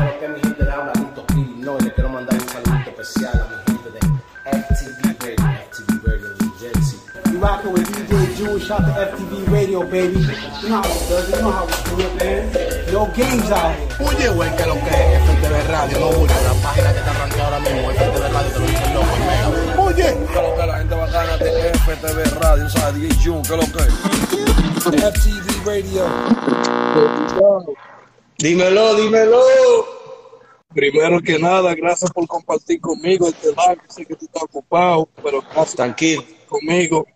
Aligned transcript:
Pero 0.00 0.18
que 0.18 0.28
mi 0.28 0.40
gente 0.40 0.64
de 0.64 0.72
habla 0.72 0.92
Lito 0.94 1.26
Pili, 1.26 1.56
no, 1.58 1.76
y 1.78 1.82
le 1.82 1.92
quiero 1.92 2.08
mandar 2.08 2.34
un 2.34 2.48
saludito 2.48 2.88
especial 2.88 3.36
a 3.36 3.44
mi 3.50 3.56
gente 3.68 3.90
de 3.92 4.00
FTV 4.48 5.36
Radio, 5.36 5.60
FTV 5.70 5.92
Radio 6.06 6.28
New 6.40 6.52
Jersey. 6.58 6.98
You 7.30 7.38
rockin' 7.38 7.72
with 7.74 7.86
DJ 7.92 8.34
Jewish 8.34 8.70
out 8.70 8.80
to 8.80 8.92
FTV 8.96 9.52
Radio, 9.52 9.82
baby. 9.82 10.20
You 10.62 10.68
know 10.70 10.80
how 10.80 10.88
it 10.88 11.04
does 11.06 11.28
it, 11.28 11.36
you 11.36 11.42
know 11.42 11.52
how 11.52 11.66
we 11.66 11.72
do 11.84 12.00
it, 12.00 12.12
man. 12.16 12.48
No 12.90 13.04
games 13.12 13.50
out 13.52 13.76
here. 13.76 13.88
Oye, 14.00 14.28
güey, 14.32 14.56
que 14.56 14.64
lo 14.64 14.74
que 14.80 14.88
es 14.88 15.20
FTV 15.20 15.68
Radio, 15.68 16.00
no 16.00 16.06
Julio, 16.12 16.36
la 16.48 16.54
página 16.64 16.92
que 16.94 16.98
está 16.98 17.10
arrancada 17.10 17.44
ahora 17.44 17.60
mismo, 17.60 17.90
FTV 17.90 18.32
Radio, 18.32 18.50
te 18.52 18.58
lo 18.58 18.66
dicen 18.66 18.94
loco, 18.94 19.16
mega. 19.28 19.48
Oye, 19.82 20.08
que 20.32 20.40
lo 20.40 20.56
que 20.56 20.66
la 20.66 20.78
gente 20.78 20.94
bacana 20.94 21.36
de 21.36 21.72
FTV 21.74 22.18
Radio, 22.40 22.70
¿sabes? 22.70 23.02
DJ 23.02 23.16
Jun, 23.22 23.42
que 23.42 23.56
lo 23.56 23.66
que 23.68 23.84
FTV 24.96 25.66
Radio. 25.66 26.04
Dímelo, 28.40 28.94
dímelo. 28.94 29.40
Primero 30.74 31.20
que 31.20 31.38
nada, 31.38 31.74
gracias 31.74 32.10
por 32.10 32.26
compartir 32.26 32.80
conmigo 32.80 33.28
este 33.28 33.48
live. 33.48 33.80
Sé 33.88 34.06
que 34.06 34.14
tú 34.14 34.24
estás 34.24 34.44
ocupado, 34.44 35.08
pero 35.22 35.42
gracias 35.42 35.76
Tranquilo, 35.76 36.24
conmigo. 36.48 37.06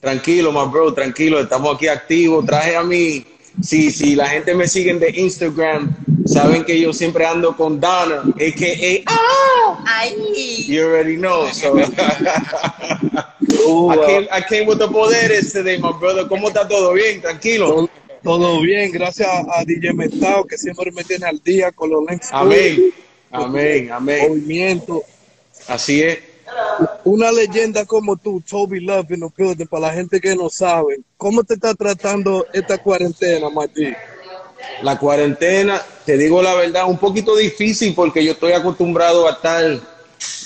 tranquilo, 0.00 0.50
my 0.50 0.68
bro, 0.70 0.92
tranquilo. 0.92 1.38
Estamos 1.38 1.76
aquí 1.76 1.86
activos. 1.88 2.44
Traje 2.46 2.74
a 2.74 2.82
mí. 2.82 3.24
Si, 3.62 3.90
si 3.90 4.16
la 4.16 4.28
gente 4.28 4.54
me 4.54 4.66
sigue 4.66 4.92
de 4.94 5.10
Instagram, 5.10 5.94
saben 6.26 6.64
que 6.64 6.80
yo 6.80 6.92
siempre 6.92 7.24
ando 7.24 7.56
con 7.56 7.78
Donna, 7.80 8.22
a.k.a. 8.34 9.02
¡Ah! 9.06 9.84
Ahí. 9.86 10.64
You 10.66 10.84
already 10.84 11.16
know. 11.16 11.48
So. 11.52 11.76
Uh, 11.76 11.80
I, 13.90 13.96
came, 14.06 14.28
I 14.32 14.40
came 14.42 14.66
with 14.66 14.78
the 14.78 14.88
poderes 14.88 15.52
today, 15.52 15.78
my 15.78 15.92
brother. 15.92 16.26
¿Cómo 16.28 16.48
está 16.48 16.66
todo 16.66 16.92
bien? 16.92 17.20
Tranquilo. 17.22 17.88
Todo, 18.26 18.60
bien, 18.60 18.90
gracias 18.90 19.28
a 19.28 19.64
DJ 19.64 19.92
Metao 19.92 20.44
que 20.44 20.58
siempre 20.58 20.90
me 20.90 21.04
tiene 21.04 21.26
al 21.26 21.40
día 21.44 21.70
con 21.70 21.90
los 21.90 22.04
links. 22.10 22.28
Amén. 22.32 22.92
Amén, 23.30 23.92
amén. 23.92 24.28
Movimiento. 24.28 25.04
Así 25.68 26.02
es. 26.02 26.18
Una 27.04 27.30
leyenda 27.30 27.84
como 27.84 28.16
tú, 28.16 28.40
Toby 28.40 28.80
Love 28.80 29.06
the 29.06 29.16
building, 29.36 29.66
para 29.66 29.86
la 29.86 29.92
gente 29.92 30.20
que 30.20 30.34
no 30.34 30.50
sabe, 30.50 30.98
¿cómo 31.16 31.44
te 31.44 31.54
está 31.54 31.72
tratando 31.74 32.44
esta 32.52 32.78
cuarentena, 32.78 33.48
Maggi? 33.48 33.94
La 34.82 34.98
cuarentena, 34.98 35.80
te 36.04 36.18
digo 36.18 36.42
la 36.42 36.54
verdad, 36.56 36.88
un 36.88 36.98
poquito 36.98 37.36
difícil 37.36 37.94
porque 37.94 38.24
yo 38.24 38.32
estoy 38.32 38.52
acostumbrado 38.52 39.28
a 39.28 39.32
estar, 39.32 39.78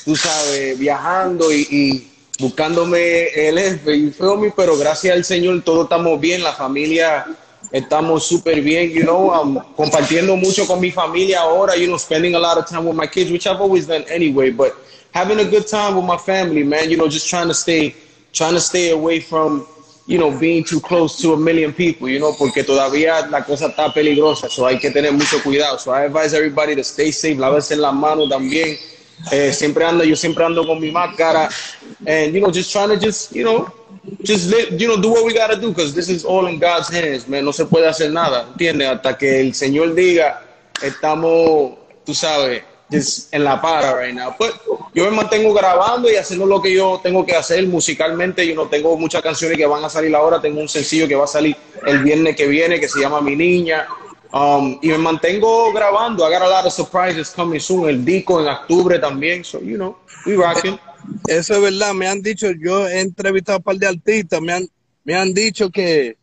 tú 0.04 0.14
sabes, 0.14 0.78
viajando 0.78 1.50
y, 1.50 1.66
y 1.70 2.10
buscándome 2.38 3.28
el 3.28 3.56
F 3.56 3.96
y 3.96 4.14
pero 4.54 4.76
gracias 4.76 5.14
al 5.14 5.24
Señor 5.24 5.62
todos 5.62 5.84
estamos 5.84 6.20
bien, 6.20 6.42
la 6.42 6.52
familia 6.52 7.26
estamos 7.72 8.24
súper 8.24 8.60
bien, 8.60 8.90
you 8.90 9.02
know, 9.02 9.30
um, 9.32 9.58
compartiendo 9.76 10.36
mucho 10.36 10.66
con 10.66 10.80
mi 10.80 10.90
familia 10.90 11.40
ahora, 11.40 11.76
you 11.76 11.86
know, 11.86 11.98
spending 11.98 12.34
a 12.34 12.38
lot 12.38 12.58
of 12.58 12.66
time 12.66 12.84
with 12.84 12.96
my 12.96 13.06
kids, 13.06 13.30
which 13.30 13.46
I've 13.46 13.60
always 13.60 13.86
done 13.86 14.04
anyway, 14.08 14.50
but 14.50 14.72
having 15.12 15.38
a 15.38 15.44
good 15.44 15.66
time 15.66 15.94
with 15.96 16.04
my 16.04 16.16
family, 16.16 16.62
man, 16.62 16.90
you 16.90 16.96
know, 16.96 17.08
just 17.08 17.28
trying 17.28 17.48
to 17.48 17.54
stay, 17.54 17.94
trying 18.32 18.54
to 18.54 18.60
stay 18.60 18.90
away 18.90 19.20
from, 19.20 19.66
you 20.06 20.18
know, 20.18 20.36
being 20.36 20.64
too 20.64 20.80
close 20.80 21.20
to 21.22 21.32
a 21.34 21.36
million 21.36 21.72
people, 21.72 22.08
you 22.08 22.18
know, 22.18 22.32
porque 22.32 22.64
todavía 22.64 23.28
la 23.30 23.44
cosa 23.44 23.68
está 23.68 23.92
peligrosa, 23.94 24.48
so 24.48 24.66
hay 24.66 24.78
que 24.78 24.90
tener 24.90 25.12
mucho 25.12 25.40
cuidado. 25.42 25.78
So 25.78 25.92
I 25.92 26.04
advise 26.04 26.34
everybody 26.34 26.74
to 26.74 26.82
stay 26.82 27.12
safe, 27.12 27.38
lavarse 27.38 27.76
las 27.76 27.94
manos 27.94 28.28
también. 28.28 28.76
Eh, 29.30 29.52
siempre 29.52 29.84
ando, 29.84 30.02
yo 30.02 30.16
siempre 30.16 30.44
ando 30.44 30.66
con 30.66 30.80
mi 30.80 30.90
máscara, 30.90 31.50
and 32.06 32.32
you 32.32 32.40
know, 32.40 32.50
just 32.50 32.72
trying 32.72 32.88
to 32.88 32.96
just, 32.96 33.32
you 33.32 33.44
know, 33.44 33.70
just 34.22 34.50
let, 34.50 34.72
you 34.78 34.88
know, 34.88 35.00
do 35.00 35.10
what 35.10 35.24
we 35.24 35.34
gotta 35.34 35.56
do, 35.56 35.68
because 35.68 35.94
this 35.94 36.08
is 36.08 36.24
all 36.24 36.46
in 36.46 36.58
God's 36.58 36.88
hands, 36.88 37.28
man. 37.28 37.44
No 37.44 37.52
se 37.52 37.64
puede 37.64 37.86
hacer 37.86 38.10
nada, 38.12 38.46
¿entiendes? 38.52 38.88
Hasta 38.88 39.16
que 39.16 39.40
el 39.40 39.54
Señor 39.54 39.94
diga, 39.94 40.42
estamos, 40.82 41.78
tú 42.04 42.14
sabes, 42.14 42.62
just 42.90 43.32
en 43.32 43.44
la 43.44 43.60
para 43.60 43.94
right 43.94 44.14
now. 44.14 44.34
Pues 44.36 44.52
yo 44.94 45.04
me 45.04 45.10
mantengo 45.12 45.54
grabando 45.54 46.10
y 46.10 46.16
haciendo 46.16 46.46
lo 46.46 46.60
que 46.60 46.74
yo 46.74 47.00
tengo 47.02 47.24
que 47.24 47.36
hacer 47.36 47.66
musicalmente. 47.66 48.46
Yo 48.46 48.54
no 48.54 48.66
tengo 48.66 48.96
muchas 48.96 49.22
canciones 49.22 49.56
que 49.56 49.66
van 49.66 49.84
a 49.84 49.88
salir 49.88 50.14
ahora. 50.14 50.40
Tengo 50.40 50.60
un 50.60 50.68
sencillo 50.68 51.06
que 51.06 51.14
va 51.14 51.24
a 51.24 51.28
salir 51.28 51.56
el 51.86 52.02
viernes 52.02 52.36
que 52.36 52.46
viene 52.46 52.80
que 52.80 52.88
se 52.88 53.00
llama 53.00 53.20
Mi 53.20 53.36
Niña. 53.36 53.86
Um, 54.32 54.78
y 54.82 54.88
me 54.88 54.98
mantengo 54.98 55.72
grabando. 55.72 56.26
I 56.26 56.32
got 56.32 56.42
a 56.42 56.48
lot 56.48 56.66
of 56.66 56.72
surprises 56.72 57.30
coming 57.30 57.60
soon. 57.60 57.88
El 57.88 58.04
disco 58.04 58.40
en 58.40 58.48
octubre 58.48 58.98
también. 58.98 59.44
So, 59.44 59.60
you 59.60 59.76
know, 59.76 59.96
we 60.26 60.36
rocking. 60.36 60.78
Eso 61.26 61.54
es 61.54 61.60
verdad, 61.60 61.94
me 61.94 62.06
han 62.08 62.22
dicho, 62.22 62.50
yo 62.50 62.88
he 62.88 63.00
entrevistado 63.00 63.56
a 63.56 63.58
un 63.58 63.62
par 63.64 63.76
de 63.76 63.86
artistas, 63.86 64.40
me 64.40 64.52
han, 64.52 64.68
me 65.04 65.14
han 65.14 65.32
dicho 65.32 65.70
que 65.70 66.16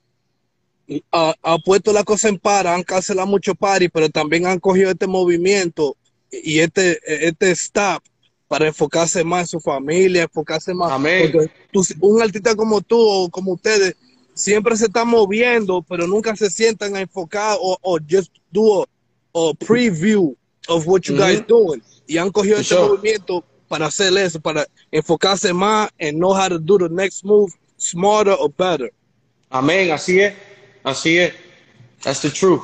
ha, 1.12 1.34
ha 1.42 1.58
puesto 1.60 1.92
la 1.94 2.04
cosa 2.04 2.30
en 2.30 2.38
para, 2.38 2.74
han 2.74 2.84
cancelado 2.84 3.28
mucho 3.28 3.56
party, 3.56 3.90
pero 3.90 4.10
también 4.10 4.46
han 4.46 4.60
cogido 4.60 4.92
este 4.92 5.08
movimiento 5.08 5.96
y 6.32 6.60
este, 6.60 7.00
este 7.28 7.52
stop 7.52 8.02
para 8.48 8.68
enfocarse 8.68 9.24
más 9.24 9.42
en 9.42 9.48
su 9.48 9.60
familia, 9.60 10.24
enfocarse 10.24 10.74
más. 10.74 10.92
Amén. 10.92 11.32
Tú- 11.72 11.84
un 12.00 12.22
artista 12.22 12.56
como 12.56 12.82
tú 12.82 12.98
o 13.00 13.30
como 13.30 13.54
ustedes 13.54 13.96
siempre 14.34 14.78
se 14.78 14.86
están 14.86 15.08
moviendo, 15.10 15.84
pero 15.88 16.08
nunca 16.08 16.36
se 16.36 16.50
sientan 16.50 16.96
a 16.96 17.02
enfocar 17.02 17.58
o, 17.60 17.78
o 17.82 17.98
just 18.10 18.32
do 18.52 18.84
a, 18.84 18.86
a 19.34 19.54
preview 19.56 20.36
of 20.70 20.88
what 20.88 21.02
you 21.02 21.18
guys 21.18 21.46
doing. 21.46 21.82
Y 22.08 22.18
han 22.18 22.32
cogido 22.32 22.58
este 22.58 22.76
sure. 22.76 22.88
movimiento 22.88 23.44
para 23.68 23.88
hacer 23.88 24.16
eso, 24.18 24.40
para 24.40 24.66
enfocarse 24.92 25.54
más 25.54 25.90
en 25.98 26.16
know 26.18 26.34
how 26.34 26.48
to 26.50 26.58
do 26.60 26.78
the 26.78 26.90
next 26.90 27.24
move 27.24 27.52
smarter 27.78 28.34
or 28.40 28.50
better. 28.58 28.92
Amén. 29.50 29.92
Así 29.92 30.20
es. 30.20 30.34
Así 30.84 31.18
es. 31.18 31.34
That's 32.04 32.22
the 32.22 32.30
truth. 32.30 32.62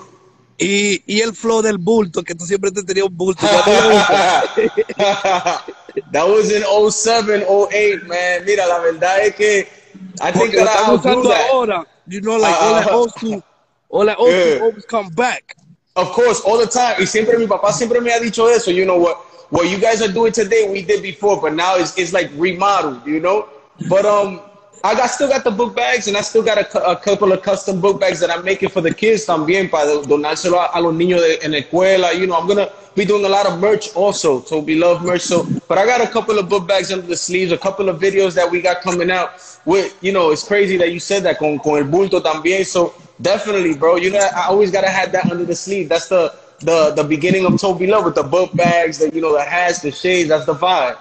Y, 0.59 1.01
y 1.07 1.21
el 1.21 1.33
flow 1.33 1.61
del 1.61 1.77
bulto, 1.77 2.23
que 2.23 2.35
tú 2.35 2.45
siempre 2.45 2.71
te 2.71 2.83
tenías 2.83 3.07
un 3.07 3.17
bulto. 3.17 3.45
that 6.11 6.27
was 6.27 6.51
in 6.51 6.63
07, 6.91 7.43
08, 7.47 8.07
man. 8.07 8.45
Mira, 8.45 8.65
la 8.67 8.79
verdad 8.79 9.21
es 9.25 9.35
que 9.35 9.67
I 10.21 10.31
think 10.31 10.51
Porque 10.53 10.57
that 10.57 10.87
I 10.87 10.93
usando 10.95 11.29
that. 11.29 11.49
ahora. 11.51 11.85
You 12.07 12.21
know, 12.21 12.37
like 12.37 12.55
all 12.55 12.73
that 12.75 12.91
old 12.93 13.11
school, 13.11 13.43
all 13.89 14.05
that 14.05 14.17
old 14.19 14.31
Yeah. 14.31 14.55
school 14.55 14.67
always 14.67 14.85
come 14.85 15.09
back. 15.09 15.55
Of 15.95 16.11
course, 16.11 16.41
all 16.41 16.57
the 16.57 16.65
time. 16.65 16.95
Y 16.99 17.05
siempre 17.05 17.37
mi 17.37 17.45
papá 17.45 17.71
siempre 17.71 18.01
me 18.01 18.11
ha 18.11 18.19
dicho 18.19 18.47
eso. 18.47 18.71
You 18.71 18.85
know 18.85 18.97
what? 18.97 19.17
What 19.51 19.69
you 19.69 19.77
guys 19.77 20.01
are 20.01 20.11
doing 20.11 20.31
today, 20.31 20.67
we 20.67 20.81
did 20.81 21.03
before, 21.03 21.39
but 21.39 21.53
now 21.53 21.75
it's, 21.75 21.95
it's 21.97 22.11
like 22.11 22.31
remodeled. 22.35 23.05
You 23.05 23.19
know. 23.19 23.47
But 23.87 24.03
um, 24.03 24.41
I 24.83 24.95
got 24.95 25.11
still 25.11 25.29
got 25.29 25.43
the 25.43 25.51
book 25.51 25.75
bags, 25.75 26.07
and 26.07 26.17
I 26.17 26.21
still 26.21 26.41
got 26.41 26.57
a, 26.57 26.89
a 26.89 26.95
couple 26.95 27.31
of 27.31 27.43
custom 27.43 27.79
book 27.79 27.99
bags 27.99 28.19
that 28.21 28.31
I'm 28.31 28.43
making 28.43 28.69
for 28.69 28.81
the 28.81 28.91
kids 28.91 29.27
también 29.27 29.69
para 29.69 29.85
donárselo 29.85 30.67
a, 30.73 30.81
los 30.81 30.95
niños 30.95 31.21
de, 31.21 31.45
en 31.45 31.51
la 31.51 31.59
escuela. 31.59 32.11
You 32.19 32.25
know, 32.25 32.35
I'm 32.35 32.47
gonna 32.47 32.71
be 32.95 33.05
doing 33.05 33.23
a 33.25 33.29
lot 33.29 33.45
of 33.45 33.59
merch 33.59 33.95
also. 33.95 34.41
So 34.41 34.59
we 34.59 34.73
love 34.73 35.03
merch. 35.03 35.21
So, 35.21 35.47
but 35.67 35.77
I 35.77 35.85
got 35.85 36.01
a 36.01 36.07
couple 36.07 36.39
of 36.39 36.49
book 36.49 36.67
bags 36.67 36.91
under 36.91 37.05
the 37.05 37.15
sleeves, 37.15 37.51
a 37.51 37.57
couple 37.57 37.87
of 37.87 38.01
videos 38.01 38.33
that 38.33 38.49
we 38.49 38.61
got 38.61 38.81
coming 38.81 39.11
out. 39.11 39.33
With 39.65 39.95
you 40.01 40.11
know, 40.11 40.31
it's 40.31 40.43
crazy 40.43 40.75
that 40.77 40.91
you 40.91 40.99
said 40.99 41.21
that 41.23 41.37
con 41.37 41.59
con 41.59 41.77
el 41.77 41.83
bulto 41.83 42.19
también. 42.19 42.65
So 42.65 42.95
definitely, 43.21 43.73
bro. 43.75 43.95
You 43.97 44.11
know, 44.11 44.19
I 44.19 44.45
always 44.47 44.71
gotta 44.71 44.89
have 44.89 45.11
that 45.13 45.29
under 45.31 45.45
the 45.45 45.55
sleeve. 45.55 45.89
That's 45.89 46.07
the 46.07 46.33
the 46.61 46.91
the 46.95 47.03
beginning 47.03 47.45
of 47.45 47.59
Toby 47.59 47.87
Love 47.87 48.05
with 48.05 48.15
the 48.15 48.23
book 48.23 48.53
bags, 48.53 48.97
the 48.99 49.09
you 49.13 49.21
know, 49.21 49.33
the 49.33 49.43
hats, 49.43 49.81
the 49.81 49.91
shades. 49.91 50.29
That's 50.29 50.45
the 50.45 50.53
vibe. 50.55 50.97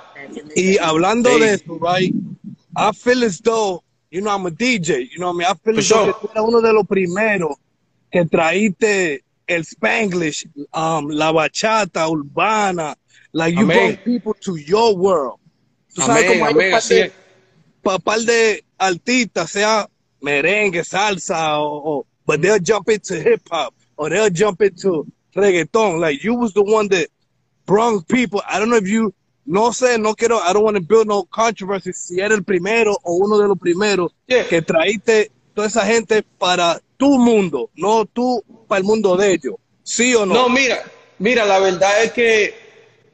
Y 0.57 0.77
hablando 0.81 1.31
Sí. 1.31 1.41
de 1.41 1.53
eso, 1.55 1.79
right? 1.79 2.15
I 2.77 2.93
feel 2.93 3.23
as 3.25 3.39
though, 3.41 3.83
you 4.11 4.21
know, 4.23 4.31
I'm 4.31 4.47
a 4.47 4.51
DJ, 4.51 5.09
you 5.11 5.19
know 5.19 5.27
what 5.33 5.35
I 5.35 5.39
mean? 5.39 5.47
I 5.49 5.55
feel 5.65 5.75
For 5.75 5.81
as 5.81 5.89
though 5.89 6.05
sure. 6.05 6.13
que 6.15 6.29
tú 6.29 6.31
eres 6.33 6.45
uno 6.49 6.61
de 6.61 6.73
los 6.73 6.87
primeros 6.87 7.57
que 8.11 8.25
traíste 8.25 9.23
el 9.47 9.65
Spanglish, 9.65 10.47
um, 10.73 11.09
la 11.11 11.33
bachata 11.33 12.09
urbana, 12.09 12.95
like 13.33 13.55
you 13.55 13.63
Amén. 13.65 13.95
brought 13.95 14.05
people 14.05 14.35
to 14.41 14.57
your 14.57 14.97
world. 14.97 15.39
Tú 15.95 16.03
sabes 16.03 16.25
Amén, 16.25 16.39
cómo 16.39 16.47
hay 16.47 16.53
amén, 16.53 16.67
un 16.67 16.81
par 17.83 17.99
de- 17.99 18.01
par 18.05 18.19
de 18.21 18.65
artistas, 18.79 19.51
sea 19.51 19.89
merengue, 20.23 20.85
salsa, 20.85 21.59
o, 21.59 21.99
o- 21.99 22.07
but 22.27 22.41
they'll 22.41 22.59
jump 22.61 22.89
into 22.89 23.15
hip 23.15 23.43
hop 23.51 23.75
or 23.97 24.09
they'll 24.11 24.31
jump 24.31 24.63
into 24.63 25.07
reggaeton. 25.35 25.99
Like 26.01 26.23
you 26.23 26.35
was 26.35 26.53
the 26.55 26.63
one 26.63 26.89
that 26.89 27.09
brought 27.67 28.07
people. 28.09 28.41
I 28.49 28.59
don't 28.59 28.71
know 28.71 28.77
if 28.77 28.89
you, 28.89 29.13
no 29.47 29.71
sé, 29.71 29.99
no 30.01 30.15
quiero, 30.15 30.39
I 30.39 30.53
don't 30.53 30.63
want 30.65 30.77
to 30.77 30.83
build 30.83 31.09
no 31.09 31.25
controversy 31.25 31.93
si 31.93 32.21
era 32.21 32.35
el 32.35 32.43
primero 32.45 32.97
o 33.03 33.15
uno 33.17 33.39
de 33.39 33.49
los 33.49 33.59
primeros 33.59 34.13
Yeah. 34.29 34.47
que 34.49 34.63
traíste 34.63 35.31
toda 35.55 35.67
esa 35.69 35.85
gente 35.85 36.23
para 36.39 36.81
tu 36.97 37.19
mundo, 37.19 37.71
no 37.75 38.05
tú 38.07 38.43
para 38.69 38.79
el 38.79 38.85
mundo 38.85 39.17
de 39.17 39.33
ellos. 39.33 39.55
¿Sí 39.83 40.15
o 40.15 40.25
no? 40.25 40.35
No, 40.35 40.49
mira, 40.49 40.83
mira, 41.19 41.45
la 41.45 41.59
verdad 41.59 42.05
es 42.05 42.13
que 42.13 42.55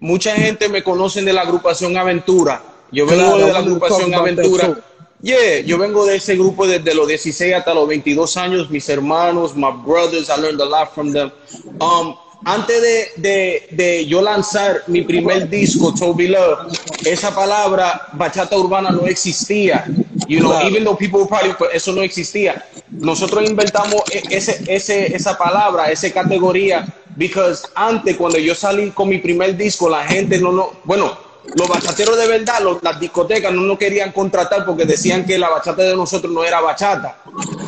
mucha 0.00 0.37
gente 0.37 0.69
me 0.69 0.82
conocen 0.84 1.25
de 1.25 1.32
la 1.32 1.40
agrupación 1.43 1.96
Aventura. 1.96 2.62
Yo 2.93 3.06
vengo 3.06 3.22
Claro, 3.22 3.46
de 3.46 3.52
la 3.52 3.58
agrupación 3.58 4.14
Aventura. 4.14 4.78
Yeah, 5.20 5.61
yo 5.67 5.79
vengo 5.79 6.06
de 6.06 6.17
ese 6.17 6.37
grupo 6.37 6.67
desde 6.67 6.94
los 6.94 7.09
16 7.09 7.55
hasta 7.55 7.75
los 7.75 7.88
22 7.88 8.37
años. 8.37 8.70
Mis 8.70 8.88
hermanos, 8.88 9.56
my 9.56 9.73
brothers, 9.85 10.29
I 10.31 10.41
learned 10.41 10.61
a 10.61 10.65
lot 10.65 10.94
from 10.94 11.12
them. 11.12 11.32
Um, 11.81 12.15
antes 12.44 12.81
de, 12.81 13.09
de, 13.17 13.69
de 13.73 14.06
yo 14.06 14.23
lanzar 14.23 14.85
mi 14.87 15.03
primer 15.03 15.49
disco, 15.49 15.93
Toby 15.93 16.29
Love, 16.29 16.73
esa 17.05 17.35
palabra 17.35 18.09
bachata 18.12 18.56
urbana 18.56 18.91
no 18.91 19.06
existía. 19.06 19.87
You 20.29 20.41
know, 20.41 20.61
even 20.62 20.85
though 20.85 20.97
people 20.97 21.26
probably, 21.26 21.53
pues, 21.55 21.70
eso 21.75 21.93
no 21.93 22.03
existía. 22.03 22.65
Nosotros 22.88 23.44
inventamos 23.44 24.03
e- 24.12 24.23
ese, 24.31 24.62
ese, 24.69 25.15
esa 25.17 25.37
palabra, 25.37 25.91
esa 25.91 26.11
categoría 26.12 26.87
because 27.17 27.67
antes 27.75 28.17
cuando 28.17 28.38
yo 28.38 28.55
salí 28.55 28.93
con 28.93 29.09
mi 29.09 29.19
primer 29.19 29.56
disco, 29.56 29.88
la 29.88 30.06
gente 30.06 30.38
no, 30.38 30.53
no, 30.53 30.70
bueno, 30.85 31.19
los 31.56 31.68
bachateros 31.68 32.16
de 32.16 32.26
verdad, 32.26 32.60
los, 32.60 32.82
las 32.82 33.00
discotecas 33.00 33.52
no 33.52 33.62
nos 33.62 33.78
querían 33.78 34.12
contratar 34.12 34.64
porque 34.64 34.84
decían 34.84 35.24
que 35.24 35.38
la 35.38 35.48
bachata 35.48 35.82
de 35.82 35.96
nosotros 35.96 36.32
no 36.32 36.44
era 36.44 36.60
bachata. 36.60 37.16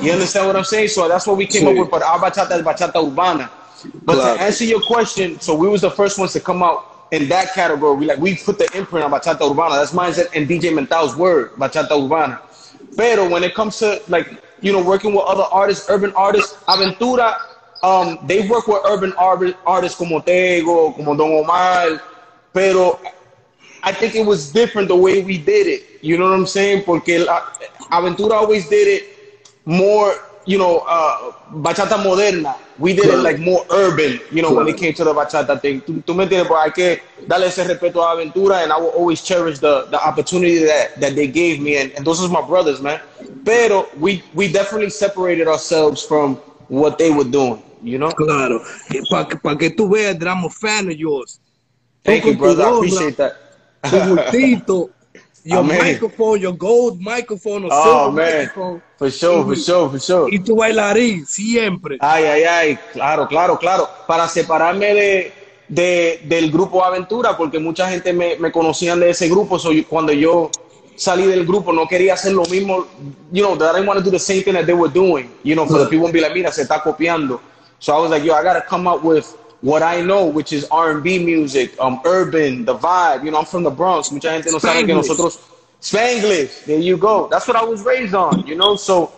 You 0.02 0.12
understand 0.12 0.46
what 0.46 0.56
I'm 0.56 0.64
saying? 0.64 0.88
So 0.88 1.08
that's 1.08 1.26
what 1.26 1.36
we 1.36 1.46
came 1.46 1.66
up 1.66 1.74
with, 1.76 1.90
but 1.90 2.02
our 2.02 2.18
bachata 2.18 2.58
is 2.58 2.62
bachata 2.64 2.96
urbana. 3.02 3.50
But 4.04 4.16
Claro. 4.16 4.36
to 4.36 4.42
answer 4.42 4.64
your 4.64 4.80
question, 4.82 5.40
so 5.40 5.54
we 5.54 5.66
was 5.68 5.80
the 5.80 5.90
first 5.90 6.18
ones 6.18 6.32
to 6.34 6.40
come 6.40 6.62
out 6.62 6.84
in 7.12 7.28
that 7.28 7.54
category. 7.54 7.96
We 7.96 8.06
like 8.06 8.18
we 8.18 8.36
put 8.36 8.58
the 8.58 8.68
imprint 8.76 9.04
on 9.04 9.10
bachata 9.12 9.50
urbana. 9.50 9.76
That's 9.76 9.92
mine 9.94 10.12
and 10.34 10.46
DJ 10.48 10.72
Mental's 10.74 11.16
word, 11.16 11.52
bachata 11.56 11.92
urbana. 11.92 12.40
Pero 12.96 13.28
when 13.28 13.42
it 13.44 13.54
comes 13.54 13.78
to 13.78 14.02
like 14.08 14.28
you 14.60 14.72
know 14.72 14.82
working 14.82 15.14
with 15.14 15.24
other 15.24 15.44
artists, 15.50 15.88
urban 15.88 16.12
artists, 16.14 16.56
Aventura, 16.68 17.36
um, 17.82 18.18
they 18.26 18.46
work 18.48 18.66
with 18.68 18.82
urban 18.84 19.14
artists 19.14 19.96
como 19.96 20.20
Tego, 20.20 20.94
como 20.94 21.16
Don 21.16 21.32
Omar. 21.32 22.00
Pero 22.52 22.98
I 23.82 23.92
think 23.92 24.14
it 24.14 24.24
was 24.24 24.52
different 24.52 24.88
the 24.88 24.96
way 24.96 25.22
we 25.22 25.38
did 25.38 25.66
it. 25.66 25.84
You 26.02 26.18
know 26.18 26.24
what 26.24 26.34
I'm 26.34 26.46
saying? 26.46 26.84
Porque 26.84 27.18
la, 27.18 27.40
Aventura 27.90 28.32
always 28.32 28.68
did 28.68 28.88
it 28.88 29.04
more, 29.64 30.14
you 30.46 30.58
know, 30.58 30.78
uh, 30.86 31.32
bachata 31.52 32.02
moderna. 32.02 32.56
We 32.78 32.94
did 32.94 33.06
it 33.06 33.18
like 33.18 33.38
more 33.38 33.64
urban, 33.70 34.20
you 34.30 34.40
know, 34.40 34.54
when 34.54 34.66
it 34.68 34.78
came 34.78 34.94
to 34.94 35.04
the 35.04 35.12
bachata 35.12 35.60
thing. 35.60 35.82
Tú, 35.82 36.02
tú 36.02 36.14
me 36.14 36.24
entiendes, 36.24 36.48
hay 36.48 36.70
que 36.72 37.02
darle 37.26 37.46
ese 37.46 37.64
respeto 37.66 38.02
a 38.02 38.16
Aventura, 38.16 38.62
and 38.62 38.72
I 38.72 38.78
will 38.78 38.88
always 38.88 39.22
cherish 39.22 39.58
the, 39.58 39.86
the 39.90 40.02
opportunity 40.02 40.58
that, 40.64 40.98
that 41.00 41.14
they 41.14 41.26
gave 41.26 41.60
me, 41.60 41.76
and, 41.76 41.92
and 41.92 42.06
those 42.06 42.22
are 42.22 42.28
my 42.28 42.46
brothers, 42.46 42.80
man. 42.80 43.00
Pero 43.44 43.88
we, 43.98 44.22
we 44.34 44.50
definitely 44.50 44.90
separated 44.90 45.46
ourselves 45.46 46.02
from 46.02 46.36
what 46.68 46.96
they 46.96 47.10
were 47.10 47.24
doing, 47.24 47.62
you 47.82 47.98
know? 47.98 48.10
Claro. 48.12 48.64
Para 49.10 49.26
que, 49.26 49.36
pa 49.36 49.56
que 49.56 49.70
tú 49.70 49.90
veas 49.90 50.18
that 50.18 50.28
I'm 50.28 50.44
a 50.44 50.50
fan 50.50 50.88
of 50.88 50.96
yours. 50.96 51.38
Thank 52.04 52.24
you, 52.24 52.36
brother. 52.36 52.64
I 52.64 52.76
appreciate 52.76 53.16
that. 53.18 53.49
Tu 53.82 53.96
bultito, 53.98 54.90
your 55.44 55.60
Amén. 55.64 55.78
microphone, 55.78 56.40
your 56.40 56.52
gold 56.56 57.00
microphone, 57.00 57.64
or 57.64 57.70
Oh, 57.72 57.82
silver 57.82 58.12
man. 58.12 58.38
microphone. 58.46 58.82
For 58.98 59.10
sure, 59.10 59.44
for 59.44 59.56
sure, 59.56 59.88
for 59.90 59.98
sure. 60.00 60.28
Y 60.30 60.38
tu 60.40 60.56
bailarín, 60.56 61.24
siempre. 61.26 61.96
Ay, 62.00 62.24
ay, 62.24 62.42
ay, 62.44 62.78
claro, 62.92 63.26
claro, 63.26 63.58
claro. 63.58 63.88
Para 64.06 64.28
separarme 64.28 64.92
de, 64.94 65.32
de- 65.68 66.20
del 66.24 66.50
grupo 66.50 66.84
Aventura, 66.84 67.34
porque 67.36 67.58
mucha 67.58 67.88
gente 67.88 68.12
me, 68.12 68.36
me 68.36 68.52
conocían 68.52 69.00
de 69.00 69.08
ese 69.10 69.28
grupo. 69.28 69.58
So, 69.58 69.72
yo- 69.72 69.84
cuando 69.88 70.12
yo 70.12 70.50
salí 70.96 71.26
del 71.26 71.46
grupo, 71.46 71.72
no 71.72 71.88
quería 71.88 72.12
hacer 72.12 72.34
lo 72.34 72.42
mismo. 72.44 72.86
You 73.32 73.42
know, 73.42 73.56
that 73.56 73.70
I 73.70 73.78
didn't 73.78 73.88
want 73.88 73.98
to 74.00 74.04
do 74.04 74.10
the 74.10 74.18
same 74.18 74.42
thing 74.42 74.52
that 74.52 74.66
they 74.66 74.74
were 74.74 74.92
doing. 74.92 75.30
You 75.42 75.54
know, 75.54 75.64
for 75.66 75.78
the 75.78 75.86
people 75.86 76.12
be 76.12 76.20
like, 76.20 76.34
mira, 76.34 76.52
se 76.52 76.60
está 76.62 76.82
copiando. 76.82 77.40
So 77.78 77.94
I 77.96 78.00
was 78.02 78.10
like, 78.10 78.22
yo, 78.22 78.34
I 78.34 78.42
gotta 78.42 78.60
come 78.60 78.86
up 78.86 79.02
with 79.02 79.34
what 79.62 79.82
I 79.82 80.00
know, 80.02 80.24
which 80.26 80.52
is 80.52 80.66
R&B 80.70 81.18
music, 81.24 81.74
um, 81.78 82.00
urban, 82.04 82.64
the 82.64 82.74
vibe. 82.76 83.24
You 83.24 83.30
know, 83.30 83.38
I'm 83.40 83.44
from 83.46 83.62
the 83.62 83.70
Bronx. 83.70 84.10
Mucha 84.10 84.30
gente 84.30 84.50
no 84.50 84.58
sabe 84.58 84.84
que 84.86 84.94
Spanglish. 84.94 85.08
nosotros 85.08 85.38
Spanglish. 85.80 86.64
There 86.66 86.78
you 86.78 86.96
go. 86.96 87.28
That's 87.30 87.46
what 87.48 87.56
I 87.56 87.64
was 87.64 87.82
raised 87.82 88.14
on. 88.14 88.46
You 88.46 88.56
know, 88.56 88.76
so 88.76 89.12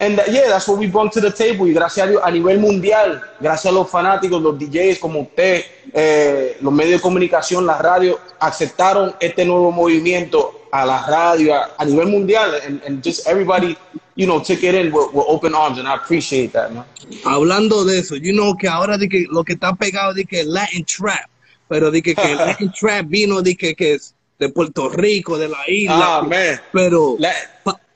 And 0.00 0.18
that- 0.18 0.28
yeah, 0.32 0.48
that's 0.48 0.66
what 0.66 0.76
we 0.78 0.88
brought 0.88 1.12
to 1.12 1.20
the 1.20 1.30
table. 1.30 1.66
Y 1.68 1.72
gracias 1.72 2.06
a 2.06 2.10
Dios, 2.10 2.20
a 2.24 2.30
nivel 2.30 2.58
mundial, 2.58 3.22
gracias 3.40 3.72
a 3.72 3.74
los 3.74 3.88
fanáticos, 3.88 4.42
los 4.42 4.58
DJs 4.58 4.98
como 4.98 5.20
usted, 5.20 5.64
eh, 5.92 6.56
los 6.60 6.72
medios 6.72 6.98
de 6.98 7.00
comunicación, 7.00 7.64
la 7.64 7.78
radio, 7.78 8.18
aceptaron 8.40 9.14
este 9.20 9.44
nuevo 9.44 9.70
movimiento 9.70 10.63
a 10.74 10.84
la 10.84 11.06
radio 11.06 11.54
a, 11.54 11.70
a 11.78 11.84
nivel 11.84 12.08
mundial. 12.08 12.54
And, 12.66 12.82
and 12.82 13.02
just 13.02 13.26
everybody, 13.28 13.76
you 14.16 14.26
know, 14.26 14.40
took 14.40 14.62
it 14.64 14.74
in 14.74 14.92
with, 14.92 15.14
with 15.14 15.24
open 15.28 15.54
arms. 15.54 15.78
And 15.78 15.86
I 15.86 15.94
appreciate 15.94 16.52
that, 16.52 16.72
man. 16.74 16.84
Hablando 17.24 17.84
de 17.84 17.98
eso, 17.98 18.16
you 18.16 18.32
know 18.32 18.54
que 18.54 18.68
ahora 18.68 18.98
de 18.98 19.08
que 19.08 19.26
lo 19.30 19.44
que 19.44 19.54
está 19.54 19.74
pegado 19.76 20.14
de 20.14 20.24
que 20.24 20.44
Latin 20.44 20.84
Trap, 20.84 21.30
pero 21.68 21.90
de 21.90 22.02
que, 22.02 22.14
que 22.14 22.34
Latin 22.46 22.72
Trap 22.72 23.06
vino 23.06 23.40
de 23.40 23.54
que, 23.54 23.74
que 23.74 23.94
es 23.94 24.14
de 24.38 24.48
Puerto 24.48 24.88
Rico, 24.88 25.38
de 25.38 25.48
la 25.48 25.62
isla. 25.68 26.18
Ah, 26.18 26.22
man. 26.22 26.60
Pero 26.72 27.16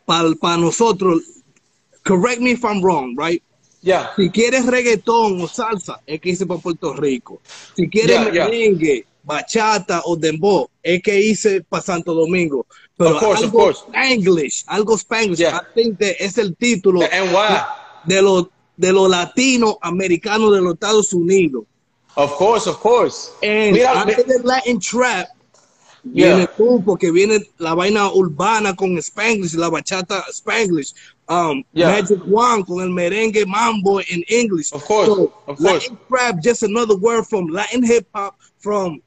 para 0.07 0.57
nosotros, 0.57 1.23
correct 2.05 2.41
me 2.41 2.53
if 2.53 2.65
I'm 2.65 2.81
wrong, 2.81 3.17
right? 3.19 3.43
Yeah. 3.81 4.11
Si 4.17 4.31
quieres 4.31 4.67
reggaetón 4.67 5.41
o 5.41 5.49
salsa, 5.49 6.01
es 6.07 6.21
que 6.21 6.31
hice 6.31 6.47
para 6.47 6.61
Puerto 6.61 6.95
Rico. 6.95 7.41
Si 7.77 7.89
quieres 7.89 8.33
Yeah, 8.33 8.49
yeah. 8.53 9.05
Bachata 9.29 10.01
o 10.07 10.17
dembow, 10.17 10.69
es 10.83 11.03
que 11.03 11.21
hice 11.21 11.61
para 11.63 11.83
Santo 11.83 12.15
Domingo. 12.15 12.67
Pero 12.97 13.11
Of 13.15 13.21
course, 13.21 13.45
of 13.45 13.51
algo 13.51 13.59
course. 13.59 13.81
Spanglish, 13.89 14.65
algo 14.67 14.97
Spanglish, 14.97 15.39
Yeah. 15.39 15.59
I 15.59 15.75
think 15.75 15.99
that 16.01 16.17
es 16.19 16.39
el 16.39 16.57
título 16.57 17.01
de 18.07 18.23
los 18.23 18.47
de 18.77 18.93
los 18.93 19.09
latinos 19.11 19.77
americanos 19.83 20.53
de 20.55 20.61
los 20.61 20.75
Estados 20.75 21.13
Unidos. 21.13 21.65
Of 22.17 22.33
course, 22.37 22.67
of 22.69 22.79
course. 22.81 23.31
And 23.43 23.73
Mira, 23.75 23.93
antes 24.03 24.43
Latin 24.45 24.81
Trap, 24.81 25.29
Yeah. 26.05 26.37
viene 26.37 26.49
tú, 26.57 26.83
porque 26.85 27.11
viene 27.13 27.41
la 27.59 27.75
vaina 27.75 28.11
urbana 28.13 28.75
con 28.75 28.97
Spanglish, 28.99 29.55
la 29.55 29.69
bachata 29.69 30.25
Spanglish, 30.33 30.95
um, 31.29 31.63
Yeah. 31.75 31.91
Magic 31.91 32.21
One 32.27 32.65
con 32.65 32.81
el 32.81 32.89
merengue 32.91 33.45
mambo 33.47 33.99
in 34.01 34.23
English. 34.29 34.73
Of 34.73 34.85
course, 34.85 35.09
of 35.11 35.59
course. 35.59 35.61
Latin 35.61 35.99
Trap, 36.09 36.41
just 36.43 36.63
another 36.63 36.97
word 36.97 37.25
from 37.27 37.49
Latin 37.49 37.83
hip 37.85 38.07
hop, 38.15 38.37
from 38.59 39.03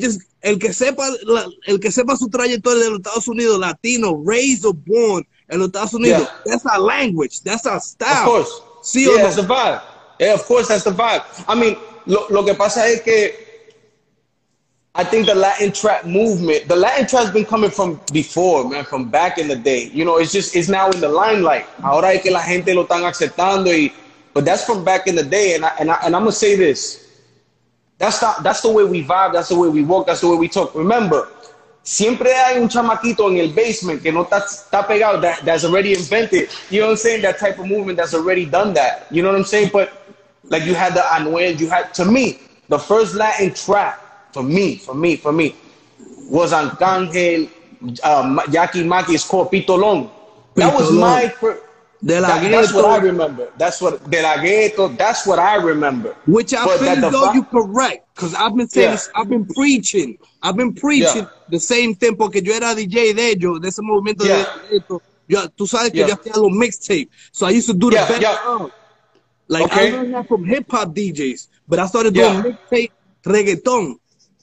just 0.00 0.20
el 0.42 0.58
que 0.58 0.72
sepa 0.72 1.08
la- 1.24 1.46
el 1.66 1.78
que 1.78 1.90
sepa 1.90 2.16
su 2.16 2.28
trayectoria 2.28 2.84
de 2.84 2.90
los 2.90 2.98
Estados 3.00 3.28
Unidos, 3.28 3.58
latino, 3.58 4.22
raised 4.24 4.64
or 4.64 4.74
born 4.74 5.26
en 5.48 5.58
los 5.58 5.68
Estados 5.68 5.92
Unidos, 5.94 6.20
Yeah. 6.22 6.40
that's 6.52 6.64
our 6.66 6.78
language, 6.80 7.40
that's 7.42 7.66
our 7.66 7.80
style. 7.80 8.22
Of 8.22 8.24
course. 8.24 8.50
Sí 8.82 9.06
o 9.06 9.12
yeah, 9.12 9.16
no? 9.18 9.22
that's 9.24 9.36
the 9.36 9.42
vibe. 9.42 9.80
Yeah, 10.20 10.34
of 10.34 10.44
course, 10.46 10.68
that's 10.68 10.84
the 10.84 10.90
vibe. 10.92 11.22
I 11.48 11.54
mean, 11.54 11.76
lo, 12.06 12.26
lo 12.30 12.44
que 12.44 12.54
pasa 12.54 12.86
es 12.88 13.02
que 13.02 13.34
I 14.96 15.02
think 15.02 15.26
the 15.26 15.34
Latin 15.34 15.72
trap 15.72 16.04
movement, 16.06 16.68
the 16.68 16.76
Latin 16.76 17.06
trap's 17.06 17.30
been 17.32 17.44
coming 17.44 17.70
from 17.70 17.98
before, 18.12 18.68
man, 18.68 18.84
from 18.84 19.08
back 19.10 19.38
in 19.38 19.48
the 19.48 19.56
day. 19.56 19.90
You 19.92 20.04
know, 20.04 20.18
it's 20.18 20.30
just 20.32 20.54
it's 20.54 20.68
now 20.68 20.88
in 20.90 21.00
the 21.00 21.08
limelight. 21.08 21.66
Ahora 21.82 22.14
es 22.14 22.22
que 22.22 22.30
la 22.30 22.40
gente 22.42 22.72
lo 22.72 22.84
están 22.86 23.02
aceptando, 23.04 23.72
y, 23.72 23.92
but 24.34 24.44
that's 24.44 24.64
from 24.64 24.84
back 24.84 25.08
in 25.08 25.16
the 25.16 25.24
day. 25.24 25.56
And 25.56 25.64
I, 25.64 25.72
and 25.80 25.90
I, 25.90 25.94
and 26.04 26.14
I'm 26.14 26.22
gonna 26.22 26.30
say 26.32 26.54
this. 26.54 27.03
That's 27.98 28.20
not 28.20 28.42
that's 28.42 28.60
the 28.60 28.70
way 28.70 28.84
we 28.84 29.04
vibe. 29.04 29.32
That's 29.32 29.48
the 29.48 29.58
way 29.58 29.68
we 29.68 29.84
walk. 29.84 30.06
That's 30.06 30.20
the 30.20 30.28
way 30.28 30.36
we 30.36 30.48
talk. 30.48 30.74
Remember, 30.74 31.28
siempre 31.82 32.32
hay 32.32 32.58
un 32.60 32.68
chamaquito 32.68 33.30
en 33.30 33.38
el 33.38 33.52
basement 33.52 34.02
que 34.02 34.10
no 34.10 34.24
está, 34.24 34.42
está 34.42 34.86
pegado 34.86 35.20
that, 35.22 35.44
that's 35.44 35.64
already 35.64 35.92
invented. 35.94 36.48
You 36.70 36.80
know 36.80 36.86
what 36.86 36.92
I'm 36.92 36.96
saying? 36.98 37.22
That 37.22 37.38
type 37.38 37.58
of 37.58 37.66
movement 37.66 37.98
that's 37.98 38.14
already 38.14 38.46
done 38.46 38.74
that. 38.74 39.06
You 39.10 39.22
know 39.22 39.30
what 39.30 39.38
I'm 39.38 39.44
saying? 39.44 39.70
But 39.72 39.92
like 40.44 40.64
you 40.64 40.74
had 40.74 40.94
the 40.94 41.00
Anuel, 41.00 41.58
you 41.58 41.68
had 41.68 41.94
to 41.94 42.04
me 42.04 42.38
the 42.68 42.78
first 42.78 43.14
Latin 43.14 43.54
trap 43.54 44.32
for 44.32 44.42
me, 44.42 44.76
for 44.76 44.94
me, 44.94 45.16
for 45.16 45.32
me 45.32 45.54
was 46.28 46.52
Arcángel, 46.52 47.48
um, 48.02 48.38
Yaki 48.48 48.84
Maki. 48.84 49.14
It's 49.14 49.26
called 49.26 49.50
Pitolón. 49.50 50.10
That 50.54 50.74
was 50.74 50.92
my 50.92 51.28
first. 51.28 51.62
De 52.04 52.20
la 52.20 52.28
That, 52.28 52.50
that's 52.50 52.72
what 52.74 52.84
I 52.84 52.96
remember. 52.98 53.48
That's 53.56 53.80
what 53.80 54.10
De 54.10 54.20
La 54.20 54.36
Ghetto. 54.36 54.88
That's 54.88 55.26
what 55.26 55.38
I 55.38 55.56
remember. 55.56 56.14
Which 56.26 56.52
I 56.52 56.64
But 56.64 56.78
feel 56.80 57.10
though 57.10 57.32
you 57.32 57.44
correct, 57.44 58.06
because 58.14 58.34
I've 58.34 58.54
been 58.54 58.68
saying 58.68 58.88
Yeah. 58.88 58.92
this, 58.92 59.08
I've 59.14 59.28
been 59.28 59.46
preaching, 59.46 60.18
I've 60.42 60.56
been 60.56 60.74
preaching 60.74 61.22
Yeah. 61.24 61.48
the 61.48 61.60
same 61.60 61.94
thing, 61.94 62.16
porque 62.16 62.42
yo 62.44 62.52
era 62.52 62.74
DJ 62.74 63.14
de 63.14 63.30
ellos, 63.30 63.60
de 63.60 63.68
ese 63.68 63.80
movimiento 63.80 64.24
Yeah. 64.26 64.44
de 64.68 64.76
esto. 64.76 65.02
Yo, 65.26 65.48
tú 65.56 65.66
sabes 65.66 65.90
que 65.92 66.00
yo 66.06 66.14
hacía 66.14 66.36
los 66.36 66.52
mixtapes, 66.52 67.08
so 67.32 67.46
I 67.46 67.50
used 67.52 67.68
to 67.68 67.72
do 67.74 67.88
the 67.88 67.96
Yeah, 67.96 68.08
best 68.08 68.20
yeah. 68.20 68.36
of. 68.46 68.70
Like 69.48 69.64
Okay. 69.64 69.88
I 69.88 69.92
learned 69.92 70.14
that 70.14 70.28
from 70.28 70.44
hip 70.44 70.66
hop 70.70 70.94
DJs, 70.94 71.48
but 71.66 71.78
I 71.78 71.86
started 71.86 72.12
doing 72.12 72.42
mixtape 72.42 72.92
reggaeton. 73.24 73.94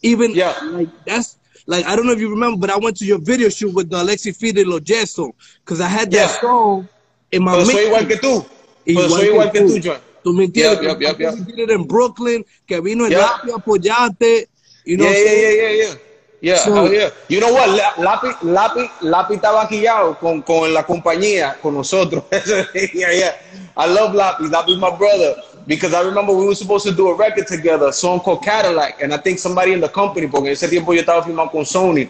Even 0.02 0.32
Yeah. 0.32 0.56
like 0.64 0.90
that's 1.06 1.38
like 1.68 1.86
I 1.86 1.96
don't 1.96 2.08
know 2.08 2.14
if 2.14 2.20
you 2.20 2.30
remember, 2.32 2.58
but 2.58 2.72
I 2.72 2.78
went 2.78 2.98
to 2.98 3.06
your 3.06 3.20
video 3.20 3.50
shoot 3.50 3.72
with 3.72 3.90
the 3.92 3.98
Alexi 3.98 4.36
Fide 4.36 4.66
Lo 4.66 4.80
Gesso, 4.80 5.32
because 5.64 5.80
I 5.80 5.88
had 5.88 6.10
that 6.12 6.40
song 6.42 6.90
Pero 7.32 7.66
soy 7.66 7.86
igual 7.86 8.08
que 8.08 8.18
tú. 8.18 8.46
Pero 8.86 9.10
soy 9.10 9.28
igual 9.28 9.52
que 9.52 9.62
tú, 9.62 9.80
John. 9.84 9.98
Tú 10.24 10.34
me 10.34 10.46
entiendes. 10.46 10.80
We 10.98 11.54
did 11.54 11.60
it 11.60 11.72
in 11.72 11.88
Brooklyn, 11.88 12.46
que 12.68 12.80
vino 12.80 13.06
el 13.06 13.12
Yeah. 13.12 13.22
Lapi 13.22 13.52
a 13.52 13.56
apoyarte. 13.56 14.48
Yeah, 14.86 14.98
what 14.98 15.08
I'm 15.08 15.14
yeah, 15.14 15.34
yeah, 15.34 15.50
yeah, 15.50 15.70
yeah. 15.72 15.96
Yeah, 16.42 16.58
So- 16.58 16.74
hell 16.74 16.92
yeah. 16.94 17.10
You 17.30 17.40
know 17.40 17.54
what? 17.54 17.70
La- 17.70 17.94
Lapi, 17.98 18.28
Lapi, 18.44 18.90
Lapi 19.02 19.36
estaba 19.36 19.68
quillado 19.68 20.18
con, 20.20 20.42
con 20.42 20.74
la 20.74 20.84
compañía, 20.84 21.56
con 21.62 21.76
nosotros. 21.76 22.24
yeah, 22.94 23.12
yeah. 23.12 23.36
I 23.78 23.88
love 23.88 24.14
Lapi. 24.16 24.50
Lapi's 24.50 24.78
my 24.78 24.90
brother. 24.96 25.36
Because 25.68 25.94
I 25.94 26.02
remember 26.02 26.34
we 26.34 26.46
were 26.46 26.56
supposed 26.56 26.86
to 26.88 26.92
do 26.92 27.10
a 27.10 27.16
record 27.16 27.46
together, 27.46 27.88
a 27.90 27.94
song 27.94 28.20
called 28.20 28.44
Cadillac. 28.44 29.00
And 29.04 29.14
I 29.14 29.18
think 29.18 29.38
somebody 29.38 29.74
in 29.74 29.80
the 29.80 29.90
company, 29.90 30.28
porque 30.28 30.48
en 30.48 30.54
ese 30.54 30.68
tiempo 30.68 30.94
yo 30.94 31.02
estaba 31.02 31.24
filmando 31.24 31.52
con 31.52 31.64
Sony, 31.66 32.10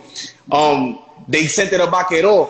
um, 0.50 0.98
they 1.28 1.48
sent 1.48 1.74
it 1.74 1.82
a 1.82 1.86
Vaquero 1.88 2.50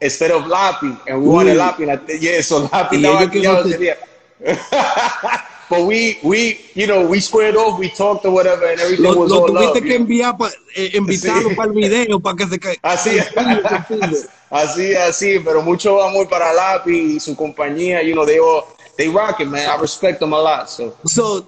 instead 0.00 0.30
of 0.30 0.44
Lapi. 0.44 0.96
And 1.06 1.22
we 1.22 1.28
wanted 1.28 1.56
Uy. 1.56 1.60
Lapi. 1.60 1.82
And 1.82 1.92
I 1.92 1.96
th- 1.96 2.20
yeah, 2.20 2.40
so 2.40 2.66
Lapi 2.68 2.96
Y 2.96 3.04
estaba 3.04 3.20
ellos 3.20 3.30
que 3.30 3.40
quillado 3.40 3.56
no 3.56 3.62
te- 3.62 3.70
ese 3.70 3.78
día. 3.78 3.96
but 5.70 5.86
we, 5.86 6.18
we, 6.24 6.58
you 6.74 6.86
know, 6.86 7.06
we 7.06 7.20
squared 7.20 7.54
off, 7.56 7.78
we 7.78 7.88
talked 7.90 8.24
or 8.24 8.32
whatever, 8.32 8.66
and 8.66 8.80
everything 8.80 9.04
Lo, 9.04 9.16
was 9.16 9.30
lo 9.30 9.42
all 9.42 9.48
tuviste 9.48 9.74
love. 9.80 9.82
que 9.84 9.94
enviar, 9.96 10.36
pa, 10.38 10.50
eh, 10.74 10.90
invitarlo 10.94 11.50
Sí. 11.50 11.54
para 11.54 11.68
el 11.68 11.74
video, 11.74 12.18
para 12.20 12.36
que 12.36 12.46
se 12.46 12.58
caiga. 12.58 12.80
Así, 12.82 13.18
así, 14.50 14.94
así, 14.94 15.38
pero 15.44 15.62
mucho 15.62 16.02
amor 16.02 16.28
para 16.28 16.52
Lapi 16.52 17.16
y 17.16 17.20
su 17.20 17.36
compañía, 17.36 18.02
you 18.02 18.14
know, 18.14 18.24
they 18.26 18.38
all, 18.40 18.64
they 18.96 19.08
rock 19.08 19.40
it, 19.40 19.48
man. 19.48 19.68
I 19.68 19.80
respect 19.80 20.18
them 20.20 20.32
a 20.32 20.40
lot, 20.40 20.68
so. 20.68 20.96
So, 21.06 21.46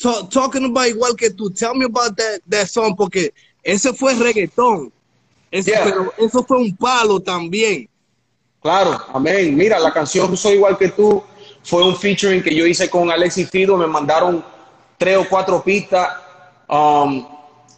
ta- 0.00 0.26
talking 0.28 0.64
about 0.64 0.88
igual 0.88 1.16
que 1.16 1.30
tú, 1.30 1.50
tell 1.54 1.74
me 1.74 1.84
about 1.86 2.16
that, 2.16 2.40
that 2.48 2.66
song, 2.68 2.94
porque 2.96 3.32
ese 3.62 3.92
fue 3.94 4.14
reggaetón. 4.14 4.92
Ese, 5.54 5.70
Yeah. 5.70 5.84
Pero 5.84 6.12
eso 6.18 6.42
fue 6.42 6.58
un 6.58 6.76
palo 6.76 7.20
también. 7.20 7.88
Claro, 8.60 8.98
amén. 9.12 9.54
Mira, 9.56 9.78
la 9.78 9.92
canción 9.92 10.36
Soy 10.36 10.54
igual 10.54 10.76
que 10.76 10.88
tú 10.88 11.22
fue 11.62 11.84
un 11.84 11.94
featuring 11.94 12.42
que 12.42 12.52
yo 12.52 12.66
hice 12.66 12.90
con 12.90 13.08
Alexis 13.08 13.48
Fido. 13.48 13.76
Me 13.76 13.86
mandaron 13.86 14.44
tres 14.98 15.16
o 15.16 15.24
cuatro 15.28 15.62
pistas. 15.62 16.08
Um, 16.68 17.24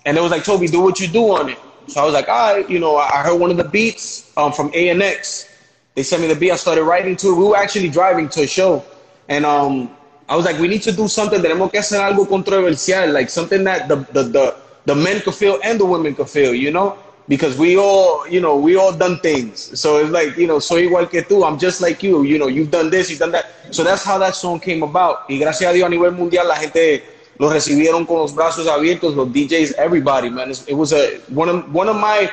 and 0.06 0.16
it 0.16 0.22
was 0.22 0.30
like, 0.30 0.42
Toby, 0.42 0.68
do 0.68 0.80
what 0.80 0.98
you 1.00 1.08
do 1.08 1.36
on 1.36 1.50
it. 1.50 1.58
So 1.88 2.00
I 2.00 2.04
was 2.04 2.14
like, 2.14 2.28
all 2.30 2.54
right, 2.54 2.70
you 2.70 2.78
know, 2.78 2.96
I 2.96 3.20
I 3.20 3.22
heard 3.22 3.38
one 3.38 3.50
of 3.50 3.58
the 3.58 3.68
beats 3.68 4.32
um, 4.38 4.52
from 4.52 4.70
ANX. 4.72 5.46
They 5.94 6.02
sent 6.02 6.22
me 6.22 6.28
the 6.28 6.34
beat. 6.34 6.52
I 6.52 6.56
started 6.56 6.84
writing 6.84 7.14
to 7.16 7.28
it. 7.28 7.34
We 7.36 7.44
were 7.44 7.58
actually 7.58 7.90
driving 7.90 8.30
to 8.30 8.42
a 8.42 8.46
show. 8.46 8.82
And 9.28 9.44
um, 9.44 9.90
I 10.30 10.34
was 10.36 10.46
like, 10.46 10.58
we 10.58 10.68
need 10.68 10.82
to 10.84 10.92
do 10.92 11.08
something. 11.08 11.42
Tenemos 11.42 11.70
que 11.70 11.80
hacer 11.80 12.00
algo 12.00 12.26
controversial, 12.26 13.12
like 13.12 13.28
something 13.28 13.64
that 13.64 13.86
the, 13.88 13.96
the, 14.14 14.22
the, 14.22 14.56
the 14.86 14.94
men 14.94 15.20
could 15.20 15.34
feel 15.34 15.58
and 15.62 15.78
the 15.78 15.84
women 15.84 16.14
could 16.14 16.30
feel, 16.30 16.54
you 16.54 16.70
know? 16.70 16.96
Because 17.28 17.58
we 17.58 17.76
all, 17.76 18.26
you 18.28 18.40
know, 18.40 18.56
we 18.56 18.76
all 18.76 18.92
done 18.92 19.18
things. 19.18 19.78
So 19.80 19.98
it's 19.98 20.10
like, 20.10 20.36
you 20.36 20.46
know, 20.46 20.60
soy 20.60 20.86
igual 20.86 21.10
que 21.10 21.22
tú. 21.22 21.44
I'm 21.44 21.58
just 21.58 21.80
like 21.80 22.00
you. 22.02 22.22
You 22.22 22.38
know, 22.38 22.46
you've 22.46 22.70
done 22.70 22.88
this, 22.88 23.10
you've 23.10 23.18
done 23.18 23.32
that. 23.32 23.46
So 23.72 23.82
that's 23.82 24.04
how 24.04 24.16
that 24.18 24.36
song 24.36 24.60
came 24.60 24.82
about. 24.84 25.28
Y 25.28 25.38
gracias 25.38 25.68
a 25.70 25.72
Dios 25.74 25.86
a 25.86 25.90
nivel 25.90 26.12
mundial 26.12 26.46
la 26.46 26.54
gente 26.56 27.02
lo 27.38 27.50
recibieron 27.50 28.06
con 28.06 28.18
los 28.18 28.32
brazos 28.32 28.66
abiertos, 28.68 29.14
los 29.16 29.28
DJs, 29.28 29.74
everybody, 29.76 30.30
man. 30.30 30.50
It's- 30.50 30.64
It 30.68 30.74
was 30.74 30.92
a 30.92 31.18
one 31.34 31.48
of 31.50 31.64
one 31.74 31.88
of 31.88 31.96
my 31.96 32.30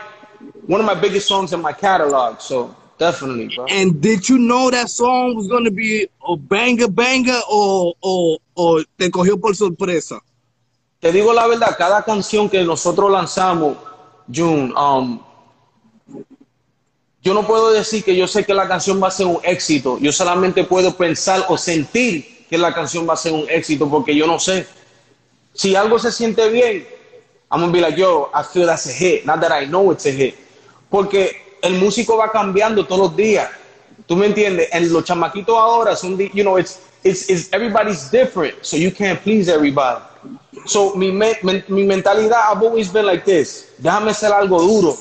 one 0.67 0.79
of 0.79 0.85
my 0.85 0.93
biggest 0.93 1.27
songs 1.27 1.53
in 1.53 1.61
my 1.61 1.73
catalog. 1.73 2.39
So 2.39 2.75
definitely, 2.99 3.49
bro. 3.55 3.65
And 3.69 3.99
did 3.99 4.29
you 4.29 4.37
know 4.37 4.69
that 4.69 4.89
song 4.89 5.35
was 5.35 5.47
going 5.47 5.65
to 5.65 5.71
be 5.71 6.07
a 6.27 6.37
banger, 6.37 6.87
banger, 6.87 7.39
o, 7.49 7.93
o, 8.01 8.37
o 8.55 8.83
te 8.99 9.09
cogió 9.09 9.41
por 9.41 9.55
sorpresa? 9.55 10.19
Te 11.01 11.11
digo 11.11 11.33
la 11.33 11.47
verdad, 11.47 11.75
cada 11.77 12.03
canción 12.03 12.47
que 12.47 12.63
nosotros 12.63 13.11
lanzamos, 13.11 13.75
June, 14.31 14.73
um, 14.77 15.19
yo 17.21 17.33
no 17.33 17.47
puedo 17.47 17.71
decir 17.71 18.03
que 18.03 18.15
yo 18.15 18.27
sé 18.27 18.45
que 18.45 18.53
la 18.53 18.67
canción 18.67 19.01
va 19.01 19.07
a 19.07 19.11
ser 19.11 19.25
un 19.25 19.39
éxito. 19.43 19.97
Yo 19.99 20.11
solamente 20.11 20.65
puedo 20.65 20.95
pensar 20.95 21.45
o 21.47 21.57
sentir 21.57 22.45
que 22.49 22.57
la 22.57 22.73
canción 22.73 23.07
va 23.07 23.13
a 23.13 23.17
ser 23.17 23.31
un 23.31 23.49
éxito 23.49 23.89
porque 23.89 24.13
yo 24.13 24.27
no 24.27 24.39
sé. 24.39 24.67
Si 25.53 25.75
algo 25.75 25.97
se 25.99 26.11
siente 26.11 26.49
bien, 26.49 26.85
I'm 27.49 27.61
gonna 27.61 27.71
be 27.71 27.79
like, 27.79 27.97
yo, 27.97 28.29
I 28.33 28.43
feel 28.43 28.65
that's 28.65 28.87
a 28.87 28.91
hit. 28.91 29.25
Not 29.25 29.39
that 29.41 29.51
I 29.51 29.65
know 29.67 29.91
it's 29.91 30.05
a 30.05 30.11
hit. 30.11 30.35
Porque 30.89 31.57
el 31.61 31.75
músico 31.75 32.17
va 32.17 32.29
cambiando 32.31 32.85
todos 32.85 32.99
los 32.99 33.15
días. 33.15 33.49
¿Tú 34.05 34.17
me 34.17 34.25
entiendes? 34.25 34.67
En 34.73 34.91
los 34.91 35.05
chamaquitos 35.05 35.57
ahora 35.57 35.95
son, 35.95 36.17
you 36.17 36.43
know, 36.43 36.57
it's, 36.57 36.81
it's, 37.03 37.29
it's, 37.29 37.53
everybody's 37.53 38.09
different. 38.11 38.55
So 38.65 38.75
you 38.75 38.91
can't 38.91 39.21
please 39.21 39.49
everybody. 39.49 40.03
So 40.65 40.95
mi, 40.95 41.11
me- 41.11 41.35
mi 41.43 41.83
mentalidad, 41.85 42.51
I've 42.51 42.61
always 42.61 42.89
been 42.91 43.05
like 43.05 43.25
this. 43.25 43.73
Déjame 43.81 44.11
hacer 44.11 44.31
algo 44.31 44.59
duro. 44.59 44.95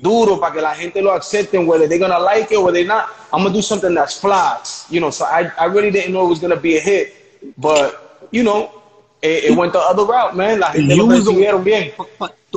Duro 0.00 0.38
para 0.38 0.52
que 0.54 0.60
la 0.60 0.74
gente 0.74 1.00
lo 1.02 1.12
acepte, 1.12 1.58
whether 1.58 1.88
they're 1.88 1.98
gonna 1.98 2.18
like 2.18 2.52
it 2.52 2.56
or 2.58 2.70
they're 2.70 2.84
not. 2.86 3.08
I'm 3.32 3.42
gonna 3.42 3.54
do 3.54 3.62
something 3.62 3.94
that's 3.94 4.18
fly. 4.20 4.58
You 4.90 5.00
know, 5.00 5.10
so 5.10 5.24
I, 5.24 5.50
I 5.58 5.64
really 5.64 5.90
didn't 5.90 6.12
know 6.12 6.26
it 6.26 6.28
was 6.28 6.38
gonna 6.38 6.56
be 6.56 6.76
a 6.76 6.80
hit. 6.80 7.14
But, 7.58 8.28
you 8.30 8.42
know, 8.42 8.70
it, 9.22 9.44
it 9.44 9.56
went 9.56 9.72
the 9.72 9.80
other 9.80 10.04
route, 10.04 10.36
man. 10.36 10.60
La 10.60 10.72
gente 10.72 10.94
You 10.94 11.02
lo 11.02 11.08
recibieron 11.08 11.64
bien. 11.64 11.92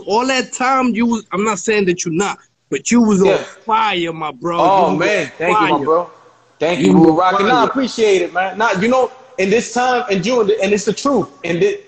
All 0.06 0.28
that 0.28 0.54
time, 0.54 0.94
you 0.96 1.06
was, 1.06 1.26
I'm 1.32 1.44
not 1.44 1.60
saying 1.60 1.86
that 1.86 2.06
you're 2.06 2.14
not, 2.14 2.38
but 2.70 2.92
you 2.92 3.02
was 3.02 3.24
Yeah. 3.24 3.38
on 3.38 3.44
fire, 3.66 4.14
my 4.14 4.32
bro. 4.32 4.60
Oh 4.60 4.96
man, 4.96 5.32
thank 5.38 5.60
you, 5.60 5.68
my 5.68 5.84
bro. 5.84 6.12
Thank 6.60 6.80
You 6.82 6.88
you. 6.88 6.94
We 6.94 7.00
were 7.06 7.12
were 7.14 7.20
rocking. 7.20 7.40
fire. 7.40 7.48
Nah, 7.48 7.62
I 7.64 7.66
appreciate 7.66 8.22
it, 8.22 8.34
man. 8.34 8.58
Nah, 8.58 8.72
you 8.80 8.88
know, 8.88 9.12
in 9.40 9.52
this 9.52 9.74
time 9.74 10.06
in 10.12 10.24
June, 10.24 10.52
and 10.64 10.74
it's 10.74 10.86
the 10.86 10.94
truth. 10.94 11.30
And 11.46 11.62
thi- 11.62 11.80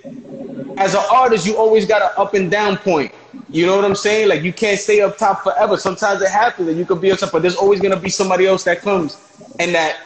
as 0.78 0.96
an 0.96 1.04
artist, 1.12 1.46
you 1.46 1.58
always 1.58 1.86
got 1.88 2.04
an 2.04 2.10
up 2.18 2.36
and 2.36 2.52
down 2.52 2.78
point. 2.78 3.14
You 3.50 3.68
know 3.68 3.78
what 3.78 3.86
I'm 3.86 3.96
saying? 3.96 4.30
Like 4.30 4.44
you 4.44 4.54
can't 4.54 4.80
stay 4.80 5.02
up 5.02 5.18
top 5.18 5.44
forever. 5.44 5.78
Sometimes 5.78 6.22
it 6.22 6.30
happens, 6.32 6.70
and 6.70 6.78
you 6.80 6.86
could 6.86 7.02
be 7.02 7.12
up 7.12 7.20
top, 7.20 7.32
but 7.34 7.44
there's 7.44 7.56
always 7.58 7.82
gonna 7.82 8.00
be 8.00 8.10
somebody 8.10 8.48
else 8.48 8.64
that 8.66 8.82
comes 8.82 9.20
and 9.60 9.76
that 9.76 9.98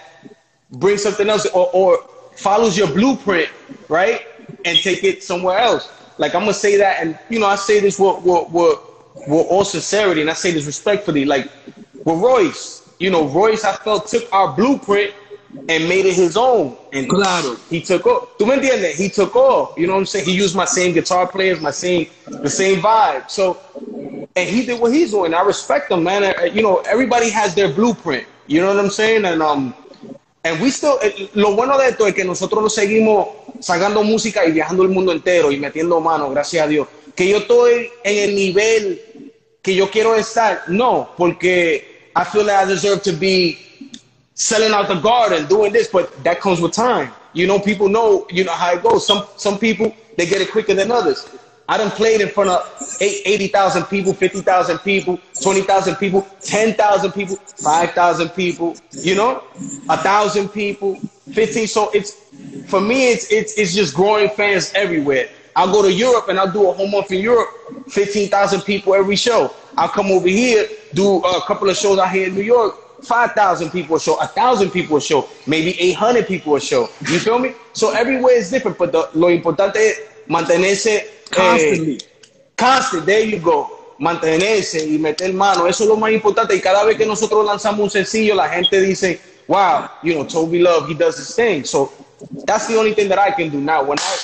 brings 0.72 1.04
something 1.04 1.30
else 1.30 1.46
or, 1.54 1.70
or 1.74 2.00
follows 2.36 2.78
your 2.78 2.88
blueprint, 2.90 3.50
right? 3.90 4.22
And 4.66 4.82
take 4.82 5.04
it 5.04 5.24
somewhere 5.24 5.60
else. 5.60 5.92
Like 6.18 6.36
I'm 6.36 6.44
gonna 6.44 6.54
say 6.54 6.78
that, 6.78 7.02
and 7.02 7.20
you 7.30 7.40
know, 7.40 7.48
I 7.48 7.56
say 7.58 7.82
this 7.82 8.00
with 8.00 8.24
with, 8.24 8.50
with, 8.52 8.80
with 9.28 9.48
all 9.50 9.66
sincerity, 9.66 10.22
and 10.22 10.32
I 10.32 10.34
say 10.36 10.52
this 10.54 10.66
respectfully. 10.68 11.26
Like 11.26 11.52
with 12.06 12.20
Royce, 12.20 12.84
you 13.00 13.12
know, 13.12 13.28
Royce, 13.30 13.66
I 13.66 13.74
felt 13.74 14.08
took 14.08 14.24
our 14.34 14.56
blueprint 14.56 15.14
and 15.70 15.88
made 15.88 16.06
it 16.06 16.16
his 16.16 16.36
own, 16.38 16.76
and 16.94 17.08
Claro. 17.10 17.56
he 17.70 17.82
took 17.82 18.06
off. 18.06 18.30
¿Tú 18.38 18.46
me 18.46 18.56
entiendes? 18.56 18.96
He 18.98 19.10
took 19.10 19.36
off. 19.36 19.74
You 19.78 19.88
know 19.88 19.94
what 19.94 20.00
I'm 20.00 20.06
saying? 20.06 20.26
He 20.26 20.34
used 20.34 20.56
my 20.56 20.66
same 20.66 20.94
guitar 20.94 21.28
players, 21.28 21.60
my 21.62 21.72
same 21.72 22.08
the 22.42 22.50
same 22.50 22.82
vibe. 22.82 23.30
So, 23.30 23.58
and 24.36 24.50
he 24.50 24.66
did 24.66 24.80
what 24.80 24.92
he's 24.94 25.12
doing. 25.12 25.34
I 25.34 25.42
respect 25.42 25.92
him, 25.92 26.04
man. 26.04 26.34
You 26.54 26.62
know, 26.62 26.78
everybody 26.88 27.30
has 27.30 27.56
their 27.56 27.70
blueprint. 27.70 28.28
You 28.48 28.62
know 28.62 28.68
what 28.74 28.84
I'm 28.84 28.92
saying? 28.92 29.26
And 29.26 29.42
um, 29.42 29.74
and 30.44 30.62
we 30.62 30.70
still, 30.70 31.00
eh, 31.02 31.30
lo 31.34 31.56
bueno 31.56 31.78
de 31.78 31.88
esto 31.90 32.06
es 32.06 32.14
que 32.14 32.24
nosotros 32.24 32.62
nos 32.62 32.76
seguimos 32.76 33.28
sacando 33.60 34.04
música 34.04 34.46
y 34.46 34.52
viajando 34.52 34.84
el 34.84 34.90
mundo 34.90 35.12
entero 35.12 35.52
y 35.52 35.58
metiendo 35.58 36.00
mano, 36.00 36.30
gracias 36.30 36.64
a 36.66 36.68
Dios. 36.68 36.88
Que 37.16 37.28
yo 37.28 37.38
estoy 37.38 37.90
en 38.04 38.30
el 38.30 38.36
nivel 38.36 39.02
que 39.64 39.74
yo 39.74 39.90
quiero 39.90 40.16
estar, 40.16 40.64
no, 40.68 41.10
porque 41.18 42.12
I 42.16 42.24
feel 42.24 42.46
that 42.46 42.66
I 42.66 42.68
deserve 42.68 43.02
to 43.04 43.14
be 43.14 43.58
selling 44.36 44.74
out 44.74 44.88
the 44.88 45.00
garden, 45.00 45.48
doing 45.48 45.74
this, 45.74 45.88
but 45.88 46.24
that 46.24 46.40
comes 46.40 46.62
with 46.62 46.74
time. 46.74 47.12
You 47.34 47.48
know, 47.48 47.60
people 47.60 47.90
know, 47.90 48.28
you 48.30 48.44
know 48.44 48.54
how 48.54 48.74
it 48.74 48.84
goes. 48.84 49.08
Some 49.08 49.26
some 49.38 49.58
people 49.58 49.94
they 50.18 50.26
get 50.26 50.42
it 50.42 50.52
quicker 50.52 50.74
than 50.74 50.92
others. 50.92 51.28
I 51.68 51.78
done 51.78 51.90
played 51.90 52.22
in 52.22 52.30
front 52.30 52.52
of 52.52 52.98
eight- 53.02 53.24
80,000 53.26 53.86
people, 53.86 54.14
50,000 54.14 54.78
people, 54.80 55.20
20,000 55.42 55.96
people, 55.96 56.28
10,000 56.40 57.12
people, 57.12 57.38
5,000 57.58 58.30
people, 58.30 58.76
you 58.92 59.16
know, 59.16 59.44
a 59.90 59.98
thousand 59.98 60.50
people, 60.50 61.00
15. 61.34 61.66
So 61.68 61.90
it's, 61.90 62.12
for 62.68 62.80
me, 62.80 63.12
it's, 63.12 63.32
it's, 63.32 63.58
it's 63.58 63.74
just 63.74 63.96
growing 63.96 64.30
fans 64.30 64.72
everywhere. 64.76 65.28
I'll 65.56 65.72
go 65.72 65.82
to 65.82 65.92
Europe 65.92 66.28
and 66.28 66.40
I'll 66.40 66.52
do 66.52 66.70
a 66.70 66.74
whole 66.74 66.88
month 66.88 67.12
in 67.12 67.20
Europe, 67.22 67.50
15,000 67.90 68.62
people 68.62 68.94
every 68.94 69.16
show. 69.16 69.52
I'll 69.76 69.90
come 69.90 70.12
over 70.12 70.28
here, 70.28 70.68
do 70.94 71.18
a 71.18 71.42
couple 71.48 71.68
of 71.68 71.78
shows 71.78 71.98
out 71.98 72.12
here 72.12 72.28
in 72.28 72.36
New 72.36 72.44
York, 72.44 72.76
5,000 73.02 73.70
people 73.72 73.96
a 73.96 74.00
show, 74.00 74.16
1,000 74.18 74.72
people 74.72 74.98
a 74.98 75.02
show, 75.02 75.28
maybe 75.48 75.80
800 75.80 76.28
people 76.28 76.56
a 76.56 76.62
show. 76.62 76.90
You 77.02 77.20
feel 77.20 77.40
me? 77.40 77.54
So 77.74 77.92
everywhere 77.92 78.36
is 78.36 78.50
different, 78.50 78.78
but 78.78 78.92
the, 78.92 79.10
lo 79.14 79.30
importante 79.30 79.76
es 79.78 80.02
mantenerse 80.28 81.08
Constantly. 81.32 81.96
eh, 81.96 82.00
constant, 82.56 83.06
there 83.06 83.24
you 83.24 83.40
go. 83.40 83.72
Mantenerse 84.00 84.86
y 84.86 84.98
meter 84.98 85.34
mano, 85.34 85.68
eso 85.68 85.84
es 85.84 85.90
lo 85.90 85.96
más 85.96 86.12
importante. 86.12 86.56
Y 86.56 86.62
cada 86.62 86.84
vez 86.84 86.98
que 86.98 87.06
nosotros 87.06 87.46
lanzamos 87.46 87.80
un 87.80 87.90
sencillo, 87.90 88.36
la 88.36 88.50
gente 88.50 88.82
dice, 88.82 89.20
wow, 89.48 89.90
you 90.04 90.14
know, 90.14 90.26
Toby 90.26 90.60
Love, 90.60 90.88
he 90.90 90.94
does 90.94 91.18
his 91.18 91.34
thing. 91.34 91.64
So 91.64 91.92
that's 92.46 92.68
the 92.68 92.78
only 92.78 92.94
thing 92.94 93.08
that 93.10 93.20
I 93.20 93.32
can 93.32 93.50
do 93.50 93.60
now. 93.60 93.84
When 93.84 93.98
I 94.00 94.18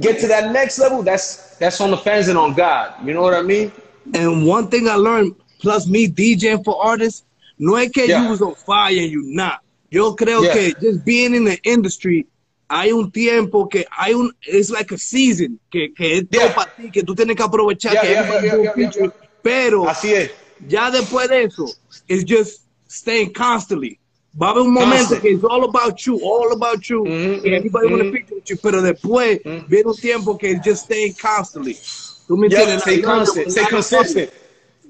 get 0.00 0.20
to 0.20 0.28
that 0.28 0.52
next 0.52 0.78
level, 0.78 1.02
that's 1.02 1.56
that's 1.58 1.80
on 1.80 1.90
the 1.90 1.96
fans 1.96 2.28
and 2.28 2.38
on 2.38 2.54
God. 2.54 2.94
You 3.04 3.14
know 3.14 3.22
what 3.22 3.34
I 3.34 3.42
mean? 3.42 3.70
And 4.14 4.46
one 4.46 4.68
thing 4.68 4.88
I 4.88 4.94
learned, 4.94 5.34
plus 5.60 5.86
me 5.86 6.08
DJing 6.08 6.64
for 6.64 6.84
artists, 6.84 7.22
no 7.58 7.76
es 7.76 7.90
que 7.90 8.06
Yeah. 8.06 8.22
you 8.24 8.30
was 8.30 8.40
on 8.42 8.54
fire 8.54 8.98
and 8.98 9.10
you 9.10 9.22
not. 9.24 9.60
Yo 9.90 10.14
creo 10.16 10.42
Yeah. 10.42 10.52
que 10.52 10.74
just 10.80 11.04
being 11.04 11.34
in 11.34 11.44
the 11.44 11.58
industry, 11.64 12.26
hay 12.68 12.90
un 12.92 13.10
tiempo 13.12 13.68
que 13.68 13.84
hay 13.90 14.12
un, 14.14 14.32
it's 14.46 14.70
like 14.70 14.92
a 14.92 14.98
season, 14.98 15.58
que, 15.70 15.92
que 15.94 16.18
es 16.18 16.24
todo 16.28 16.52
para 16.54 16.72
ti, 16.76 16.90
que 16.90 17.02
tú 17.02 17.14
tienes 17.14 17.36
que 17.36 17.42
aprovechar, 17.42 17.92
Yeah, 17.94 18.72
que 18.74 19.10
pero 19.42 19.88
Así 19.88 20.12
es. 20.12 20.30
ya 20.66 20.90
después 20.90 21.28
de 21.28 21.44
eso, 21.44 21.66
it's 22.08 22.24
just 22.24 22.62
staying 22.88 23.32
constantly. 23.32 23.98
Va 24.38 24.48
a 24.48 24.50
haber 24.50 24.64
un 24.64 24.72
momento 24.74 25.18
que 25.20 25.30
it's 25.30 25.44
all 25.44 25.64
about 25.64 25.96
you, 26.04 26.18
all 26.22 26.52
about 26.52 26.82
you, 26.90 27.04
Mhm, 27.04 27.42
que 27.42 27.56
everybody 27.56 27.86
wanna 27.86 28.04
mhm. 28.04 28.12
feature 28.12 28.34
with 28.34 28.44
you, 28.50 28.56
pero 28.60 28.82
después 28.82 29.40
viene 29.68 29.86
un 29.88 29.94
tiempo 29.96 30.36
que 30.36 30.50
it's 30.50 30.62
just 30.64 30.84
staying 30.84 31.14
constantly. 31.14 31.76
¿Tú 32.26 32.36
me 32.36 32.48
Yeah, 32.48 32.62
entiendes? 32.62 32.82
stay 32.82 33.00
constant, 33.00 33.48
stay 33.50 33.62
lot 33.62 33.70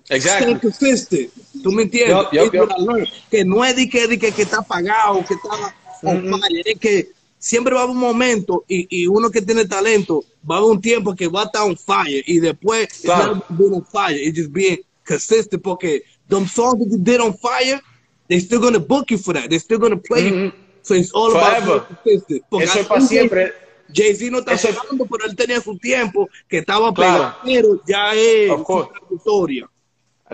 Stay 0.09 0.17
Exactly. 0.19 0.55
consistent. 0.61 1.31
¿Tú 1.63 1.73
me 1.73 1.83
entiendes? 1.83 2.17
Yup. 2.33 2.55
I 2.55 2.83
learned. 2.83 3.09
Que 3.31 3.45
no 3.45 3.65
es 3.65 3.75
de 3.77 3.89
que, 3.89 4.07
de 4.07 4.19
que, 4.19 4.31
que 4.33 4.43
está 4.43 4.59
apagado, 4.59 5.25
que 5.27 5.35
está 5.35 5.75
on 6.03 6.25
Mhm. 6.31 6.41
fire. 6.41 6.63
Es 6.65 6.79
que 6.79 7.09
siempre 7.39 7.75
va 7.75 7.81
a 7.81 7.85
haber 7.85 7.95
un 7.97 8.01
momento 8.01 8.65
y, 8.69 8.87
y 8.89 9.07
uno 9.07 9.31
que 9.31 9.43
tiene 9.43 9.65
talento 9.67 10.25
va 10.49 10.57
a 10.57 10.59
haber 10.59 10.71
un 10.71 10.81
tiempo 10.81 11.15
que 11.15 11.27
va 11.29 11.43
a 11.43 11.45
estar 11.47 11.63
on 11.63 11.77
fire 11.77 12.23
y 12.27 12.39
después 12.39 12.85
it's 12.85 13.01
Claro. 13.03 13.43
being 13.51 13.73
on 13.73 13.85
fire. 13.85 14.17
It's 14.17 14.37
just 14.39 14.53
being 14.53 14.79
consistent 15.05 15.63
porque 15.63 16.03
them 16.29 16.47
songs 16.47 16.79
that 16.79 16.89
you 16.91 16.99
did 16.99 17.21
on 17.21 17.37
fire, 17.37 17.81
they 18.29 18.39
still 18.41 18.61
gonna 18.61 18.79
book 18.79 19.07
you 19.11 19.19
for 19.19 19.35
that. 19.35 19.49
They're 19.49 19.59
still 19.61 19.79
gonna 19.79 19.97
play 20.01 20.29
you. 20.31 20.53
So 20.83 20.95
it's 20.95 21.11
all 21.13 21.31
Forever. 21.33 21.73
about 21.73 21.89
consistent. 22.05 22.43
Porque 22.49 22.65
Eso 22.67 22.79
es 22.81 22.87
para 22.87 23.01
siempre. 23.01 23.53
Jay-Z 23.93 24.31
no 24.33 24.39
está 24.41 24.53
Eso 24.55 24.69
pero 25.11 25.27
él 25.27 25.37
tenía 25.37 25.61
su 25.61 25.79
tiempo 25.79 26.29
que 26.49 26.59
estaba 26.59 26.93
Claro. 26.93 27.35
pegado, 27.45 27.45
pero 27.45 27.83
ya 27.87 28.15
es 28.15 28.49
su 28.49 28.65
trayectoria. 28.93 29.69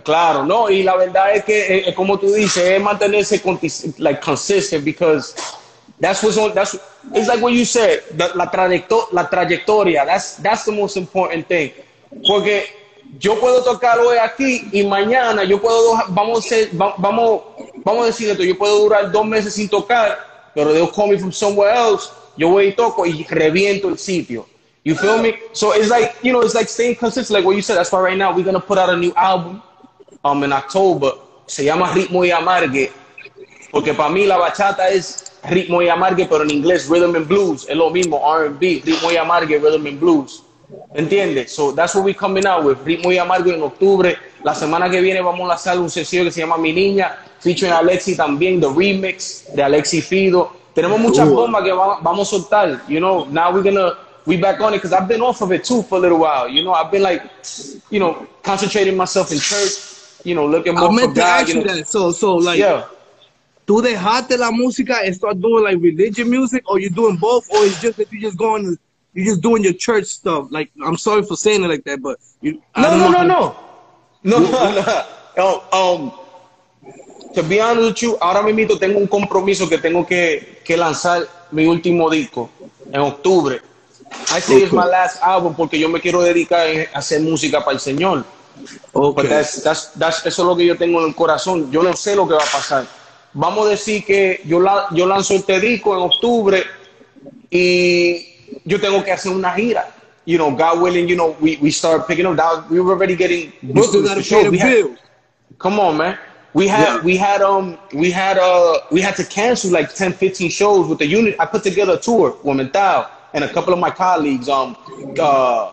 Claro, 0.01 0.47
no, 0.47 0.71
y 0.71 0.83
la 0.83 0.97
verdad 0.97 1.35
es 1.35 1.45
que, 1.45 1.61
eh, 1.61 1.89
eh, 1.89 1.95
como 1.95 2.19
tú 2.19 2.33
dices, 2.33 2.65
es 2.65 2.81
mantenerse 2.81 3.43
like 3.99 4.21
consistent 4.21 4.83
because 4.85 5.35
that's 6.01 6.23
what's 6.23 6.39
on, 6.39 6.55
that's 6.55 6.79
it's 7.15 7.29
like 7.29 7.43
what 7.43 7.53
you 7.53 7.67
said, 7.67 8.01
the, 8.17 8.31
la, 8.35 8.51
trayecto 8.51 9.09
la 9.13 9.29
trayectoria. 9.29 10.07
That's, 10.07 10.37
that's 10.37 10.65
the 10.65 10.73
most 10.73 10.97
important 10.97 11.47
thing. 11.47 11.73
Porque 12.27 12.65
yo 13.19 13.39
puedo 13.39 13.63
tocar 13.63 13.99
hoy 13.99 14.17
aquí 14.17 14.67
y 14.73 14.83
mañana 14.83 15.45
yo 15.45 15.61
puedo, 15.61 15.99
vamos 16.09 16.39
a, 16.39 16.49
ser, 16.49 16.71
vamos, 16.73 17.43
vamos 17.85 18.05
a 18.05 18.07
decir 18.07 18.31
esto, 18.31 18.43
yo 18.45 18.57
puedo 18.57 18.79
durar 18.79 19.13
dos 19.13 19.27
meses 19.27 19.53
sin 19.53 19.69
tocar, 19.69 20.51
pero 20.55 20.73
they'll 20.73 20.91
call 20.91 21.09
me 21.09 21.19
from 21.19 21.33
somewhere 21.33 21.71
else, 21.71 22.11
yo 22.39 22.49
voy 22.49 22.69
y 22.69 22.73
toco 22.73 23.05
y 23.05 23.25
reviento 23.25 23.91
el 23.91 23.99
sitio. 23.99 24.47
You 24.85 24.97
feel 24.97 25.19
me? 25.19 25.37
So 25.53 25.75
it's 25.75 25.91
like, 25.91 26.15
you 26.25 26.33
know, 26.33 26.41
it's 26.41 26.55
like 26.55 26.69
staying 26.69 26.97
consistent, 26.97 27.39
like 27.39 27.47
what 27.47 27.55
you 27.55 27.63
said. 27.63 27.77
That's 27.77 27.93
why 27.93 28.01
right 28.01 28.19
now 28.19 28.35
we're 28.35 28.43
going 28.43 28.57
to 28.57 28.61
put 28.61 28.79
out 28.79 28.91
a 28.91 28.97
new 28.97 29.13
album 29.15 29.63
um, 30.23 30.45
in 30.45 30.53
October. 30.53 31.13
Se 31.47 31.65
llama 31.65 31.93
Ritmo 31.93 32.25
y 32.25 32.31
Amargue. 32.31 32.91
Porque 33.71 33.95
para 33.95 34.11
mí 34.11 34.27
la 34.27 34.37
bachata 34.37 34.89
es 34.91 35.33
ritmo 35.45 35.81
y 35.83 35.89
amargue, 35.89 36.27
pero 36.27 36.45
en 36.45 36.51
inglés 36.51 36.89
rhythm 36.89 37.17
and 37.17 37.27
blues. 37.27 37.67
Es 37.69 37.77
lo 37.77 37.91
mismo, 37.91 38.21
R&B, 38.23 38.83
ritmo 38.85 39.11
y 39.11 39.17
amargue, 39.17 39.59
rhythm 39.59 39.87
and 39.87 39.99
blues. 39.99 40.43
¿Entiendes? 40.95 41.53
So 41.53 41.73
that's 41.73 41.95
what 41.95 42.05
we 42.05 42.15
coming 42.15 42.47
out 42.47 42.65
with. 42.65 42.79
Ritmo 42.85 43.11
y 43.11 43.19
amargo 43.19 43.51
en 43.51 43.63
octubre. 43.63 44.17
La 44.45 44.55
semana 44.55 44.91
que 44.91 45.01
viene 45.01 45.21
vamos 45.21 45.45
a 45.47 45.49
lanzar 45.49 45.79
un 45.79 45.89
sencillo 45.89 46.25
que 46.25 46.31
se 46.31 46.41
llama 46.41 46.57
Mi 46.59 46.73
Niña, 46.73 47.17
featuring 47.41 47.73
Alexi 47.73 48.17
también, 48.17 48.61
the 48.61 48.69
remix 48.69 49.45
de 49.55 49.63
Alexi 49.63 50.03
Fido. 50.03 50.53
Tenemos 50.75 51.01
muchas 51.01 51.29
bombas 51.29 51.63
que 51.63 51.73
vamos 51.73 52.29
a 52.29 52.31
soltar. 52.31 52.83
You 52.89 52.99
know, 52.99 53.27
now 53.27 53.53
we're 53.53 53.63
gonna 53.63 53.97
we 54.27 54.37
back 54.37 54.61
on 54.61 54.75
it 54.75 54.79
because 54.79 54.93
I've 54.93 55.09
been 55.09 55.21
off 55.21 55.43
of 55.43 55.53
it 55.53 55.65
too 55.65 55.83
for 55.83 55.99
a 55.99 56.01
little 56.01 56.19
while. 56.19 56.49
You 56.49 56.65
know, 56.65 56.73
I've 56.73 56.91
been 56.91 57.03
like, 57.03 57.23
you 57.91 58.01
know, 58.01 58.27
concentrating 58.43 58.97
myself 58.97 59.33
in 59.33 59.39
church. 59.39 59.92
You 60.25 60.35
know, 60.35 60.47
looking 60.47 60.75
more 60.75 60.89
I 60.91 60.95
meant 60.95 61.09
for 61.11 61.15
to 61.17 61.21
God. 61.21 61.41
ask 61.43 61.49
You 61.55 61.65
know, 61.65 61.75
that. 61.75 61.89
So, 61.89 62.13
so 62.13 62.37
like, 62.37 62.59
yeah. 62.59 62.85
do 63.67 63.81
they 63.81 63.95
dejaste 63.95 64.39
la 64.39 64.51
música 64.51 65.05
and 65.05 65.15
start 65.15 65.41
doing 65.41 65.65
like 65.65 65.79
religion 65.81 66.29
music, 66.31 66.63
or 66.71 66.79
you 66.79 66.91
doing 66.91 67.17
both, 67.17 67.49
or 67.51 67.65
it's 67.67 67.81
just 67.81 67.97
that 67.97 68.11
you 68.13 68.21
just 68.21 68.37
going, 68.37 68.77
you 69.15 69.25
just 69.25 69.41
doing 69.41 69.63
your 69.65 69.73
church 69.75 70.07
stuff? 70.07 70.49
Like, 70.51 70.71
I'm 70.85 70.97
sorry 70.97 71.23
for 71.23 71.37
saying 71.37 71.63
it 71.65 71.69
like 71.69 71.85
that, 71.85 72.01
but 72.03 72.19
you. 72.41 72.63
No, 72.77 72.97
no, 72.97 72.99
know 72.99 73.11
no, 73.11 73.19
how- 73.19 73.25
no. 73.25 73.57
No, 74.25 74.39
no. 74.39 75.05
Oh, 75.39 75.63
um, 75.73 76.13
to 77.35 77.43
be 77.43 77.59
honest 77.61 77.89
with 77.89 78.03
you, 78.03 78.19
ahora 78.21 78.43
mismo 78.43 78.79
tengo 78.79 78.99
un 78.99 79.07
compromiso 79.09 79.69
que 79.69 79.79
tengo 79.79 80.07
que, 80.07 80.59
que 80.65 80.77
lanzar 80.77 81.27
mi 81.51 81.67
último 81.67 82.11
disco 82.11 82.51
en 82.93 83.01
octubre. 83.01 83.61
I 84.31 84.41
say 84.41 84.57
it's 84.63 84.67
Okay. 84.73 84.77
my 84.77 84.85
last 84.85 85.23
album 85.23 85.55
porque 85.55 85.79
yo 85.79 85.89
me 85.89 85.99
quiero 86.01 86.21
dedicar 86.21 86.67
a 86.93 86.99
hacer 86.99 87.21
música 87.23 87.61
para 87.65 87.73
el 87.73 87.81
Señor. 87.81 88.25
But 88.93 89.03
Okay. 89.05 89.29
that's, 89.29 89.63
that's, 89.63 89.93
that's, 89.95 90.27
eso 90.27 90.43
es 90.43 90.47
lo 90.49 90.57
que 90.57 90.65
yo 90.67 90.77
tengo 90.77 91.01
en 91.01 91.09
el 91.09 91.15
corazón. 91.15 91.71
Yo 91.71 91.83
no 91.83 91.93
sé 91.95 92.15
lo 92.17 92.27
que 92.27 92.35
va 92.35 92.43
a 92.43 92.47
pasar. 92.53 92.87
Vamos 93.35 93.67
a 93.67 93.71
decir 93.71 94.05
que 94.05 94.41
yo, 94.45 94.61
la, 94.61 94.87
yo 94.93 95.07
lanzo 95.07 95.35
este 95.35 95.59
disco 95.61 95.95
en 95.97 96.03
octubre 96.03 96.63
y 97.51 98.27
yo 98.65 98.81
tengo 98.81 99.03
que 99.03 99.13
hacer 99.13 99.33
una 99.33 99.53
gira. 99.53 99.89
You 100.25 100.39
know, 100.39 100.51
God 100.55 100.81
willing, 100.81 101.09
you 101.09 101.17
know, 101.17 101.37
we, 101.41 101.59
we 101.61 101.71
start 101.73 102.07
picking 102.07 102.27
up. 102.27 102.37
That, 102.37 102.71
we 102.71 102.79
were 102.81 102.93
already 102.93 103.17
getting 103.17 103.53
You 103.63 103.83
still 103.83 104.03
gotta 104.05 104.23
for 104.23 104.29
pay 104.37 104.45
the 104.45 104.51
We 104.51 104.59
had- 104.59 104.71
bill. 104.75 104.97
Come 105.59 105.81
on, 105.81 105.97
man. 105.97 106.19
We 106.55 106.69
had 106.69 106.97
Yeah. 106.97 107.03
we 107.03 107.17
had 107.17 107.41
um 107.41 107.79
we 107.95 108.11
had 108.11 108.37
uh 108.37 108.79
we 108.91 109.01
had 109.01 109.17
to 109.17 109.25
cancel 109.25 109.71
like 109.73 109.95
10, 109.95 110.13
15 110.13 110.51
shows 110.51 110.87
with 110.87 110.99
the 110.99 111.07
unit. 111.07 111.35
I 111.41 111.47
put 111.47 111.63
together 111.63 111.95
a 111.95 111.97
tour, 111.99 112.37
Womental, 112.43 113.07
and 113.33 113.43
a 113.45 113.49
couple 113.49 113.73
of 113.73 113.79
my 113.79 113.91
colleagues, 113.91 114.49
um 114.51 114.77
uh 115.19 115.71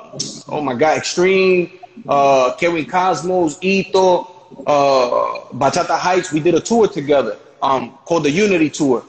oh 0.47 0.61
my 0.61 0.73
god, 0.73 0.97
Extreme, 0.97 1.78
uh 2.07 2.53
Kevin 2.53 2.85
Cosmos, 2.85 3.57
Ito, 3.61 4.27
uh 4.65 5.09
Bachata 5.53 5.97
Heights. 5.97 6.31
We 6.31 6.39
did 6.39 6.55
a 6.55 6.59
tour 6.61 6.87
together, 6.87 7.37
um, 7.61 7.97
called 8.05 8.23
the 8.23 8.31
Unity 8.31 8.69
Tour. 8.69 9.03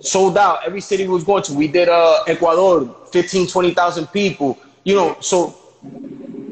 Sold 0.00 0.36
out 0.36 0.58
every 0.66 0.80
city 0.80 1.04
we 1.06 1.14
was 1.14 1.24
going 1.24 1.42
to. 1.44 1.54
We 1.54 1.68
did 1.68 1.88
uh 1.88 2.24
Ecuador, 2.26 2.88
15, 3.12 3.46
20,000 3.46 4.06
people, 4.12 4.58
you 4.84 4.94
know, 4.94 5.16
so 5.20 5.54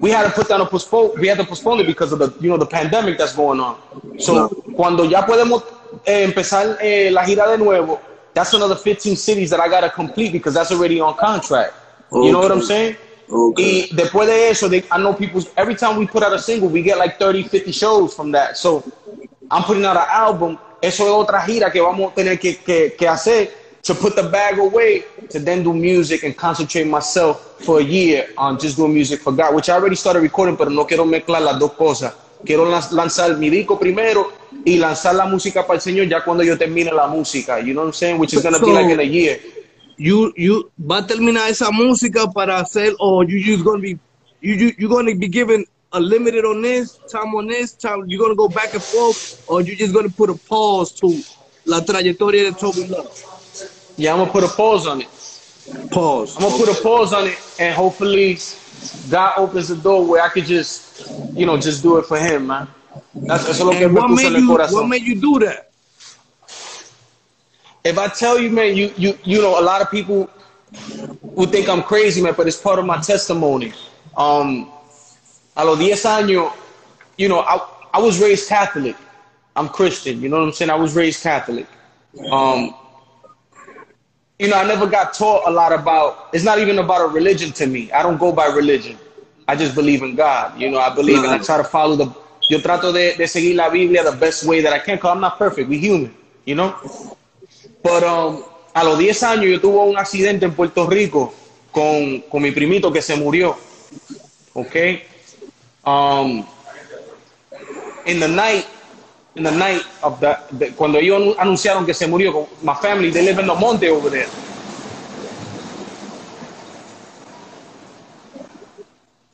we 0.00 0.10
had 0.10 0.24
to 0.24 0.30
put 0.30 0.48
down 0.48 0.60
a 0.60 0.66
postpone. 0.66 1.12
We 1.18 1.28
had 1.28 1.38
to 1.38 1.44
postpone 1.44 1.80
it 1.80 1.86
because 1.86 2.12
of 2.12 2.18
the 2.18 2.34
you 2.40 2.50
know 2.50 2.56
the 2.56 2.66
pandemic 2.66 3.18
that's 3.18 3.34
going 3.36 3.60
on. 3.60 3.76
So 4.18 4.48
cuando 4.74 5.04
ya 5.04 5.22
podemos 5.22 5.62
eh, 6.04 6.24
empezar 6.24 6.76
eh, 6.80 7.10
la 7.10 7.24
gira 7.24 7.46
de 7.48 7.58
nuevo, 7.58 8.00
that's 8.34 8.52
another 8.54 8.74
15 8.76 9.16
cities 9.16 9.50
that 9.50 9.60
I 9.60 9.68
gotta 9.68 9.90
complete 9.90 10.32
because 10.32 10.54
that's 10.54 10.72
already 10.72 11.00
on 11.00 11.14
contract. 11.14 11.74
You 12.12 12.32
know 12.32 12.40
what 12.40 12.50
I'm 12.50 12.62
saying? 12.62 12.96
Okay. 13.34 13.88
Y 13.90 13.96
después 13.96 14.28
de 14.28 14.50
eso, 14.50 14.68
they, 14.68 14.84
I 14.90 14.98
know 14.98 15.14
people. 15.16 15.42
Every 15.56 15.74
time 15.74 15.96
we 15.98 16.06
put 16.06 16.22
out 16.22 16.32
a 16.34 16.38
single, 16.38 16.68
we 16.68 16.82
get 16.82 16.98
like 16.98 17.18
30, 17.18 17.44
50 17.44 17.72
shows 17.72 18.14
from 18.14 18.30
that. 18.32 18.56
So 18.58 18.84
I'm 19.50 19.62
putting 19.64 19.84
out 19.86 19.96
an 19.96 20.06
album. 20.10 20.58
Eso 20.82 21.04
es 21.04 21.10
otra 21.10 21.40
gira 21.46 21.70
que 21.70 21.80
vamos 21.80 22.12
a 22.12 22.14
tener 22.14 22.38
que, 22.38 22.56
que, 22.56 22.94
que 22.98 23.08
hacer 23.08 23.50
to 23.82 23.94
put 23.94 24.14
the 24.16 24.22
bag 24.22 24.58
away 24.58 25.04
to 25.30 25.38
then 25.40 25.62
do 25.62 25.72
music 25.72 26.24
and 26.24 26.36
concentrate 26.36 26.86
myself 26.86 27.56
for 27.64 27.80
a 27.80 27.82
year 27.82 28.26
on 28.36 28.58
just 28.58 28.76
doing 28.76 28.92
music 28.92 29.20
for 29.20 29.32
God, 29.32 29.54
which 29.54 29.68
I 29.68 29.74
already 29.74 29.96
started 29.96 30.20
recording, 30.20 30.56
pero 30.56 30.70
no 30.70 30.84
quiero 30.84 31.04
mezclar 31.04 31.40
las 31.42 31.58
dos 31.58 31.72
cosas. 31.72 32.12
Quiero 32.44 32.64
lan- 32.64 32.92
lanzar 32.92 33.36
mi 33.38 33.48
disco 33.50 33.78
primero 33.78 34.32
y 34.64 34.76
lanzar 34.76 35.14
la 35.14 35.24
música 35.26 35.64
para 35.66 35.76
el 35.76 35.80
Señor 35.80 36.08
ya 36.08 36.22
cuando 36.24 36.42
yo 36.44 36.58
termine 36.58 36.92
la 36.92 37.06
música. 37.06 37.60
You 37.60 37.72
know 37.72 37.82
what 37.82 37.88
I'm 37.88 37.92
saying? 37.94 38.18
Which 38.18 38.34
is 38.34 38.42
going 38.42 38.54
to 38.54 38.60
be 38.60 38.72
like 38.72 38.90
in 38.92 38.98
a 39.00 39.04
year. 39.04 39.40
You 40.02 40.32
you 40.36 40.54
va 40.78 40.98
a 40.98 41.06
terminar 41.06 41.50
esa 41.50 41.70
música 41.72 42.26
para 42.34 42.58
hacer 42.60 42.94
or 43.00 43.24
you 43.30 43.40
just 43.44 43.64
gonna 43.64 43.80
be 43.80 43.98
you 44.40 44.54
you 44.62 44.72
you 44.78 44.88
gonna 44.88 45.14
be 45.16 45.28
given 45.28 45.64
a 45.92 46.00
limited 46.00 46.44
on 46.44 46.62
this 46.62 47.00
time 47.12 47.34
on 47.36 47.48
this 47.48 47.76
time 47.76 48.04
you're 48.08 48.20
gonna 48.22 48.36
go 48.36 48.48
back 48.48 48.74
and 48.74 48.84
forth 48.86 49.18
or 49.46 49.62
you 49.62 49.76
just 49.76 49.94
gonna 49.94 50.10
put 50.10 50.30
a 50.30 50.36
pause 50.50 50.92
to 50.94 51.24
la 51.66 51.80
trayectoria 51.80 52.44
de 52.50 52.54
Toby 52.54 52.86
Love 52.88 53.10
Yeah, 53.96 54.14
I'm 54.14 54.26
to 54.26 54.32
put 54.32 54.44
a 54.44 54.48
pause 54.48 54.86
on 54.88 55.02
it. 55.02 55.08
pause 55.90 56.36
I'm 56.36 56.44
gonna 56.44 56.56
put 56.56 56.68
a 56.70 56.74
pause 56.76 57.12
on 57.14 57.28
it, 57.28 57.38
and 57.58 57.74
hopefully, 57.74 58.38
God 59.08 59.34
opens 59.38 59.68
the 59.68 59.76
door 59.76 60.06
where 60.06 60.22
I 60.22 60.30
could 60.30 60.46
just, 60.46 60.82
you 61.34 61.46
know, 61.46 61.58
just 61.58 61.82
do 61.82 61.98
it 61.98 62.06
for 62.06 62.18
Him, 62.18 62.48
man. 62.48 62.68
That's 63.26 63.46
eso 63.48 63.64
lo 63.64 63.74
que 63.76 63.88
me 63.88 64.00
what 64.00 64.02
puso 64.02 64.26
made 64.26 64.28
en 64.28 64.36
el 64.36 64.42
you 64.42 64.52
what 64.68 64.86
made 64.86 65.02
you 65.02 65.20
do 65.20 65.38
that 65.40 65.71
If 67.84 67.98
I 67.98 68.08
tell 68.08 68.38
you, 68.38 68.50
man, 68.50 68.76
you 68.76 68.92
you 68.96 69.18
you 69.24 69.40
know, 69.42 69.58
a 69.58 69.64
lot 69.64 69.82
of 69.82 69.90
people 69.90 70.30
would 71.22 71.50
think 71.50 71.68
I'm 71.68 71.82
crazy, 71.82 72.22
man, 72.22 72.34
but 72.36 72.46
it's 72.46 72.60
part 72.60 72.78
of 72.78 72.86
my 72.86 73.00
testimony. 73.00 73.72
Um, 74.16 74.70
a 75.56 75.64
los 75.64 75.78
10 75.78 75.96
años, 76.06 76.52
you 77.16 77.28
know, 77.28 77.40
I 77.40 77.58
I 77.92 78.00
was 78.00 78.20
raised 78.20 78.48
Catholic. 78.48 78.96
I'm 79.54 79.68
Christian, 79.68 80.22
you 80.22 80.28
know 80.28 80.38
what 80.38 80.46
I'm 80.46 80.52
saying? 80.52 80.70
I 80.70 80.76
was 80.76 80.94
raised 80.96 81.22
Catholic. 81.22 81.66
Um, 82.30 82.74
you 84.38 84.48
know, 84.48 84.56
I 84.56 84.66
never 84.66 84.86
got 84.86 85.14
taught 85.14 85.46
a 85.46 85.50
lot 85.50 85.72
about. 85.72 86.30
It's 86.32 86.44
not 86.44 86.58
even 86.58 86.78
about 86.78 87.02
a 87.02 87.08
religion 87.12 87.52
to 87.52 87.66
me. 87.66 87.92
I 87.92 88.02
don't 88.02 88.18
go 88.18 88.32
by 88.32 88.46
religion. 88.46 88.98
I 89.46 89.56
just 89.56 89.74
believe 89.74 90.02
in 90.02 90.14
God. 90.14 90.58
You 90.58 90.70
know, 90.70 90.78
I 90.78 90.94
believe 90.94 91.22
and 91.22 91.26
I 91.26 91.38
try 91.38 91.58
to 91.58 91.64
follow 91.64 91.96
the. 91.96 92.14
Yo 92.48 92.58
trato 92.58 92.92
de, 92.92 93.16
de 93.16 93.26
seguir 93.28 93.54
la 93.54 93.70
Biblia 93.70 94.02
the 94.02 94.16
best 94.16 94.44
way 94.44 94.60
that 94.60 94.72
I 94.72 94.78
can, 94.78 94.96
because 94.96 95.10
I'm 95.10 95.20
not 95.20 95.38
perfect. 95.38 95.68
We 95.68 95.78
human, 95.78 96.14
you 96.44 96.54
know. 96.54 96.74
But 97.82 98.02
um, 98.04 98.42
a 98.74 98.84
los 98.84 98.98
10 98.98 99.22
años 99.24 99.46
yo 99.46 99.60
tuve 99.60 99.78
un 99.78 99.98
accidente 99.98 100.46
en 100.46 100.54
Puerto 100.54 100.86
Rico 100.86 101.32
con, 101.70 102.20
con 102.30 102.42
mi 102.42 102.50
primito 102.52 102.92
que 102.92 103.02
se 103.02 103.16
murió. 103.16 103.56
Okay. 104.54 105.02
Um, 105.84 106.44
in 108.06 108.20
the 108.20 108.28
night, 108.28 108.64
in 109.34 109.44
the 109.44 109.50
night 109.50 109.82
of 110.02 110.20
the, 110.20 110.36
the- 110.58 110.72
cuando 110.74 110.98
ellos 110.98 111.20
anu- 111.20 111.34
anunciaron 111.38 111.84
que 111.86 111.94
se 111.94 112.06
murió, 112.06 112.46
my 112.62 112.74
family 112.74 113.10
they 113.10 113.22
live 113.22 113.40
in 113.40 113.46
the 113.46 113.54
monte 113.54 113.88
over 113.90 114.10
there. 114.10 114.28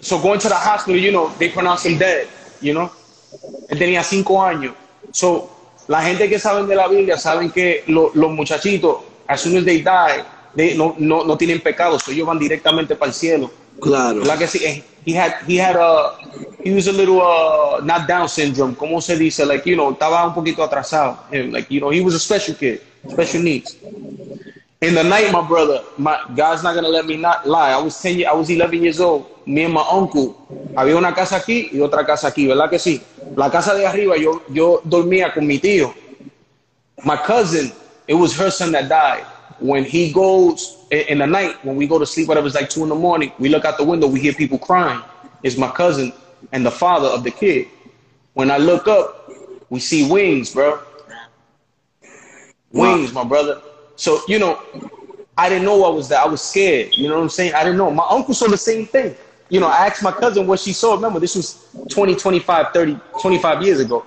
So 0.01 0.19
going 0.19 0.39
to 0.41 0.49
the 0.49 0.55
hospital, 0.55 0.99
you 0.99 1.11
know, 1.11 1.29
they 1.39 1.49
pronounce 1.51 1.85
him 1.85 1.99
dead, 1.99 2.29
you 2.61 2.73
know. 2.73 2.91
Él 3.69 3.79
tenía 3.79 4.03
cinco 4.05 4.43
años. 4.43 4.75
So, 5.13 5.51
la 5.89 6.03
gente 6.03 6.29
que 6.29 6.39
saben 6.39 6.67
de 6.69 6.77
la 6.77 6.87
Biblia 6.87 7.17
saben 7.19 7.51
que 7.51 7.83
lo- 7.89 8.13
los 8.15 8.31
muchachitos, 8.33 8.99
as 9.27 9.41
soon 9.41 9.57
as 9.59 9.65
they 9.65 9.83
die, 9.83 10.23
they 10.55 10.77
no, 10.77 10.95
no, 10.99 11.25
no 11.25 11.37
tienen 11.37 11.61
pecados, 11.61 12.07
ellos 12.09 12.27
van 12.27 12.39
directamente 12.39 12.95
para 12.95 13.11
el 13.11 13.15
cielo. 13.15 13.51
claro 13.81 14.25
Like 14.25 14.45
I 14.45 14.47
said, 14.47 14.63
eh, 14.63 14.83
he 15.07 15.15
had 15.17 15.35
he 15.47 15.57
had 15.59 15.77
a 15.77 16.15
he 16.65 16.73
was 16.73 16.87
a 16.89 16.93
little 16.93 17.21
uh 17.23 17.81
not 17.83 18.07
Down 18.07 18.29
syndrome, 18.29 18.75
como 18.75 19.01
se 19.01 19.17
dice, 19.17 19.45
like 19.47 19.65
you 19.69 19.77
know, 19.77 19.91
estaba 19.93 20.25
un 20.27 20.35
poquito 20.35 20.63
atrasado. 20.63 21.19
And, 21.33 21.53
like 21.53 21.71
you 21.71 21.81
know, 21.81 21.91
he 21.91 22.01
was 22.01 22.15
a 22.15 22.19
special 22.19 22.55
kid, 22.55 22.81
special 23.11 23.43
needs. 23.43 23.77
In 24.81 24.95
the 24.95 25.05
night, 25.05 25.33
my 25.33 25.47
brother, 25.47 25.83
my 25.99 26.19
God's 26.37 26.63
not 26.63 26.75
gonna 26.75 26.89
let 26.89 27.07
me 27.07 27.17
not 27.17 27.47
lie. 27.47 27.73
I 27.73 27.79
was 27.79 28.01
ten, 28.01 28.17
ye- 28.19 28.27
I 28.27 28.33
was 28.33 28.51
11 28.51 28.83
years 28.83 29.01
old. 29.01 29.27
Me 29.47 29.65
and 29.65 29.75
my 29.75 29.85
uncle, 29.91 30.37
había 30.77 30.97
una 30.97 31.13
casa 31.15 31.37
aquí 31.37 31.69
y 31.73 31.81
otra 31.81 32.07
casa 32.07 32.29
aquí, 32.29 32.47
¿verdad 32.47 32.71
que 32.71 32.79
sí? 32.79 33.03
La 33.37 33.51
casa 33.51 33.75
de 33.75 33.87
arriba, 33.87 34.17
yo 34.17 34.43
yo 34.49 34.81
dormía 34.85 35.35
con 35.35 35.47
mi 35.47 35.59
tío. 35.59 35.95
My 37.05 37.17
cousin, 37.17 37.73
it 38.09 38.15
was 38.15 38.37
her 38.39 38.51
son 38.51 38.73
that 38.73 38.89
died. 38.89 39.25
When 39.61 39.85
he 39.85 40.13
goes 40.13 40.79
in 40.91 41.01
in 41.09 41.19
the 41.19 41.27
night, 41.27 41.57
when 41.65 41.77
we 41.77 41.87
go 41.89 41.99
to 41.99 42.07
sleep, 42.07 42.29
whatever, 42.29 42.47
it's 42.47 42.57
like 42.57 42.71
two 42.71 42.85
in 42.85 42.89
the 42.91 42.95
morning, 42.97 43.33
we 43.39 43.49
look 43.49 43.65
out 43.65 43.79
the 43.79 43.85
window, 43.85 44.07
we 44.09 44.21
hear 44.21 44.35
people 44.35 44.59
crying. 44.59 45.03
It's 45.43 45.57
my 45.59 45.71
cousin 45.71 46.13
and 46.53 46.65
the 46.67 46.71
father 46.73 47.09
of 47.09 47.25
the 47.25 47.33
kid. 47.33 47.69
When 48.35 48.51
I 48.51 48.59
look 48.59 48.89
up, 48.89 49.31
we 49.71 49.81
see 49.81 50.11
wings, 50.11 50.53
bro. 50.55 50.81
Wings, 52.73 53.13
my 53.13 53.25
brother. 53.25 53.61
So, 53.99 54.21
you 54.29 54.39
know, 54.39 54.63
I 55.37 55.49
didn't 55.49 55.65
know 55.65 55.85
I 55.85 55.89
was 55.91 56.09
that. 56.09 56.25
I 56.25 56.29
was 56.29 56.41
scared. 56.41 56.95
You 56.95 57.09
know 57.09 57.17
what 57.17 57.25
I'm 57.25 57.29
saying? 57.29 57.53
I 57.53 57.65
didn't 57.65 57.79
know. 57.79 57.91
My 57.91 58.07
uncle 58.09 58.33
saw 58.33 58.47
the 58.47 58.57
same 58.57 58.87
thing. 58.87 59.15
You 59.49 59.59
know, 59.59 59.67
I 59.67 59.87
asked 59.87 60.05
my 60.05 60.13
cousin 60.13 60.47
what 60.47 60.61
she 60.61 60.73
saw. 60.73 60.95
Remember, 60.95 61.19
this 61.19 61.35
was 61.35 61.67
20, 61.91 62.15
25, 62.15 62.73
30, 62.73 63.01
25 63.21 63.63
years 63.63 63.81
ago. 63.81 64.07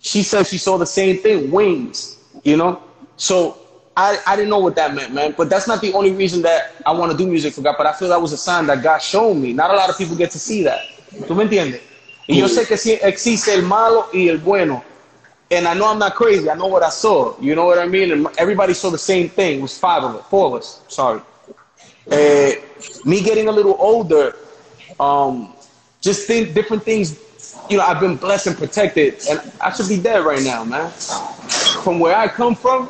She 0.00 0.22
said 0.22 0.46
she 0.46 0.58
saw 0.58 0.76
the 0.76 0.86
same 0.86 1.18
thing, 1.18 1.50
wings, 1.50 2.18
you 2.44 2.58
know? 2.58 2.82
So 3.16 3.58
I, 3.96 4.18
I 4.26 4.36
didn't 4.36 4.50
know 4.50 4.58
what 4.58 4.76
that 4.76 4.94
meant, 4.94 5.14
man. 5.14 5.34
But 5.34 5.48
that's 5.48 5.66
not 5.66 5.80
the 5.80 5.94
only 5.94 6.12
reason 6.12 6.42
that 6.42 6.74
I 6.84 6.92
want 6.92 7.10
to 7.10 7.16
do 7.16 7.26
music 7.26 7.54
for 7.54 7.62
God. 7.62 7.76
But 7.78 7.86
I 7.86 7.94
feel 7.94 8.08
that 8.08 8.20
was 8.20 8.32
a 8.32 8.36
sign 8.36 8.66
that 8.66 8.82
God 8.82 8.98
showed 8.98 9.34
me. 9.34 9.54
Not 9.54 9.70
a 9.70 9.76
lot 9.76 9.88
of 9.88 9.96
people 9.96 10.14
get 10.14 10.30
to 10.32 10.38
see 10.38 10.62
that. 10.64 10.80
¿Tú 11.26 11.34
me 11.34 11.44
entiendes? 11.44 11.80
Y 12.28 12.38
yo 12.38 12.46
mm. 12.46 12.50
sé 12.50 12.66
que 12.66 12.98
existe 13.02 13.54
el 13.54 13.62
malo 13.62 14.08
y 14.12 14.28
el 14.28 14.38
bueno. 14.38 14.84
And 15.50 15.68
I 15.68 15.74
know 15.74 15.86
I'm 15.86 15.98
not 15.98 16.14
crazy. 16.16 16.50
I 16.50 16.54
know 16.54 16.66
what 16.66 16.82
I 16.82 16.88
saw. 16.90 17.38
You 17.40 17.54
know 17.54 17.66
what 17.66 17.78
I 17.78 17.86
mean? 17.86 18.10
And 18.10 18.26
everybody 18.36 18.74
saw 18.74 18.90
the 18.90 18.98
same 18.98 19.28
thing. 19.28 19.60
It 19.60 19.62
was 19.62 19.78
five 19.78 20.02
of 20.02 20.16
us, 20.16 20.26
four 20.26 20.46
of 20.46 20.54
us. 20.54 20.82
Sorry. 20.88 21.20
Uh, 22.10 22.50
me 23.04 23.22
getting 23.22 23.48
a 23.48 23.52
little 23.52 23.76
older, 23.78 24.36
um, 24.98 25.54
just 26.00 26.26
think 26.26 26.54
different 26.54 26.82
things. 26.82 27.18
You 27.70 27.78
know, 27.78 27.84
I've 27.84 28.00
been 28.00 28.16
blessed 28.16 28.48
and 28.48 28.56
protected, 28.56 29.22
and 29.28 29.40
I 29.60 29.72
should 29.72 29.88
be 29.88 30.00
dead 30.00 30.24
right 30.24 30.42
now, 30.42 30.64
man. 30.64 30.90
From 31.82 31.98
where 32.00 32.16
I 32.16 32.28
come 32.28 32.54
from 32.54 32.88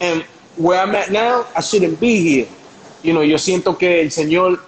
and 0.00 0.22
where 0.56 0.80
I'm 0.80 0.94
at 0.94 1.10
now, 1.10 1.46
I 1.56 1.60
shouldn't 1.60 1.98
be 2.00 2.20
here. 2.20 2.48
You 3.02 3.12
know, 3.12 3.22
yo 3.22 3.36
siento 3.36 3.78
que 3.78 4.02
el 4.02 4.10
Señor 4.10 4.60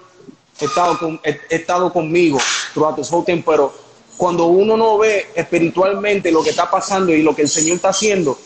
ha 0.60 0.64
estado, 0.64 0.98
con, 0.98 1.20
ha 1.24 1.30
estado 1.50 1.92
conmigo 1.92 2.38
throughout 2.72 2.96
this 2.96 3.08
whole 3.08 3.22
thing, 3.22 3.42
pero 3.42 3.72
cuando 4.16 4.46
uno 4.46 4.76
no 4.76 4.98
ve 4.98 5.26
espiritualmente 5.34 6.30
lo 6.30 6.42
que 6.42 6.50
está 6.50 6.70
pasando 6.70 7.12
y 7.12 7.22
lo 7.22 7.34
que 7.34 7.42
el 7.42 7.48
Señor 7.48 7.76
está 7.76 7.90
haciendo, 7.90 8.38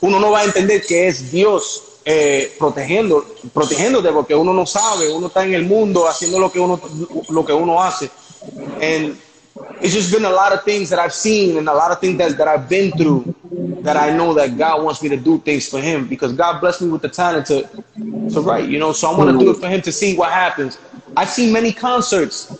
uno 0.00 0.20
no 0.20 0.30
va 0.30 0.40
a 0.40 0.44
entender 0.44 0.84
que 0.86 1.08
es 1.08 1.30
Dios 1.30 1.82
eh, 2.04 2.54
protegiendo, 2.58 3.24
protegiéndote 3.52 4.10
porque 4.12 4.34
uno 4.34 4.52
no 4.52 4.66
sabe, 4.66 5.10
uno 5.10 5.28
está 5.28 5.44
en 5.44 5.54
el 5.54 5.64
mundo 5.64 6.06
haciendo 6.06 6.38
lo 6.38 6.52
que 6.52 6.60
uno, 6.60 6.80
lo 7.30 7.44
que 7.44 7.52
uno 7.52 7.82
hace. 7.82 8.10
And 8.82 9.16
it's 9.80 9.94
just 9.94 10.12
been 10.12 10.24
a 10.24 10.30
lot 10.30 10.52
of 10.52 10.64
things 10.64 10.90
that 10.90 10.98
I've 10.98 11.14
seen 11.14 11.56
and 11.56 11.68
a 11.68 11.74
lot 11.74 11.90
of 11.90 12.00
things 12.00 12.18
that, 12.18 12.36
that 12.36 12.48
I've 12.48 12.68
been 12.68 12.92
through 12.92 13.34
that 13.82 13.96
I 13.96 14.16
know 14.16 14.34
that 14.34 14.56
God 14.58 14.82
wants 14.82 15.02
me 15.02 15.08
to 15.10 15.16
do 15.16 15.38
things 15.38 15.68
for 15.68 15.80
him 15.80 16.06
because 16.06 16.32
God 16.32 16.60
blessed 16.60 16.82
me 16.82 16.88
with 16.88 17.02
the 17.02 17.08
talent 17.08 17.46
to, 17.46 17.62
to 18.32 18.40
write, 18.40 18.68
you 18.68 18.78
know, 18.78 18.92
so 18.92 19.10
I 19.10 19.16
want 19.16 19.30
to 19.30 19.38
do 19.38 19.50
it 19.50 19.58
for 19.58 19.68
him 19.68 19.82
to 19.82 19.92
see 19.92 20.16
what 20.16 20.32
happens. 20.32 20.78
I've 21.16 21.28
seen 21.28 21.52
many 21.52 21.72
concerts 21.72 22.50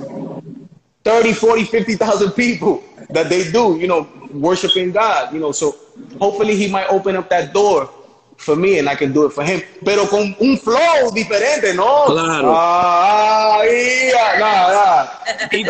30, 1.05 1.35
40, 1.35 1.65
50,000 1.65 2.33
people 2.33 2.83
that 3.11 3.29
they 3.29 3.51
do, 3.53 3.77
you 3.79 3.87
know, 3.87 4.07
worshiping 4.33 4.91
God, 4.91 5.33
you 5.35 5.39
know. 5.39 5.53
So 5.53 5.77
hopefully 6.19 6.57
he 6.57 6.69
might 6.69 6.87
open 6.89 7.15
up 7.17 7.29
that 7.29 7.53
door 7.53 7.91
for 8.39 8.57
me 8.57 8.79
and 8.79 8.89
I 8.89 8.97
can 8.97 9.13
do 9.13 9.27
it 9.27 9.33
for 9.33 9.45
him. 9.45 9.63
Pero 9.85 10.07
con 10.09 10.35
un 10.41 10.59
flow 10.59 11.11
diferente, 11.13 11.75
¿no? 11.75 12.07
Claro. 12.07 12.55
Ah, 12.57 13.61
yeah, 13.65 14.39
nah, 14.39 14.73
nah. 14.73 15.07
Y 15.53 15.63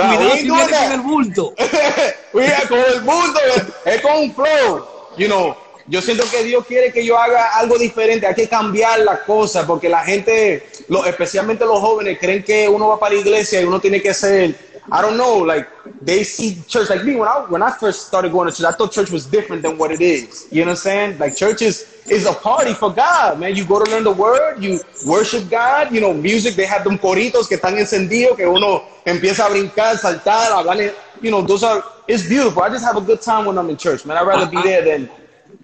cuidado 0.49 0.69
con 0.85 0.93
el 0.93 1.01
bulto. 1.01 1.55
Mira, 2.33 2.63
con 2.69 2.79
el 2.79 3.03
mundo, 3.03 3.41
es 3.85 4.01
con 4.01 4.17
un 4.19 4.35
flow. 4.35 4.87
You 5.19 5.27
know, 5.27 5.55
yo 5.87 6.01
siento 6.01 6.25
que 6.31 6.43
Dios 6.45 6.65
quiere 6.65 6.93
que 6.93 7.05
yo 7.05 7.19
haga 7.19 7.59
algo 7.59 7.77
diferente. 7.77 8.27
Hay 8.27 8.35
que 8.35 8.49
cambiar 8.49 9.01
las 9.01 9.21
cosas 9.21 9.67
porque 9.67 9.89
la 9.89 10.03
gente, 10.05 10.67
lo- 10.89 11.05
especialmente 11.05 11.65
los 11.65 11.81
jóvenes, 11.81 12.19
creen 12.21 12.43
que 12.43 12.69
uno 12.69 12.89
va 12.89 12.99
para 13.01 13.15
la 13.15 13.21
iglesia 13.21 13.61
y 13.61 13.65
uno 13.65 13.81
tiene 13.81 14.01
que 14.01 14.15
ser, 14.15 14.55
I 14.91 15.01
don't 15.01 15.17
know, 15.17 15.39
like 15.39 15.69
they 16.03 16.25
see 16.25 16.61
church 16.69 16.91
like 16.91 17.05
me 17.05 17.17
when 17.17 17.29
I 17.29 17.41
when 17.49 17.63
I 17.63 17.71
first 17.71 18.07
started 18.07 18.33
going 18.33 18.51
to 18.51 18.57
church. 18.57 18.67
I 18.67 18.73
thought 18.73 18.93
church 18.93 19.11
was 19.11 19.27
different 19.27 19.63
than 19.63 19.79
what 19.79 19.91
it 19.91 20.01
is. 20.01 20.47
You 20.51 20.61
know 20.61 20.67
what 20.67 20.71
I'm 20.73 20.77
saying? 20.77 21.19
Like 21.19 21.37
church 21.37 21.63
is 21.63 22.03
is 22.07 22.27
a 22.27 22.33
party 22.33 22.75
for 22.75 22.93
God, 22.93 23.41
man. 23.41 23.57
You 23.57 23.65
go 23.65 23.83
to 23.83 23.91
learn 23.91 24.05
the 24.05 24.13
word, 24.13 24.63
you 24.63 24.81
worship 25.07 25.49
God. 25.49 25.93
You 25.93 26.01
know, 26.01 26.13
music. 26.13 26.55
They 26.55 26.67
have 26.67 26.85
them 26.85 26.99
coritos 26.99 27.49
que 27.49 27.57
están 27.57 27.79
encendidos 27.79 28.37
que 28.37 28.47
uno 28.47 28.85
empieza 29.07 29.47
a 29.47 29.51
brincar, 29.51 29.97
saltar, 29.97 30.53
hablar. 30.53 30.95
You 31.23 31.31
know, 31.31 31.41
those 31.41 31.63
are 31.63 31.83
it's 32.07 32.29
beautiful. 32.29 32.63
I 32.63 32.69
just 32.69 32.85
have 32.85 32.97
a 32.97 33.01
good 33.01 33.23
time 33.23 33.47
when 33.47 33.57
I'm 33.57 33.71
in 33.71 33.79
church, 33.79 34.05
man. 34.05 34.19
I'd 34.19 34.27
rather 34.27 34.51
be 34.51 34.61
there 34.63 34.83
than 34.83 35.09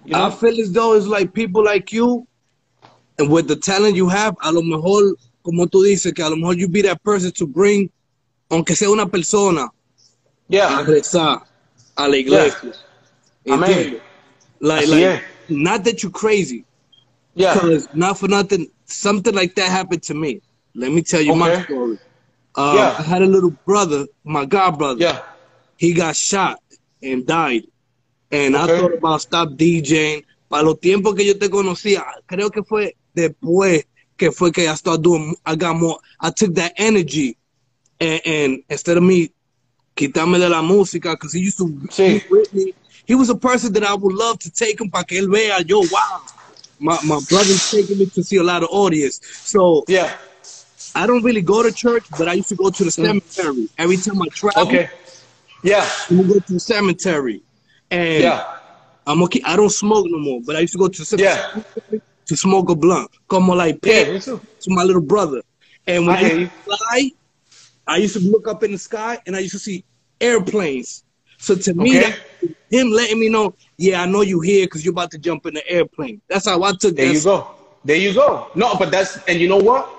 you 0.05 0.13
know. 0.13 0.25
I 0.25 0.31
feel 0.31 0.59
as 0.59 0.71
though 0.71 0.95
it's 0.95 1.05
like 1.05 1.31
people 1.33 1.63
like 1.63 1.93
you 1.93 2.27
and 3.19 3.29
with 3.29 3.47
the 3.47 3.55
talent 3.55 3.95
you 3.95 4.09
have, 4.09 4.35
a 4.41 4.51
lo 4.51 4.61
mejor, 4.61 5.15
como 5.43 5.67
tú 5.67 5.83
dices, 5.83 6.13
que 6.13 6.23
a 6.23 6.29
lo 6.29 6.35
mejor 6.35 6.57
you 6.57 6.67
be 6.67 6.81
that 6.81 7.03
person 7.03 7.31
to 7.33 7.45
bring, 7.45 7.89
aunque 8.51 8.75
sea 8.75 8.89
una 8.89 9.07
persona, 9.07 9.63
a 9.63 9.71
yeah, 10.47 10.83
rezar 10.83 11.41
a 11.95 12.07
la 12.07 12.17
iglesia. 12.17 12.73
Amén. 13.49 13.69
¿Entiendes? 13.69 14.01
Like, 14.59 14.83
Así 14.85 14.91
like, 14.91 15.05
es. 15.05 15.21
not 15.49 15.83
that 15.83 16.03
you're 16.03 16.11
crazy, 16.11 16.65
yeah. 17.33 17.55
because 17.55 17.89
not 17.95 18.19
for 18.19 18.29
nothing, 18.29 18.69
something 18.85 19.33
like 19.33 19.55
that 19.55 19.69
happened 19.69 20.03
to 20.03 20.13
me. 20.13 20.41
Let 20.75 20.91
me 20.91 21.01
tell 21.01 21.21
you 21.21 21.35
my 21.35 21.63
story. 21.63 21.97
Uh, 22.55 22.73
Yeah. 22.75 22.95
I 22.99 23.01
had 23.01 23.21
a 23.23 23.25
little 23.25 23.51
brother, 23.65 24.05
my 24.23 24.45
god 24.45 24.77
brother. 24.77 24.99
Yeah. 25.01 25.21
he 25.77 25.93
got 25.93 26.15
shot 26.15 26.59
and 27.01 27.25
died. 27.25 27.63
And 28.31 28.55
I 28.55 28.67
thought 28.67 28.93
about 28.93 29.21
stop 29.21 29.49
DJing. 29.57 30.23
Para 30.47 30.63
los 30.63 30.79
tiempos 30.79 31.15
que 31.15 31.25
yo 31.25 31.33
te 31.39 31.49
conocía, 31.49 32.03
creo 32.27 32.51
que 32.51 32.61
fue 32.61 32.95
después 33.15 33.85
que 34.17 34.31
fue 34.31 34.51
que 34.51 34.67
I 34.67 34.75
started 34.75 35.01
doing, 35.01 35.33
I 35.45 35.55
got 35.55 35.77
more, 35.77 35.97
I 36.19 36.29
took 36.29 36.53
that 36.55 36.73
energy 36.77 37.37
and, 38.01 38.21
and 38.25 38.63
instead 38.69 38.97
of 38.97 39.03
me 39.03 39.31
quitarme 39.95 40.39
de 40.39 40.49
la 40.49 40.61
música, 40.61 41.11
because 41.13 41.33
he 41.33 41.39
used 41.41 41.57
to 41.57 41.65
Sí. 41.89 42.19
be 42.19 42.25
with 42.29 42.53
me, 42.53 42.73
he 43.05 43.15
was 43.15 43.29
a 43.29 43.35
person 43.35 43.71
that 43.73 43.83
I 43.83 43.93
would 43.93 44.13
love 44.13 44.39
to 44.39 44.51
take 44.51 44.81
him 44.81 44.89
para 44.89 45.05
que 45.05 45.19
él 45.21 45.29
vea, 45.31 45.63
yo, 45.65 45.79
wow. 45.81 46.21
My, 46.79 46.97
my 47.05 47.19
brother's 47.29 47.69
taking 47.69 47.99
me 47.99 48.07
to 48.07 48.23
see 48.23 48.37
a 48.37 48.43
lot 48.43 48.63
of 48.63 48.69
audience. 48.71 49.19
So 49.43 49.83
Yeah. 49.87 50.17
I 50.95 51.05
don't 51.05 51.23
really 51.23 51.41
go 51.43 51.61
to 51.63 51.71
church, 51.71 52.05
but 52.17 52.27
I 52.27 52.33
used 52.33 52.49
to 52.49 52.55
go 52.55 52.69
to 52.71 52.83
the 52.83 52.89
mm. 52.89 53.21
cemetery. 53.31 53.69
Every 53.77 53.97
time 53.97 54.19
I 54.21 54.25
travel, 54.33 54.63
Okay. 54.63 54.89
Yeah. 55.63 55.87
we 56.09 56.23
go 56.23 56.39
to 56.39 56.53
the 56.53 56.59
cemetery. 56.59 57.43
And 57.91 58.23
Yeah. 58.23 58.57
I'm 59.05 59.21
okay. 59.23 59.41
I 59.45 59.55
don't 59.55 59.69
smoke 59.71 60.07
no 60.09 60.17
more, 60.17 60.41
but 60.45 60.55
I 60.55 60.59
used 60.61 60.73
to 60.73 60.79
go 60.79 60.87
to 60.87 60.97
the 60.97 61.05
cemetery 61.05 61.63
Yeah. 61.91 61.99
to 62.25 62.35
smoke 62.35 62.69
a 62.71 62.75
blunt. 62.75 63.11
Como 63.27 63.53
like 63.53 63.77
Yeah. 63.83 64.05
pay 64.05 64.13
Me 64.13 64.19
to 64.19 64.41
my 64.67 64.83
little 64.83 65.01
brother. 65.01 65.41
And 65.85 66.07
when 66.07 66.15
I 66.15 66.19
I, 66.19 66.31
used 66.33 66.51
to 66.51 66.75
fly, 66.77 67.11
I 67.87 67.97
used 67.97 68.13
to 68.13 68.19
look 68.21 68.47
up 68.47 68.63
in 68.63 68.71
the 68.71 68.77
sky 68.77 69.19
and 69.25 69.35
I 69.35 69.39
used 69.39 69.53
to 69.53 69.59
see 69.59 69.83
airplanes. 70.19 71.03
So 71.37 71.55
to 71.55 71.73
me, 71.73 71.97
Okay. 71.97 72.11
that, 72.11 72.19
him 72.69 72.91
letting 72.91 73.19
me 73.19 73.29
know, 73.29 73.55
yeah, 73.77 74.01
I 74.01 74.05
know 74.05 74.21
you 74.21 74.39
here 74.39 74.65
because 74.65 74.85
you're 74.85 74.93
about 74.93 75.11
to 75.11 75.17
jump 75.17 75.45
in 75.45 75.53
the 75.55 75.69
airplane. 75.69 76.21
That's 76.29 76.45
how 76.47 76.61
I 76.63 76.71
took 76.73 76.95
There 76.95 77.05
that. 77.05 77.13
you 77.15 77.21
go. 77.21 77.47
There 77.83 77.97
you 77.97 78.13
go. 78.13 78.47
No, 78.55 78.75
but 78.75 78.91
that's 78.91 79.17
and 79.27 79.39
you 79.39 79.47
know 79.47 79.57
what? 79.57 79.89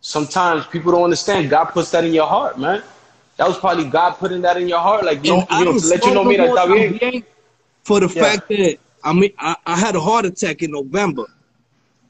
Sometimes 0.00 0.66
people 0.66 0.92
don't 0.92 1.04
understand. 1.04 1.50
God 1.50 1.66
puts 1.66 1.90
that 1.90 2.04
in 2.04 2.14
your 2.14 2.26
heart, 2.26 2.58
man. 2.58 2.82
That 3.36 3.48
was 3.48 3.58
probably 3.58 3.84
God 3.84 4.12
putting 4.12 4.40
that 4.42 4.56
in 4.56 4.66
your 4.68 4.78
heart, 4.78 5.04
like 5.04 5.22
you 5.22 5.32
know, 5.32 5.46
you 5.50 5.64
know 5.64 5.78
to 5.78 5.86
let 5.86 6.06
you 6.06 6.14
know, 6.14 6.22
smoke 6.22 6.24
no 6.24 6.30
mira, 6.30 6.46
more 6.46 6.56
está 6.56 6.66
bien. 6.66 6.98
también 6.98 7.24
For 7.84 8.00
the 8.00 8.08
Yeah. 8.08 8.22
fact 8.22 8.48
that 8.48 8.78
I 9.04 9.12
mean, 9.12 9.30
I, 9.38 9.56
I 9.66 9.76
had 9.76 9.94
a 9.94 10.00
heart 10.00 10.24
attack 10.24 10.62
in 10.62 10.70
November. 10.72 11.24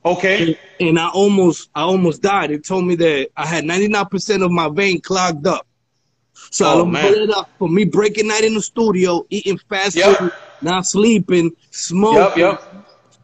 Okay. 0.06 0.56
and 0.78 0.98
I 0.98 1.08
almost 1.08 1.70
I 1.74 1.82
almost 1.82 2.22
died. 2.22 2.50
They 2.50 2.58
told 2.58 2.84
me 2.86 2.94
that 2.96 3.28
I 3.36 3.46
had 3.46 3.64
99% 3.64 4.44
of 4.44 4.50
my 4.50 4.68
vein 4.68 5.00
clogged 5.00 5.46
up. 5.46 5.66
So 6.50 6.66
Oh, 6.66 6.86
I 6.86 6.90
man. 6.90 7.08
put 7.12 7.18
it 7.18 7.30
up 7.30 7.50
for 7.58 7.68
me 7.68 7.84
breaking 7.84 8.28
night 8.28 8.44
in 8.44 8.54
the 8.54 8.62
studio, 8.62 9.26
eating 9.30 9.58
fast 9.68 9.96
Yep. 9.96 10.18
food, 10.18 10.32
not 10.60 10.86
sleeping, 10.86 11.50
smoking. 11.70 12.18
Yup, 12.18 12.36
yup. 12.36 12.72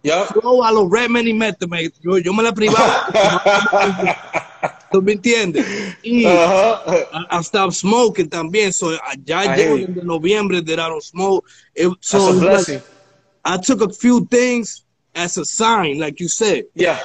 Yup. 0.02 0.28
Flow 0.28 0.62
a 0.62 0.72
los 0.72 0.90
red 0.90 1.10
many 1.10 1.32
mete, 1.32 1.68
me- 1.68 1.90
yo, 2.00 2.16
yo 2.16 2.32
me 2.32 2.42
la 2.42 2.50
privaba. 2.52 3.04
¿Tú 4.92 5.00
me 5.02 5.12
entiendes? 5.12 5.64
Y 6.02 6.24
Uh-huh. 6.26 7.04
I, 7.12 7.38
I 7.38 7.42
stopped 7.42 7.74
smoking 7.74 8.28
también. 8.28 8.72
So 8.72 8.90
I, 8.90 9.16
ya 9.24 9.44
llevo 9.54 9.76
desde 9.76 10.02
noviembre 10.04 10.60
that 10.62 10.78
I 10.80 10.88
don't 10.88 11.02
smoke. 11.02 11.46
It, 11.74 11.88
so 12.00 12.18
That's 12.18 12.26
a 12.26 12.30
it's 12.30 12.40
like, 12.40 12.50
blessing. 12.50 12.82
I 13.44 13.56
took 13.58 13.80
a 13.82 13.88
few 13.92 14.26
things 14.26 14.84
as 15.14 15.36
a 15.38 15.44
sign, 15.44 15.98
like 15.98 16.20
you 16.20 16.28
said. 16.28 16.64
Yeah. 16.74 16.98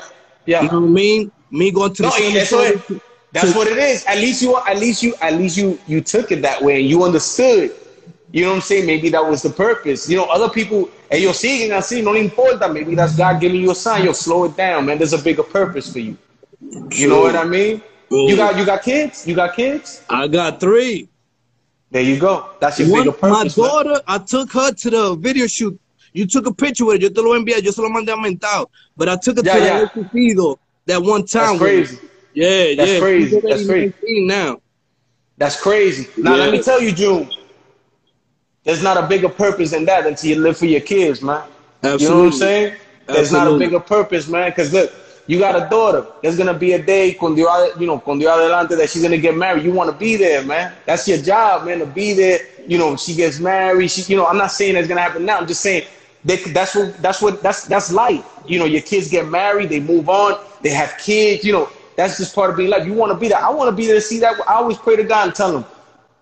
yeah. 0.46 0.62
You 0.64 0.72
know 0.72 0.80
what 0.82 0.88
I 0.88 0.92
mean? 0.92 1.32
Me 1.52 1.72
going 1.72 1.94
to 1.94 2.04
No, 2.04 2.10
the 2.10 2.24
y 2.34 2.38
eso 2.38 2.60
es, 2.60 2.72
cemetery. 2.74 3.02
that's 3.32 3.56
what 3.56 3.68
it 3.68 3.78
is. 3.78 4.06
At 4.06 4.18
least 4.18 4.42
you, 4.42 4.58
at 4.58 4.78
least 4.78 5.04
you, 5.04 5.16
at 5.22 5.34
least 5.34 5.58
you, 5.58 5.80
you 5.88 6.02
took 6.02 6.32
it 6.32 6.42
that 6.42 6.62
way 6.62 6.80
and 6.82 6.90
you 6.90 7.04
understood. 7.04 7.72
You 8.32 8.44
know 8.44 8.50
what 8.50 8.56
I'm 8.58 8.62
saying? 8.62 8.86
Maybe 8.86 9.10
that 9.10 9.26
was 9.26 9.42
the 9.42 9.50
purpose. 9.50 10.10
You 10.10 10.18
know, 10.18 10.26
other 10.26 10.50
people, 10.50 10.90
and 11.10 11.22
you're 11.22 11.34
seeing, 11.34 11.72
siguen 11.72 11.78
así, 11.78 12.04
no 12.04 12.14
importa. 12.14 12.68
Maybe 12.72 12.94
that's 12.96 13.16
God 13.16 13.40
giving 13.40 13.62
you 13.62 13.72
a 13.72 13.76
sign. 13.76 14.04
Yo, 14.04 14.12
slow 14.12 14.44
it 14.46 14.58
down, 14.58 14.86
man. 14.86 14.98
There's 14.98 15.14
a 15.14 15.18
bigger 15.18 15.44
purpose 15.44 15.92
for 15.92 16.00
you. 16.00 16.18
You 16.92 17.08
know 17.08 17.22
what 17.22 17.36
I 17.38 17.46
mean? 17.46 17.82
True. 18.10 18.28
You 18.30 18.36
got, 18.36 18.58
you 18.58 18.66
got 18.66 18.84
kids. 18.84 19.26
You 19.26 19.36
got 19.36 19.56
kids. 19.56 20.04
I 20.10 20.28
got 20.28 20.60
three. 20.60 21.08
There 21.92 22.02
you 22.02 22.20
go. 22.20 22.50
That's 22.60 22.80
your 22.80 22.90
One, 22.92 23.04
bigger 23.06 23.18
my 23.22 23.44
purpose. 23.46 23.58
man. 23.58 23.66
daughter, 23.68 24.02
I 24.08 24.18
took 24.18 24.52
her 24.52 24.74
to 24.74 24.90
the 24.90 25.16
video 25.16 25.48
shoot. 25.48 25.80
You 26.14 26.26
took 26.26 26.46
a 26.48 26.54
picture 26.54 26.86
with 26.86 26.98
it. 26.98 27.02
Yo 27.04 27.10
te 27.10 27.22
lo 27.22 27.34
envié. 27.40 27.64
Yo 27.64 27.72
se 27.72 27.82
lo 27.82 27.90
mandé 27.90 28.14
a 28.14 28.18
Mental. 28.18 28.70
But 28.96 29.10
I 29.10 29.18
took 29.18 29.38
her 29.38 29.44
Yeah, 29.44 29.54
to 29.56 29.60
yeah. 29.60 29.80
the 29.80 30.04
Escogido 30.04 30.58
that 30.86 31.02
one 31.02 31.26
time. 31.26 31.44
That's 31.48 31.60
crazy. 31.60 32.10
Yeah, 32.34 32.76
That's 32.76 32.92
yeah. 32.92 33.00
crazy. 33.00 33.42
That's 33.44 33.66
crazy. 33.66 33.94
now. 34.26 34.62
That's 35.38 35.62
crazy. 35.62 36.08
Now 36.18 36.36
let 36.36 36.52
me 36.52 36.62
tell 36.62 36.82
you, 36.82 36.92
June. 36.92 37.30
There's 38.64 38.84
not 38.84 38.98
a 38.98 39.08
bigger 39.08 39.30
purpose 39.30 39.72
than 39.72 39.86
that 39.86 40.06
until 40.06 40.30
you 40.30 40.42
live 40.42 40.58
for 40.58 40.66
your 40.66 40.82
kids, 40.82 41.22
man. 41.22 41.44
You 41.84 42.10
know 42.10 42.20
what 42.20 42.26
I'm 42.26 42.32
saying? 42.34 42.76
there's 43.08 43.32
not 43.32 43.48
a 43.48 43.58
bigger 43.58 43.80
purpose, 43.80 44.28
man. 44.28 44.50
Because 44.52 44.74
look, 44.74 44.92
you 45.26 45.40
got 45.40 45.56
a 45.56 45.70
daughter. 45.70 46.06
There's 46.22 46.38
gonna 46.38 46.54
be 46.54 46.74
a 46.74 46.82
day 46.82 47.12
Dios, 47.14 47.80
you 47.80 47.88
know, 47.88 48.02
Dios 48.06 48.40
adelante 48.40 48.76
that 48.76 48.90
she's 48.90 49.04
gonna 49.04 49.18
get 49.18 49.36
married. 49.36 49.64
You 49.64 49.72
want 49.72 49.90
to 49.90 49.96
be 49.96 50.16
there, 50.16 50.44
man. 50.44 50.74
That's 50.86 51.08
your 51.08 51.18
job, 51.20 51.66
man, 51.66 51.80
to 51.80 51.86
be 51.86 52.14
there. 52.14 52.40
You 52.68 52.78
know, 52.78 52.96
she 52.98 53.16
gets 53.16 53.40
married. 53.40 53.90
She, 53.90 54.02
you 54.12 54.18
know, 54.18 54.26
I'm 54.26 54.38
not 54.38 54.52
saying 54.52 54.74
that's 54.74 54.88
gonna 54.88 55.02
happen 55.02 55.26
now. 55.26 55.38
I'm 55.38 55.48
just 55.48 55.62
saying 55.62 55.86
they, 56.28 56.36
that's 56.52 56.76
what 56.76 57.02
that's 57.02 57.22
what 57.22 57.42
that's 57.42 57.66
that's 57.68 57.92
life. 57.92 58.26
You 58.46 58.60
know, 58.60 58.66
your 58.66 58.82
kids 58.82 59.10
get 59.10 59.30
married, 59.30 59.70
they 59.70 59.80
move 59.80 60.10
on, 60.10 60.38
they 60.62 60.70
have 60.70 60.98
kids. 60.98 61.46
You 61.46 61.54
know, 61.54 61.70
that's 61.96 62.18
just 62.18 62.36
part 62.36 62.50
of 62.50 62.58
being 62.58 62.70
life. 62.70 62.86
You 62.86 62.94
want 62.94 63.14
to 63.14 63.18
be 63.18 63.30
there. 63.30 63.40
I 63.40 63.50
want 63.50 63.70
to 63.70 63.76
be 63.76 63.86
there 63.86 63.96
to 63.96 64.02
see 64.02 64.20
that. 64.20 64.40
I 64.48 64.56
always 64.56 64.78
pray 64.78 64.98
to 64.98 65.04
God 65.04 65.28
and 65.28 65.36
tell 65.36 65.58
him, 65.58 65.66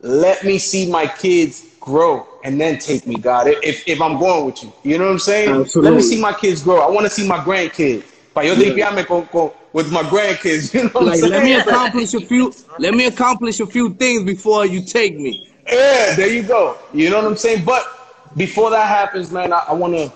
let 0.02 0.44
me 0.44 0.60
see 0.60 0.92
my 0.92 1.08
kids 1.08 1.66
grow 1.80 2.28
and 2.44 2.62
then 2.62 2.78
take 2.78 3.08
me, 3.08 3.16
God, 3.16 3.48
if, 3.48 3.88
if 3.88 4.00
I'm 4.00 4.20
going 4.20 4.46
with 4.46 4.64
you. 4.64 4.72
You 4.84 5.00
know 5.00 5.06
what 5.06 5.14
I'm 5.14 5.20
saying? 5.20 5.50
Absolutely. 5.62 5.92
Let 5.92 5.98
me 5.98 6.04
see 6.04 6.22
my 6.22 6.34
kids 6.34 6.62
grow. 6.64 6.82
I 6.82 6.90
want 6.92 7.06
to 7.06 7.10
see 7.10 7.28
my 7.28 7.40
grandkids. 7.40 8.04
Para 8.34 8.46
yo 8.46 8.56
tripearme 8.56 9.08
con, 9.08 9.26
con, 9.28 9.52
with 9.74 9.92
my 9.92 10.04
grandkids. 10.04 10.74
You 10.74 10.84
know 10.84 10.90
what 10.94 11.06
Like, 11.08 11.24
I'm 11.24 11.30
let 11.32 11.44
me 11.44 11.54
accomplish 11.54 12.14
a 12.14 12.22
few. 12.22 12.54
Let 12.78 12.94
me 12.94 13.06
accomplish 13.06 13.60
a 13.60 13.66
few 13.66 13.94
things 13.96 14.24
before 14.24 14.68
you 14.68 14.82
take 14.82 15.18
me. 15.18 15.48
Yeah, 15.68 16.16
there 16.16 16.32
you 16.32 16.44
go. 16.44 16.78
You 16.94 17.10
know 17.10 17.18
what 17.18 17.26
I'm 17.26 17.38
saying? 17.38 17.66
But 17.66 18.05
before 18.36 18.70
that 18.72 18.88
happens, 18.88 19.32
man, 19.32 19.54
I, 19.54 19.60
I 19.70 19.74
wanna 19.74 20.12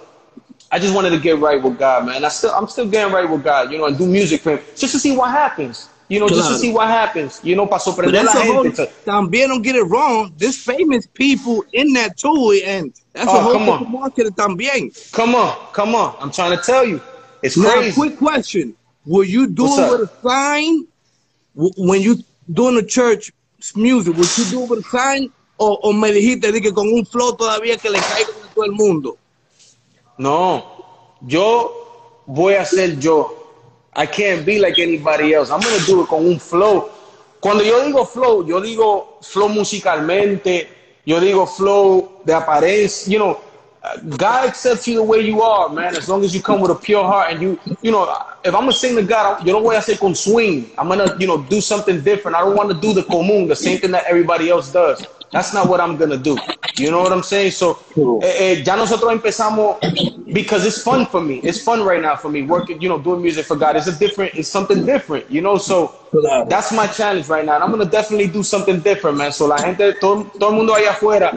I 0.71 0.77
just 0.79 0.93
wanted 0.93 1.11
to 1.11 1.19
get 1.19 1.39
right 1.39 1.61
with 1.61 1.79
God, 1.79 2.05
man. 2.05 2.23
I 2.23 2.29
still 2.29 2.51
I'm 2.51 2.67
still 2.67 2.87
getting 2.87 3.13
right 3.13 3.29
with 3.29 3.43
God, 3.43 3.71
you 3.71 3.77
know, 3.77 3.85
and 3.85 3.97
do 3.97 4.05
music 4.05 4.41
for 4.41 4.51
him. 4.57 4.59
Just 4.75 4.93
to 4.93 4.99
see 4.99 5.15
what 5.15 5.31
happens. 5.31 5.89
You 6.09 6.19
know, 6.19 6.27
just 6.27 6.49
to 6.49 6.55
see 6.55 6.71
what 6.71 6.87
happens. 6.87 7.39
You 7.43 7.55
know, 7.55 7.67
para 7.67 7.77
But 7.79 7.85
sorprender 7.85 8.21
a 8.21 8.23
la 8.23 8.31
a 8.31 8.45
whole, 8.45 8.63
gente. 8.63 8.87
también 9.05 9.47
don't 9.49 9.61
get 9.61 9.75
it 9.75 9.83
wrong. 9.83 10.33
There's 10.37 10.57
famous 10.57 11.05
people 11.07 11.63
in 11.71 11.93
that 11.93 12.17
too, 12.17 12.59
and 12.65 12.91
that's 13.13 13.27
Oh, 13.27 13.37
a 13.37 13.41
whole 13.43 13.53
come 13.53 13.69
on. 13.69 13.91
market 13.91 14.35
también. 14.35 14.91
Come 15.11 15.35
on, 15.35 15.55
come 15.73 15.93
on. 15.95 16.15
I'm 16.19 16.31
trying 16.31 16.57
to 16.57 16.63
tell 16.63 16.83
you. 16.83 16.99
It's 17.43 17.55
Now, 17.57 17.73
crazy. 17.75 17.95
quick 17.95 18.17
question: 18.17 18.75
Will 19.05 19.23
you 19.23 19.47
do 19.47 19.63
What's 19.63 19.77
it 19.77 19.83
up? 19.83 19.99
with 19.99 20.09
a 20.09 20.27
sign 20.27 20.87
when 21.55 22.01
you 22.01 22.17
doing 22.51 22.75
the 22.75 22.83
church 22.83 23.31
music? 23.75 24.15
Would 24.15 24.35
you 24.37 24.45
do 24.45 24.59
with 24.61 24.79
a 24.79 24.89
sign, 24.89 25.31
o, 25.59 25.93
me 25.93 26.11
dijiste 26.11 26.51
de 26.51 26.61
que 26.61 26.73
con 26.73 26.87
un 26.87 27.05
flow 27.05 27.35
todavía 27.35 27.77
que 27.77 27.89
le 27.89 27.99
caiga 27.99 28.29
a 28.29 28.53
todo 28.53 28.65
el 28.65 28.71
mundo? 28.71 29.17
No, 30.17 30.65
yo 31.21 32.21
voy 32.25 32.53
a 32.55 32.65
ser 32.65 32.97
yo. 32.99 33.35
I 33.95 34.05
can't 34.05 34.45
be 34.45 34.59
like 34.59 34.79
anybody 34.79 35.33
else. 35.33 35.51
I'm 35.51 35.59
gonna 35.59 35.85
do 35.85 36.03
it 36.03 36.07
con 36.07 36.25
un 36.25 36.39
flow. 36.39 36.89
Cuando 37.41 37.63
yo 37.63 37.83
digo 37.85 38.05
flow, 38.05 38.45
yo 38.45 38.61
digo 38.61 39.17
flow 39.21 39.49
musicalmente, 39.49 40.67
yo 41.05 41.19
digo 41.19 41.45
flow 41.45 42.21
de 42.23 42.33
apariencia. 42.33 43.11
You 43.11 43.19
know, 43.19 43.37
God 44.17 44.49
accepts 44.49 44.87
you 44.87 44.95
the 44.95 45.03
way 45.03 45.21
you 45.21 45.41
are, 45.41 45.69
man. 45.69 45.95
As 45.95 46.07
long 46.07 46.23
as 46.23 46.33
you 46.33 46.41
come 46.41 46.61
with 46.61 46.71
a 46.71 46.75
pure 46.75 47.03
heart 47.03 47.31
and 47.31 47.41
you, 47.41 47.59
you 47.81 47.91
know, 47.91 48.03
if 48.43 48.53
I'm 48.53 48.61
gonna 48.61 48.73
sing 48.73 48.95
to 48.95 49.03
God, 49.03 49.45
yo 49.45 49.53
no 49.53 49.61
voy 49.61 49.75
a 49.75 49.79
hacer 49.79 49.97
con 49.97 50.15
swing. 50.15 50.69
I'm 50.77 50.87
gonna, 50.87 51.15
you 51.19 51.27
know, 51.27 51.37
do 51.37 51.59
something 51.61 52.01
different. 52.01 52.37
I 52.37 52.41
don't 52.41 52.55
want 52.55 52.69
to 52.69 52.75
do 52.79 52.93
the 52.93 53.03
común, 53.03 53.47
the 53.47 53.55
same 53.55 53.79
thing 53.79 53.91
that 53.91 54.05
everybody 54.05 54.49
else 54.49 54.71
does. 54.71 55.05
That's 55.31 55.53
not 55.53 55.67
what 55.69 55.79
I'm 55.79 55.97
gonna 55.97 56.17
do. 56.17 56.37
You 56.77 56.91
know 56.91 57.01
what 57.01 57.11
I'm 57.11 57.23
saying? 57.23 57.51
So, 57.51 57.79
eh, 58.23 58.57
eh, 58.57 58.63
ya 58.65 58.75
nosotros 58.75 59.11
empezamos 59.13 59.77
because 60.33 60.65
it's 60.65 60.81
fun 60.81 61.05
for 61.05 61.21
me. 61.21 61.39
It's 61.43 61.61
fun 61.61 61.83
right 61.83 62.01
now 62.01 62.15
for 62.15 62.29
me 62.29 62.41
working, 62.41 62.81
you 62.81 62.89
know, 62.89 62.97
doing 62.97 63.21
music 63.21 63.45
for 63.45 63.55
God. 63.55 63.75
It's 63.75 63.87
a 63.87 63.97
different, 63.97 64.33
it's 64.33 64.47
something 64.49 64.85
different, 64.85 65.29
you 65.29 65.41
know. 65.41 65.57
So 65.57 65.93
that's 66.47 66.71
my 66.71 66.87
challenge 66.87 67.27
right 67.29 67.45
now. 67.45 67.55
And 67.55 67.63
I'm 67.63 67.71
gonna 67.71 67.85
definitely 67.85 68.27
do 68.27 68.41
something 68.43 68.79
different, 68.79 69.17
man. 69.17 69.31
So 69.31 69.45
la 69.45 69.57
gente, 69.57 69.93
todo, 69.99 70.23
todo 70.39 70.49
el 70.49 70.55
mundo 70.55 70.73
allá 70.73 70.91
afuera 70.91 71.31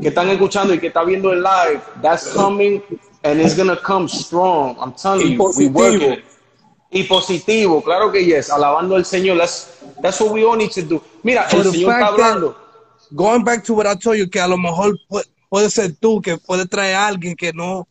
que 0.00 0.08
están 0.08 0.28
escuchando 0.28 0.74
y 0.74 0.78
que 0.78 0.88
está 0.88 1.04
viendo 1.04 1.32
el 1.32 1.42
live, 1.42 1.80
that's 2.02 2.32
coming 2.32 2.82
and 3.22 3.40
it's 3.40 3.56
gonna 3.56 3.76
come 3.76 4.08
strong. 4.08 4.76
I'm 4.80 4.92
telling 4.92 5.32
you, 5.32 5.52
we 5.56 5.68
working 5.68 6.12
it. 6.12 6.24
Y 6.90 7.02
positivo, 7.04 7.82
claro 7.82 8.10
que 8.10 8.24
yes, 8.24 8.48
alabando 8.50 8.96
al 8.96 9.04
Señor. 9.04 9.38
That's, 9.38 9.82
that's 10.00 10.20
what 10.20 10.32
we 10.32 10.44
all 10.44 10.56
need 10.56 10.70
to 10.72 10.82
do. 10.82 11.02
Mira, 11.22 11.42
For 11.44 11.58
el 11.58 11.72
Señor 11.72 11.92
está 11.92 12.06
hablando. 12.06 12.65
Going 13.14 13.44
back 13.44 13.64
to 13.64 13.74
what 13.74 13.86
I 13.86 13.94
told 13.94 14.18
you, 14.18 14.26
que 14.28 14.40
a 14.40 14.48
lo 14.48 14.56
mejor 14.56 14.96
pu- 15.10 15.24
puede 15.50 15.70
ser 15.70 15.90
tú 16.00 16.20
que 16.22 16.36
puede 16.38 16.66
traer 16.68 16.94
a 16.96 17.06
alguien 17.08 17.36
que 17.36 17.52
no, 17.52 17.86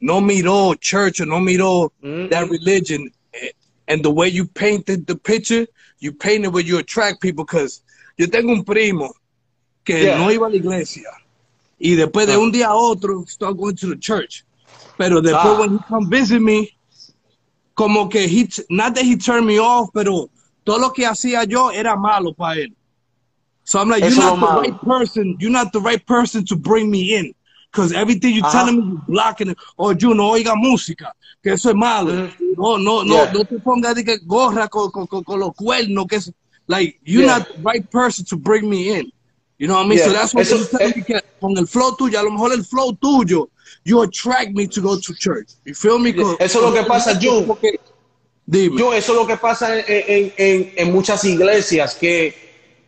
no 0.00 0.20
miró 0.20 0.74
church 0.80 1.20
or 1.20 1.26
no 1.26 1.38
miró 1.40 1.90
Mhm. 2.02 2.30
that 2.30 2.48
religion. 2.50 3.10
eh, 3.32 3.52
And 3.88 4.02
the 4.02 4.10
way 4.10 4.28
you 4.28 4.46
painted 4.46 5.06
the 5.06 5.14
picture, 5.14 5.66
you 6.00 6.12
paint 6.12 6.44
it 6.44 6.52
where 6.52 6.64
you 6.64 6.78
attract 6.78 7.20
people. 7.20 7.44
Because 7.44 7.82
yo 8.18 8.26
tengo 8.26 8.52
un 8.52 8.64
primo 8.64 9.12
que 9.84 10.02
Yeah. 10.04 10.18
no 10.18 10.30
iba 10.30 10.46
a 10.46 10.50
la 10.50 10.56
iglesia. 10.56 11.08
Y 11.78 11.94
después 11.94 12.26
de 12.26 12.32
Ah. 12.34 12.38
un 12.38 12.50
día 12.50 12.68
a 12.68 12.74
otro, 12.74 13.24
start 13.28 13.56
going 13.56 13.76
to 13.76 13.88
the 13.90 13.96
church. 13.98 14.44
Pero 14.98 15.20
después, 15.20 15.54
Ah. 15.54 15.60
when 15.60 15.74
he 15.74 15.78
come 15.88 16.08
visit 16.10 16.40
me, 16.40 16.70
como 17.74 18.08
que 18.08 18.24
he, 18.26 18.48
not 18.70 18.94
that 18.94 19.04
he 19.04 19.16
turned 19.16 19.46
me 19.46 19.58
off, 19.60 19.90
pero 19.92 20.30
todo 20.64 20.78
lo 20.78 20.90
que 20.92 21.04
hacía 21.06 21.44
yo 21.44 21.70
era 21.70 21.94
malo 21.96 22.32
para 22.34 22.60
él. 22.62 22.74
So 23.66 23.78
I'm 23.80 23.88
like, 23.90 24.02
Eso 24.04 24.14
you're 24.20 24.36
not 24.38 24.40
the 24.54 24.60
right 24.62 24.80
person. 24.80 25.36
You're 25.40 25.50
not 25.50 25.72
the 25.72 25.80
right 25.80 26.06
person 26.06 26.44
to 26.46 26.56
bring 26.56 26.90
me 26.90 27.16
in. 27.16 27.34
Because 27.72 27.92
everything 27.92 28.34
you're 28.34 28.44
Ajá. 28.44 28.52
telling 28.52 28.76
me, 28.78 28.82
you're 28.92 29.02
blocking 29.08 29.50
it. 29.50 29.58
Or 29.76 29.92
you 29.92 30.14
no 30.14 30.30
oiga 30.32 30.54
música, 30.54 31.10
que 31.42 31.52
eso 31.52 31.70
es 31.70 31.74
malo. 31.76 32.30
No, 32.56 32.76
no, 32.78 33.02
no. 33.02 33.14
Yeah. 33.24 33.32
no 33.32 33.42
te 33.44 33.58
pongas 33.58 33.94
de 33.96 34.04
que 34.04 34.18
gorra 34.24 34.68
con, 34.68 34.90
con, 34.90 35.06
con, 35.06 35.22
con 35.24 35.40
los 35.40 35.50
cuernos, 35.54 36.06
que 36.08 36.16
es, 36.16 36.32
like, 36.68 36.98
you're 37.04 37.24
Yeah. 37.26 37.38
not 37.38 37.48
the 37.48 37.60
right 37.62 37.90
person 37.90 38.24
to 38.26 38.36
bring 38.36 38.70
me 38.70 38.88
in. 38.98 39.10
You 39.58 39.66
know 39.66 39.74
what 39.74 39.86
I 39.86 39.88
mean? 39.88 39.98
Yeah. 39.98 40.04
So 40.06 40.12
that's 40.12 40.32
what 40.34 40.42
Eso- 40.46 40.58
I'm 40.58 40.66
telling 40.78 40.94
you, 40.96 41.04
que 41.04 41.20
con 41.40 41.58
el 41.58 41.66
flow 41.66 41.96
tuyo, 41.96 42.18
a 42.20 42.22
lo 42.22 42.30
mejor 42.30 42.52
el 42.52 42.62
flow 42.62 42.92
tuyo, 42.92 43.48
you 43.84 44.00
attract 44.00 44.52
me 44.54 44.66
to 44.68 44.80
go 44.80 44.96
to 44.98 45.14
church. 45.14 45.48
You 45.64 45.74
feel 45.74 45.98
me? 45.98 46.10
Eso 46.12 46.36
es 46.40 46.54
lo 46.54 46.72
que 46.72 46.84
pasa, 46.84 47.18
Jun. 47.20 47.46
Porque- 47.46 47.78
Dime. 48.48 48.78
Yo, 48.78 48.92
eso 48.94 49.12
es 49.12 49.18
lo 49.18 49.26
que 49.26 49.36
pasa 49.36 49.76
en, 49.80 49.84
en- 49.88 50.32
en- 50.38 50.72
en 50.76 50.92
muchas 50.92 51.24
iglesias, 51.24 51.96
que 51.96 52.45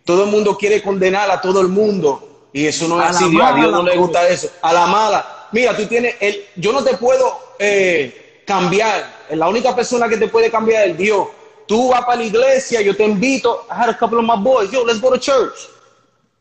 todo 0.09 0.25
el 0.25 0.31
mundo 0.31 0.57
quiere 0.57 0.81
condenar 0.81 1.31
a 1.31 1.39
todo 1.39 1.61
el 1.61 1.69
mundo. 1.69 2.49
Y 2.51 2.65
eso 2.65 2.89
no 2.89 2.99
es 2.99 3.11
así, 3.11 3.29
Dios, 3.29 3.43
a 3.45 3.53
Dios 3.53 3.71
no 3.71 3.83
le 3.83 3.95
gusta 3.95 4.27
eso. 4.27 4.49
A 4.63 4.73
la 4.73 4.87
mala. 4.87 5.49
Mira, 5.53 5.77
tú 5.77 5.85
tienes, 5.85 6.15
el, 6.19 6.47
yo 6.57 6.73
no 6.73 6.83
te 6.83 6.97
puedo 6.97 7.39
eh, 7.59 8.43
cambiar. 8.47 9.27
La 9.33 9.51
única 9.51 9.77
persona 9.77 10.09
que 10.09 10.17
te 10.17 10.29
puede 10.29 10.51
cambiar 10.51 10.89
es 10.89 10.97
Dios. 10.97 11.29
Tú 11.67 11.91
vas 11.91 12.07
para 12.07 12.17
la 12.17 12.25
iglesia, 12.25 12.81
yo 12.81 12.97
te 12.97 13.05
invito. 13.05 13.67
I 13.71 13.75
had 13.75 13.91
a 13.91 13.99
couple 13.99 14.19
of 14.19 14.25
my 14.25 14.43
boys. 14.43 14.71
Yo, 14.73 14.83
let's 14.83 14.99
go 14.99 15.11
to 15.11 15.19
church. 15.19 15.69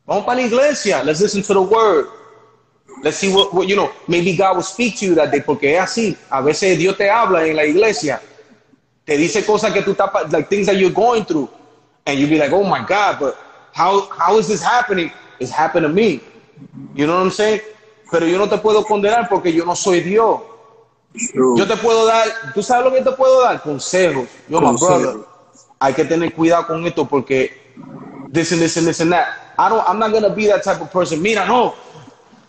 Vamos 0.05 0.23
para 0.23 0.39
la 0.39 0.47
iglesia. 0.47 1.03
Let's 1.03 1.19
listen 1.19 1.41
to 1.41 1.53
the 1.53 1.59
word. 1.59 2.07
Let's 3.03 3.17
see 3.17 3.27
what, 3.27 3.53
what, 3.53 3.67
you 3.67 3.75
know, 3.75 3.91
maybe 4.07 4.37
God 4.37 4.55
will 4.55 4.63
speak 4.63 4.95
to 4.99 5.05
you 5.07 5.15
that 5.15 5.29
day, 5.29 5.41
porque 5.41 5.75
es 5.75 5.81
así. 5.81 6.15
A 6.29 6.41
veces 6.41 6.77
Dios 6.77 6.95
te 6.95 7.09
habla 7.09 7.45
en 7.45 7.57
la 7.57 7.65
iglesia. 7.65 8.21
Te 9.03 9.17
dice 9.17 9.45
cosas 9.45 9.73
que 9.73 9.81
tú 9.81 9.91
estás, 9.91 10.31
like 10.31 10.47
things 10.47 10.67
that 10.67 10.77
you're 10.77 10.89
going 10.89 11.25
through. 11.25 11.49
And 12.05 12.17
you 12.17 12.27
be 12.27 12.37
like, 12.37 12.53
oh 12.53 12.63
my 12.63 12.85
God, 12.87 13.19
but 13.19 13.37
how, 13.73 14.07
how 14.09 14.37
is 14.37 14.47
this 14.47 14.61
happening? 14.61 15.11
It's 15.39 15.51
happened 15.51 15.85
to 15.85 15.89
me. 15.89 16.21
You 16.95 17.07
know 17.07 17.15
what 17.15 17.23
I'm 17.23 17.31
saying? 17.31 17.61
Pero 18.11 18.25
yo 18.25 18.37
no 18.37 18.47
te 18.47 18.57
puedo 18.57 18.83
condenar 18.85 19.27
porque 19.29 19.53
yo 19.53 19.65
no 19.65 19.75
soy 19.75 20.01
Dios. 20.01 20.41
Yo 21.33 21.67
te 21.67 21.75
puedo 21.77 22.05
dar, 22.05 22.27
tú 22.53 22.61
sabes 22.61 22.85
lo 22.85 22.91
que 22.91 23.01
te 23.01 23.11
puedo 23.11 23.41
dar? 23.41 23.61
Consejos. 23.61 24.27
Yo, 24.47 24.61
my 24.61 24.67
Consejos. 24.67 25.01
brother, 25.01 25.25
hay 25.79 25.93
que 25.93 26.05
tener 26.05 26.33
cuidado 26.33 26.67
con 26.67 26.85
esto 26.85 27.05
porque 27.05 27.73
this 28.31 28.51
and 28.51 28.61
this 28.61 28.77
and 28.77 28.87
this 28.87 29.01
and 29.01 29.11
that. 29.11 29.27
I 29.57 29.69
don't, 29.69 29.83
I'm 29.87 29.99
not 29.99 30.11
gonna 30.11 30.29
be 30.29 30.47
that 30.47 30.63
type 30.63 30.81
of 30.81 30.91
person. 30.91 31.21
Mira, 31.21 31.45
no, 31.45 31.73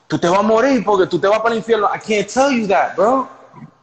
tú 0.06 0.18
te 0.18 0.28
vas 0.28 0.40
a 0.40 0.42
morir 0.42 0.84
porque 0.84 1.06
tú 1.06 1.18
te 1.18 1.28
vas 1.28 1.40
para 1.40 1.54
el 1.54 1.58
infierno. 1.58 1.88
I 1.88 1.98
can't 1.98 2.28
tell 2.28 2.50
you 2.50 2.66
that, 2.68 2.94
bro. 2.96 3.28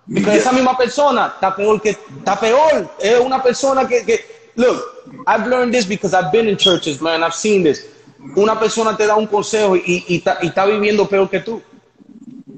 Porque 0.07 0.35
esa 0.35 0.51
misma 0.51 0.77
persona 0.77 1.33
está 1.33 1.55
peor 1.55 1.81
que, 1.81 1.89
está 1.89 2.39
peor. 2.39 2.87
Es 2.99 3.19
una 3.19 3.41
persona 3.41 3.87
que, 3.87 4.05
que, 4.05 4.51
look, 4.55 4.79
I've 5.27 5.47
learned 5.47 5.73
this 5.73 5.85
because 5.85 6.13
I've 6.13 6.31
been 6.31 6.47
in 6.47 6.57
churches, 6.57 7.01
man. 7.01 7.23
I've 7.23 7.33
seen 7.33 7.63
this. 7.63 7.87
Una 8.35 8.59
persona 8.59 8.97
te 8.97 9.05
da 9.05 9.15
un 9.15 9.27
consejo 9.27 9.75
y, 9.75 10.03
y, 10.07 10.17
está, 10.17 10.39
y 10.41 10.47
está 10.47 10.65
viviendo 10.65 11.07
peor 11.07 11.29
que 11.29 11.39
tú. 11.39 11.61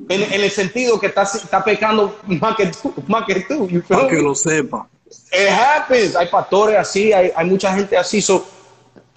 En, 0.09 0.23
en 0.23 0.41
el 0.41 0.51
sentido 0.51 0.99
que 0.99 1.07
está, 1.07 1.23
está 1.23 1.63
pecando 1.63 2.17
más 2.25 2.55
que 2.55 2.67
tú, 2.67 2.93
más 3.07 3.25
que 3.25 3.41
tú. 3.41 3.67
Para 3.87 4.07
que 4.07 4.21
lo 4.21 4.33
sepa. 4.33 4.87
It 5.31 5.49
happens. 5.49 6.15
Hay 6.15 6.27
pastores 6.27 6.77
así, 6.77 7.11
hay, 7.11 7.31
hay 7.35 7.45
mucha 7.45 7.73
gente 7.73 7.97
así. 7.97 8.21
So, 8.21 8.47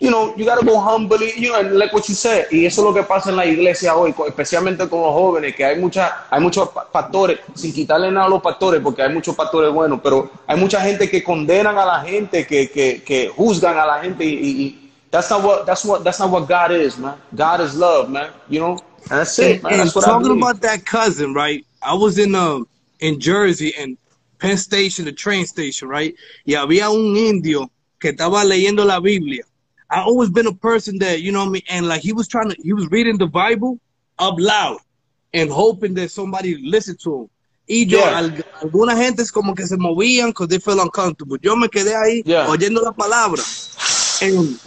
you 0.01 0.11
know, 0.11 0.35
you 0.37 0.47
gotta 0.47 0.65
go 0.65 0.81
humbly, 0.81 1.33
you 1.37 1.51
know, 1.53 1.61
and 1.61 1.79
like 1.79 1.93
what 1.93 2.09
you 2.09 2.15
said. 2.15 2.47
Y 2.51 2.65
eso 2.65 2.81
es 2.81 2.87
lo 2.87 2.95
que 2.95 3.03
pasa 3.03 3.29
en 3.31 3.37
la 3.37 3.45
iglesia 3.45 3.95
hoy, 3.95 4.15
especialmente 4.27 4.89
con 4.89 5.03
los 5.03 5.13
jóvenes, 5.13 5.55
que 5.55 5.65
hay 5.65 5.79
mucha, 5.79 6.27
hay 6.31 6.41
muchos 6.41 6.71
pa- 6.71 6.91
pastores, 6.91 7.39
sin 7.55 7.73
quitarle 7.73 8.11
nada 8.11 8.27
a 8.27 8.31
los 8.31 8.41
pastores, 8.43 8.81
porque 8.83 9.03
hay 9.03 9.13
muchos 9.13 9.37
pastores 9.37 9.71
buenos, 9.73 10.01
pero 10.03 10.31
hay 10.47 10.59
mucha 10.59 10.81
gente 10.81 11.09
que 11.11 11.23
condenan 11.23 11.77
a 11.77 11.85
la 11.85 12.01
gente, 12.01 12.47
que, 12.47 12.71
que, 12.71 13.03
que 13.03 13.29
juzgan 13.29 13.79
a 13.79 13.85
la 13.87 14.01
gente 14.03 14.25
y, 14.25 14.35
y- 14.35 14.91
that's 15.11 15.29
not 15.31 15.43
what 15.45 15.67
that's 15.67 15.85
what 15.85 16.03
that's 16.05 16.19
not 16.21 16.31
what 16.31 16.47
God 16.49 16.71
is, 16.73 16.97
man. 16.97 17.17
God 17.35 17.61
is 17.61 17.75
love, 17.75 18.09
man. 18.09 18.31
You 18.49 18.61
know, 18.61 18.71
and 19.11 19.19
that's 19.21 19.39
it, 19.39 19.57
And, 19.57 19.63
man. 19.63 19.73
and 19.73 19.81
That's 19.81 19.97
I 19.97 20.01
talking 20.01 20.31
about 20.33 20.61
that 20.63 20.87
cousin, 20.87 21.35
right? 21.35 21.67
I 21.83 21.95
was 21.95 22.17
in 22.19 22.35
um 22.35 22.67
in 23.01 23.19
Jersey 23.21 23.75
and 23.77 23.99
Penn 24.39 24.57
Station, 24.57 25.05
the 25.05 25.13
train 25.13 25.45
station, 25.47 25.89
right? 25.89 26.15
Y 26.47 26.55
había 26.55 26.89
un 26.91 27.17
indio 27.17 27.71
que 27.99 28.11
estaba 28.13 28.45
leyendo 28.45 28.85
la 28.87 29.01
Biblia. 29.01 29.45
I 29.91 30.03
always 30.03 30.31
been 30.31 30.47
a 30.47 30.55
person 30.55 30.99
that, 31.01 31.21
you 31.21 31.33
know 31.33 31.41
what 31.41 31.49
I 31.49 31.53
mean, 31.53 31.63
and 31.69 31.89
like 31.89 32.01
he 32.03 32.13
was 32.13 32.29
trying 32.29 32.51
to, 32.51 32.57
he 32.63 32.73
was 32.73 32.89
reading 32.91 33.19
the 33.19 33.27
Bible 33.27 33.79
up 34.19 34.35
loud 34.39 34.79
and 35.33 35.51
hoping 35.51 35.95
that 35.95 36.11
somebody 36.11 36.57
listened 36.63 37.01
to 37.05 37.23
him. 37.23 37.31
Y 37.69 37.85
yo, 37.89 37.99
Yeah. 37.99 38.19
al- 38.19 38.33
alguna 38.63 38.97
gente 38.97 39.23
es 39.23 39.31
como 39.33 39.55
que 39.55 39.67
se 39.67 39.77
movían 39.77 40.29
because 40.31 40.49
they 40.49 40.59
feel 40.59 40.81
uncomfortable. 40.81 41.39
Yo 41.43 41.57
me 41.57 41.69
quedé 41.69 41.95
ahí 41.95 42.23
Yeah. 42.25 42.47
oyendo 42.49 42.83
la 42.83 42.93
palabra. 42.93 43.43
And, 44.23 44.61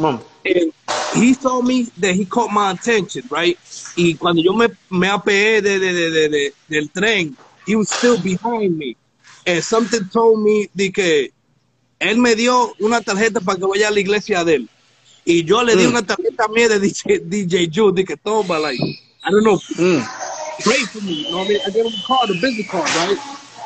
and 0.45 0.73
he 1.13 1.35
told 1.35 1.65
me 1.65 1.87
that 1.97 2.15
he 2.15 2.25
caught 2.25 2.51
my 2.51 2.71
attention, 2.71 3.23
right? 3.29 3.57
Y 3.95 4.15
cuando 4.19 4.41
yo 4.41 4.53
me, 4.53 4.67
me 4.89 5.07
apeé 5.07 5.61
de, 5.61 5.79
de, 5.79 5.93
de, 5.93 6.09
de- 6.11 6.29
de- 6.29 6.53
del 6.67 6.89
tren, 6.91 7.37
he 7.65 7.75
was 7.75 7.89
still 7.89 8.17
behind 8.17 8.77
me. 8.77 8.97
And 9.45 9.63
something 9.63 10.07
told 10.09 10.41
me 10.41 10.69
de 10.73 10.91
que 10.91 11.29
él 11.99 12.17
me 12.17 12.35
dio 12.35 12.73
una 12.79 13.01
tarjeta 13.01 13.41
para 13.41 13.57
que 13.57 13.65
vaya 13.67 13.89
a 13.89 13.91
la 13.91 13.99
iglesia 13.99 14.43
de 14.43 14.55
él. 14.55 14.69
Y 15.25 15.43
yo 15.45 15.63
le 15.63 15.75
di 15.75 15.85
Mm. 15.85 15.89
una 15.89 16.01
tarjeta 16.05 16.47
mía 16.49 16.67
de 16.69 16.79
DJ, 16.79 17.19
DJ 17.25 17.69
Jude, 17.73 18.01
de 18.01 18.05
que 18.05 18.17
toma, 18.17 18.59
like, 18.59 18.81
I 18.81 19.31
don't 19.31 19.43
know, 19.43 19.59
Mm. 19.77 20.09
pray 20.63 20.85
for 20.87 21.01
me. 21.01 21.13
You 21.13 21.29
know 21.29 21.39
what 21.39 21.45
I 21.45 21.49
mean? 21.49 21.61
I 21.65 21.71
gave 21.71 21.85
him 21.85 21.93
a 21.95 22.01
card, 22.03 22.31
a 22.31 22.35
business 22.35 22.67
card, 22.69 22.93
right? 22.93 23.17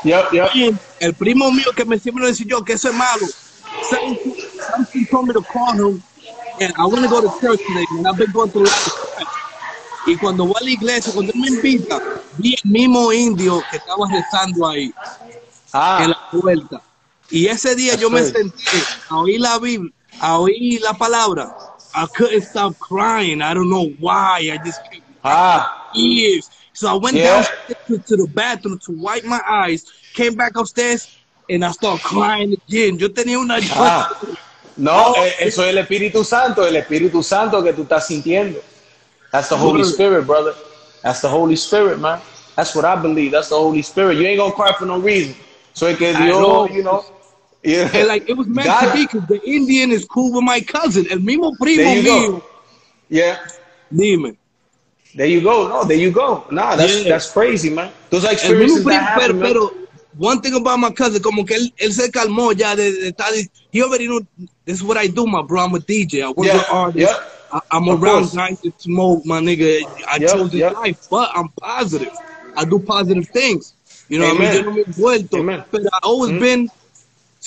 Yep, 0.04 0.26
yep. 0.32 0.50
And 0.54 0.80
el 1.00 1.13
primo 1.15 1.52
mío 1.52 1.74
que 1.76 1.86
me 1.86 1.98
siempre 2.00 2.28
decía 2.28 2.46
yo 2.48 2.63
que 2.63 2.74
eso 2.74 2.89
es 2.89 2.96
malo. 2.96 3.34
Something, 3.82 4.36
something 4.60 5.06
told 5.08 5.28
me 5.28 5.34
to 5.34 5.43
call 5.43 5.74
him, 5.74 6.04
and 6.60 6.74
I 6.78 6.86
want 6.86 7.04
to 7.04 7.10
go 7.10 7.22
to 7.22 7.30
church 7.41 7.62
today, 7.67 7.86
and 7.89 8.08
I've 8.08 8.17
been 8.17 8.32
going 8.32 8.52
to 8.52 8.60
church. 8.60 9.30
Y 10.06 10.15
cuando 10.17 10.46
voy 10.46 10.56
a 10.62 10.63
la 10.63 10.72
iglesia, 10.72 11.12
cuando 11.13 11.32
él 11.34 11.39
me 11.39 11.50
invita, 11.50 12.00
vi 12.32 12.56
el 12.63 12.72
mismo 12.72 13.12
indio 13.12 13.65
que 13.65 13.78
estaba 13.78 14.08
rezando 14.12 14.67
ahí 14.67 14.86
en 14.86 14.93
Ah, 15.74 16.08
la 16.10 16.17
puerta. 16.30 16.82
Y 17.30 17.48
ese 17.48 17.76
día 17.76 17.96
yo 17.96 18.10
me 18.10 18.24
senté 18.24 18.88
a 19.10 19.17
oír 19.20 19.41
la 19.41 19.60
Biblia, 19.60 19.91
a 20.20 20.40
oír 20.40 20.82
la 20.82 20.94
palabra. 20.94 21.52
I 21.94 22.06
couldn't 22.14 22.42
stop 22.42 22.78
crying. 22.80 23.42
I 23.42 23.54
don't 23.54 23.70
know 23.70 23.90
why. 24.00 24.50
I 24.52 24.58
just 24.58 24.84
kept 24.90 25.04
ah, 25.24 25.68
years. 25.94 26.50
So 26.74 26.90
I 26.90 26.94
went 26.96 27.18
Yeah. 27.18 27.34
downstairs 27.34 27.78
to, 27.88 28.00
to 28.00 28.18
the 28.18 28.28
bathroom 28.28 28.80
to 28.86 28.92
wipe 28.92 29.24
my 29.24 29.42
eyes, 29.48 29.84
came 30.14 30.36
back 30.36 30.56
upstairs, 30.56 31.08
and 31.50 31.66
I 31.66 31.72
started 31.72 32.04
crying 32.04 32.54
again. 32.54 33.00
Yo 33.00 33.10
tenía 33.10 33.40
una 33.40 33.60
ah. 33.72 34.08
No, 34.76 35.16
eh, 35.16 35.34
eso 35.40 35.64
es 35.64 35.70
el 35.70 35.80
Espíritu 35.80 36.24
Santo, 36.24 36.68
el 36.68 36.76
Espíritu 36.76 37.24
Santo 37.24 37.64
que 37.64 37.74
tú 37.74 37.82
estás 37.82 38.06
sintiendo. 38.06 38.62
That's 39.32 39.50
the 39.50 39.58
Holy 39.58 39.84
Spirit, 39.84 40.28
brother. 40.28 40.54
That's 41.02 41.22
the 41.22 41.30
Holy 41.30 41.56
Spirit, 41.56 42.00
man. 42.00 42.22
That's 42.56 42.76
what 42.76 42.86
I 42.86 42.96
believe. 42.96 43.32
That's 43.32 43.50
the 43.50 43.56
Holy 43.56 43.82
Spirit. 43.82 44.18
You 44.18 44.28
ain't 44.28 44.40
gonna 44.40 44.54
cry 44.54 44.74
for 44.78 44.86
no 44.86 45.00
reason. 45.00 45.36
So 45.74 45.88
es 45.88 45.98
que 45.98 46.14
Dios, 46.14 46.40
know. 46.40 46.68
you 46.68 46.84
know. 46.84 47.04
Yeah. 47.63 47.89
And 47.93 48.08
like 48.08 48.30
it 48.30 48.38
was 48.38 48.48
meant 48.48 48.67
God- 48.67 48.86
to 48.88 48.93
be 48.93 49.06
because 49.06 49.28
the 49.28 49.41
Indian 49.46 49.91
is 49.91 50.06
cool 50.06 50.34
with 50.34 50.43
my 50.43 50.62
cousin. 50.62 51.06
El 51.12 51.20
mismo 51.20 51.58
primo 51.58 51.84
There 51.84 51.96
you 51.96 52.04
mío. 52.04 52.32
go. 52.34 52.43
Yeah. 53.10 53.38
Dime. 53.96 54.38
There 55.15 55.26
you 55.28 55.41
go. 55.41 55.67
No, 55.67 55.84
there 55.84 55.98
you 55.98 56.12
go. 56.12 56.46
Nah, 56.52 56.76
that's 56.76 57.04
Yeah. 57.04 57.10
that's 57.10 57.32
crazy, 57.32 57.70
man. 57.70 57.91
Those 58.10 58.26
are 58.26 58.32
experiences 58.34 58.84
primo, 58.84 58.89
that 58.91 59.17
pero, 59.20 59.34
man. 59.34 59.54
pero 59.54 59.72
one 60.17 60.41
thing 60.41 60.54
about 60.56 60.80
my 60.80 60.91
cousin, 60.91 61.22
como 61.22 61.43
que 61.46 61.56
él, 61.56 61.72
él 61.78 61.91
se 61.91 62.10
calmó 62.12 62.52
ya 62.58 62.76
de, 62.76 63.12
de. 63.12 63.50
He 63.72 63.82
already 63.82 64.08
know 64.08 64.20
this 64.65 64.78
is 64.78 64.84
what 64.84 64.98
I 64.98 65.08
do, 65.08 65.26
my 65.26 65.41
bro. 65.41 65.62
I'm 65.63 65.74
a 65.74 65.80
DJ. 65.80 66.24
I 66.24 66.30
work 66.30 66.38
Yeah, 66.48 66.54
with 66.54 66.65
artists. 66.70 67.13
yeah. 67.13 67.20
I, 67.52 67.60
I'm 67.72 67.88
Of 67.88 68.02
around 68.02 68.22
course. 68.22 68.36
guys 68.36 68.60
that 68.63 68.80
smoke, 68.82 69.26
my 69.26 69.39
nigga. 69.39 69.82
I 70.08 70.20
Yeah, 70.20 70.28
chose 70.28 70.52
this 70.52 70.62
yeah. 70.62 70.70
life, 70.72 70.98
but 71.10 71.32
I'm 71.34 71.50
positive. 71.62 72.13
I 72.56 72.65
do 72.65 72.80
positive 72.80 73.28
things. 73.30 73.74
You 74.10 74.20
know 74.20 74.26
what 74.26 74.36
I 74.36 74.39
mean? 74.39 74.52
Amen. 74.52 74.54
Yo 74.54 74.62
no 74.62 74.72
me 74.72 74.84
vuelto. 74.86 75.43
But 75.72 75.82
I 75.93 76.00
always 76.04 76.32
Mm. 76.32 76.39
been 76.39 76.72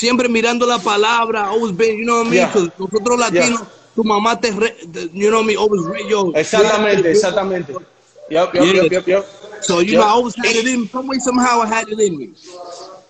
siempre 0.00 0.28
mirando 0.28 0.66
la 0.66 0.78
palabra. 0.78 1.48
always 1.48 1.72
been, 1.72 1.98
you 1.98 2.06
know 2.06 2.18
what 2.18 2.28
I 2.28 2.30
mean? 2.30 2.40
Yeah. 2.40 2.68
Nosotros 2.78 3.20
latinos, 3.20 3.66
tu 3.94 4.02
mamá 4.02 4.40
te, 4.40 4.50
re, 4.50 4.74
you 5.12 5.30
know 5.30 5.38
what 5.38 5.44
I 5.44 5.48
mean? 5.48 5.56
Always 5.58 5.82
re, 5.84 6.08
yo. 6.08 6.32
Exactamente, 6.32 7.10
exactamente. 7.10 7.74
Yep, 8.30 8.54
yep, 8.54 8.64
Yeah. 8.64 8.72
yep, 8.72 8.92
yep, 8.92 9.06
yep. 9.06 9.26
So 9.60 9.80
you 9.80 9.96
know, 9.96 10.04
I 10.04 10.12
always 10.16 10.34
had 10.36 10.56
it 10.56 10.66
in 10.66 10.88
some 10.88 11.06
way, 11.06 11.18
somehow. 11.18 11.60
I 11.60 11.66
had 11.66 11.88
it 11.88 12.00
in 12.00 12.16
me. 12.16 12.30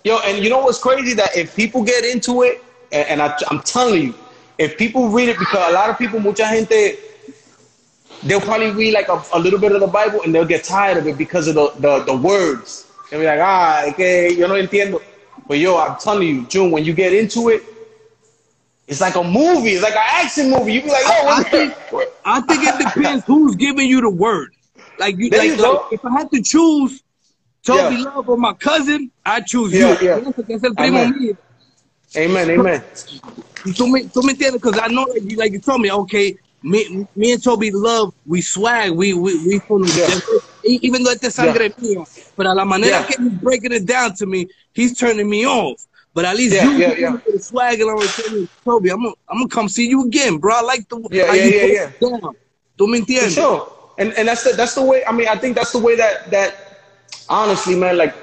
Yo, 0.02 0.18
and 0.26 0.42
you 0.42 0.50
know 0.50 0.58
what's 0.58 0.78
crazy? 0.78 1.14
That 1.14 1.36
if 1.36 1.54
people 1.54 1.82
get 1.84 2.04
into 2.04 2.42
it, 2.42 2.64
and, 2.90 3.06
and 3.06 3.22
I, 3.22 3.36
I'm 3.50 3.60
telling 3.60 4.02
you, 4.02 4.14
if 4.58 4.76
people 4.76 5.08
read 5.10 5.28
it, 5.28 5.38
because 5.38 5.62
a 5.70 5.72
lot 5.72 5.90
of 5.90 5.96
people, 5.96 6.18
mucha 6.18 6.42
gente, 6.42 6.98
they'll 8.24 8.40
probably 8.40 8.72
read 8.72 8.94
like 8.94 9.08
a, 9.08 9.22
a 9.32 9.38
little 9.38 9.60
bit 9.60 9.72
of 9.72 9.80
the 9.80 9.86
Bible 9.86 10.22
and 10.24 10.34
they'll 10.34 10.44
get 10.56 10.64
tired 10.64 10.96
of 10.98 11.06
it 11.06 11.16
because 11.16 11.46
of 11.46 11.54
the, 11.54 11.70
the, 11.78 12.04
the 12.04 12.16
words. 12.16 12.90
They'll 13.10 13.20
be 13.20 13.26
like, 13.26 13.40
ah, 13.40 13.92
que 13.94 14.34
yo 14.34 14.48
no 14.48 14.54
entiendo. 14.54 15.00
But 15.50 15.58
yo, 15.58 15.78
I'm 15.78 15.98
telling 15.98 16.28
you, 16.28 16.46
June, 16.46 16.70
when 16.70 16.84
you 16.84 16.94
get 16.94 17.12
into 17.12 17.48
it, 17.48 17.64
it's 18.86 19.00
like 19.00 19.16
a 19.16 19.24
movie. 19.24 19.70
It's 19.70 19.82
like 19.82 19.94
an 19.96 20.06
action 20.06 20.48
movie. 20.48 20.74
You 20.74 20.82
be 20.82 20.90
like, 20.90 21.04
I, 21.04 21.18
oh, 21.24 21.28
I 21.28 21.42
think 21.42 21.74
I 22.24 22.40
think 22.42 22.62
it 22.62 22.78
depends 22.94 23.24
who's 23.26 23.56
giving 23.56 23.88
you 23.88 24.00
the 24.00 24.10
word. 24.10 24.54
Like 24.96 25.16
you, 25.18 25.28
like, 25.28 25.42
you 25.48 25.56
like, 25.56 25.76
if 25.90 26.00
I 26.04 26.20
had 26.20 26.30
to 26.30 26.40
choose 26.40 27.02
Toby 27.66 27.96
Yeah. 27.96 28.04
Love 28.14 28.28
or 28.28 28.36
my 28.36 28.52
cousin, 28.52 29.10
I 29.26 29.40
choose 29.40 29.72
Yeah, 29.72 29.98
you. 30.00 30.06
yeah. 30.08 30.18
Ese 30.18 30.46
que 30.46 30.54
es 30.54 30.62
el 30.62 30.74
primo 30.76 30.98
Amen. 31.00 31.38
Amen, 32.16 32.50
amen. 32.50 32.84
Y 33.64 33.72
Tú 33.72 33.88
me, 33.88 34.04
tú 34.04 34.22
me 34.22 34.34
entiendes? 34.34 34.60
Because 34.62 34.78
I 34.80 34.86
know, 34.86 35.02
like 35.02 35.28
you, 35.28 35.36
like 35.36 35.52
you 35.52 35.58
told 35.58 35.80
me, 35.80 35.90
okay, 35.90 36.36
me, 36.62 37.08
me 37.16 37.32
and 37.32 37.42
Toby 37.42 37.72
Love, 37.72 38.14
we 38.24 38.40
swag, 38.40 38.92
we, 38.92 39.14
we, 39.14 39.34
we 39.48 39.58
from 39.66 39.82
Yeah. 39.96 40.14
Even 40.82 41.02
though 41.02 41.10
it's 41.12 41.34
sangre 41.34 41.68
mía, 41.80 42.04
but 42.36 42.46
a 42.46 42.54
la 42.54 42.64
manera 42.64 42.98
Yeah. 42.98 43.04
que 43.04 43.16
he's 43.18 43.32
breaking 43.32 43.72
it 43.72 43.86
down 43.86 44.14
to 44.14 44.26
me, 44.26 44.46
he's 44.72 44.96
turning 44.96 45.28
me 45.28 45.46
off. 45.46 45.80
But 46.14 46.24
at 46.24 46.36
least 46.36 46.54
Yeah, 46.54 46.60
you 46.60 46.76
yeah, 46.76 46.94
yeah. 46.98 47.16
the 47.26 47.38
swag 47.40 47.80
and 47.80 47.90
I'm 47.90 47.98
like, 47.98 48.10
Toby, 48.64 48.90
I'm 48.90 49.02
gonna, 49.02 49.14
I'm 49.28 49.38
gonna 49.38 49.48
come 49.48 49.68
see 49.68 49.88
you 49.88 50.04
again, 50.06 50.38
bro. 50.38 50.54
I 50.56 50.62
like 50.62 50.88
the 50.88 51.08
Yeah, 51.10 51.26
how 51.26 51.34
yeah, 51.34 51.44
you 51.44 51.52
yeah, 51.56 51.64
yeah. 51.66 51.90
it 52.00 52.20
down. 52.22 52.36
¿Tú 52.78 52.88
me 52.88 53.00
entiendes? 53.00 53.30
sure. 53.30 53.72
And 53.98 54.12
and 54.14 54.28
that's 54.28 54.44
the 54.44 54.52
that's 54.52 54.74
the 54.74 54.82
way. 54.84 55.04
I 55.06 55.12
mean, 55.12 55.28
I 55.28 55.36
think 55.36 55.56
that's 55.56 55.72
the 55.72 55.78
way 55.78 55.96
that 55.96 56.30
that 56.30 56.54
honestly, 57.28 57.76
man. 57.76 57.96
Like, 57.98 58.14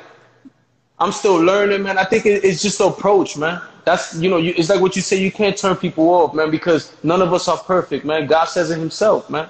I'm 1.00 1.12
still 1.12 1.36
learning, 1.38 1.84
man. 1.84 1.98
I 1.98 2.04
think 2.04 2.26
it, 2.26 2.44
it's 2.44 2.62
just 2.62 2.80
the 2.80 2.86
approach, 2.88 3.38
man. 3.38 3.62
That's 3.86 4.16
you 4.16 4.30
know, 4.30 4.38
you, 4.38 4.54
it's 4.58 4.70
like 4.70 4.82
what 4.82 4.96
you 4.96 5.02
say. 5.02 5.18
You 5.18 5.32
can't 5.32 5.56
turn 5.58 5.76
people 5.76 6.10
off, 6.10 6.34
man, 6.34 6.50
because 6.52 6.96
none 7.04 7.22
of 7.22 7.34
us 7.34 7.48
are 7.48 7.58
perfect, 7.58 8.06
man. 8.06 8.28
God 8.28 8.46
says 8.46 8.72
it 8.72 8.80
Himself, 8.80 9.30
man. 9.30 9.50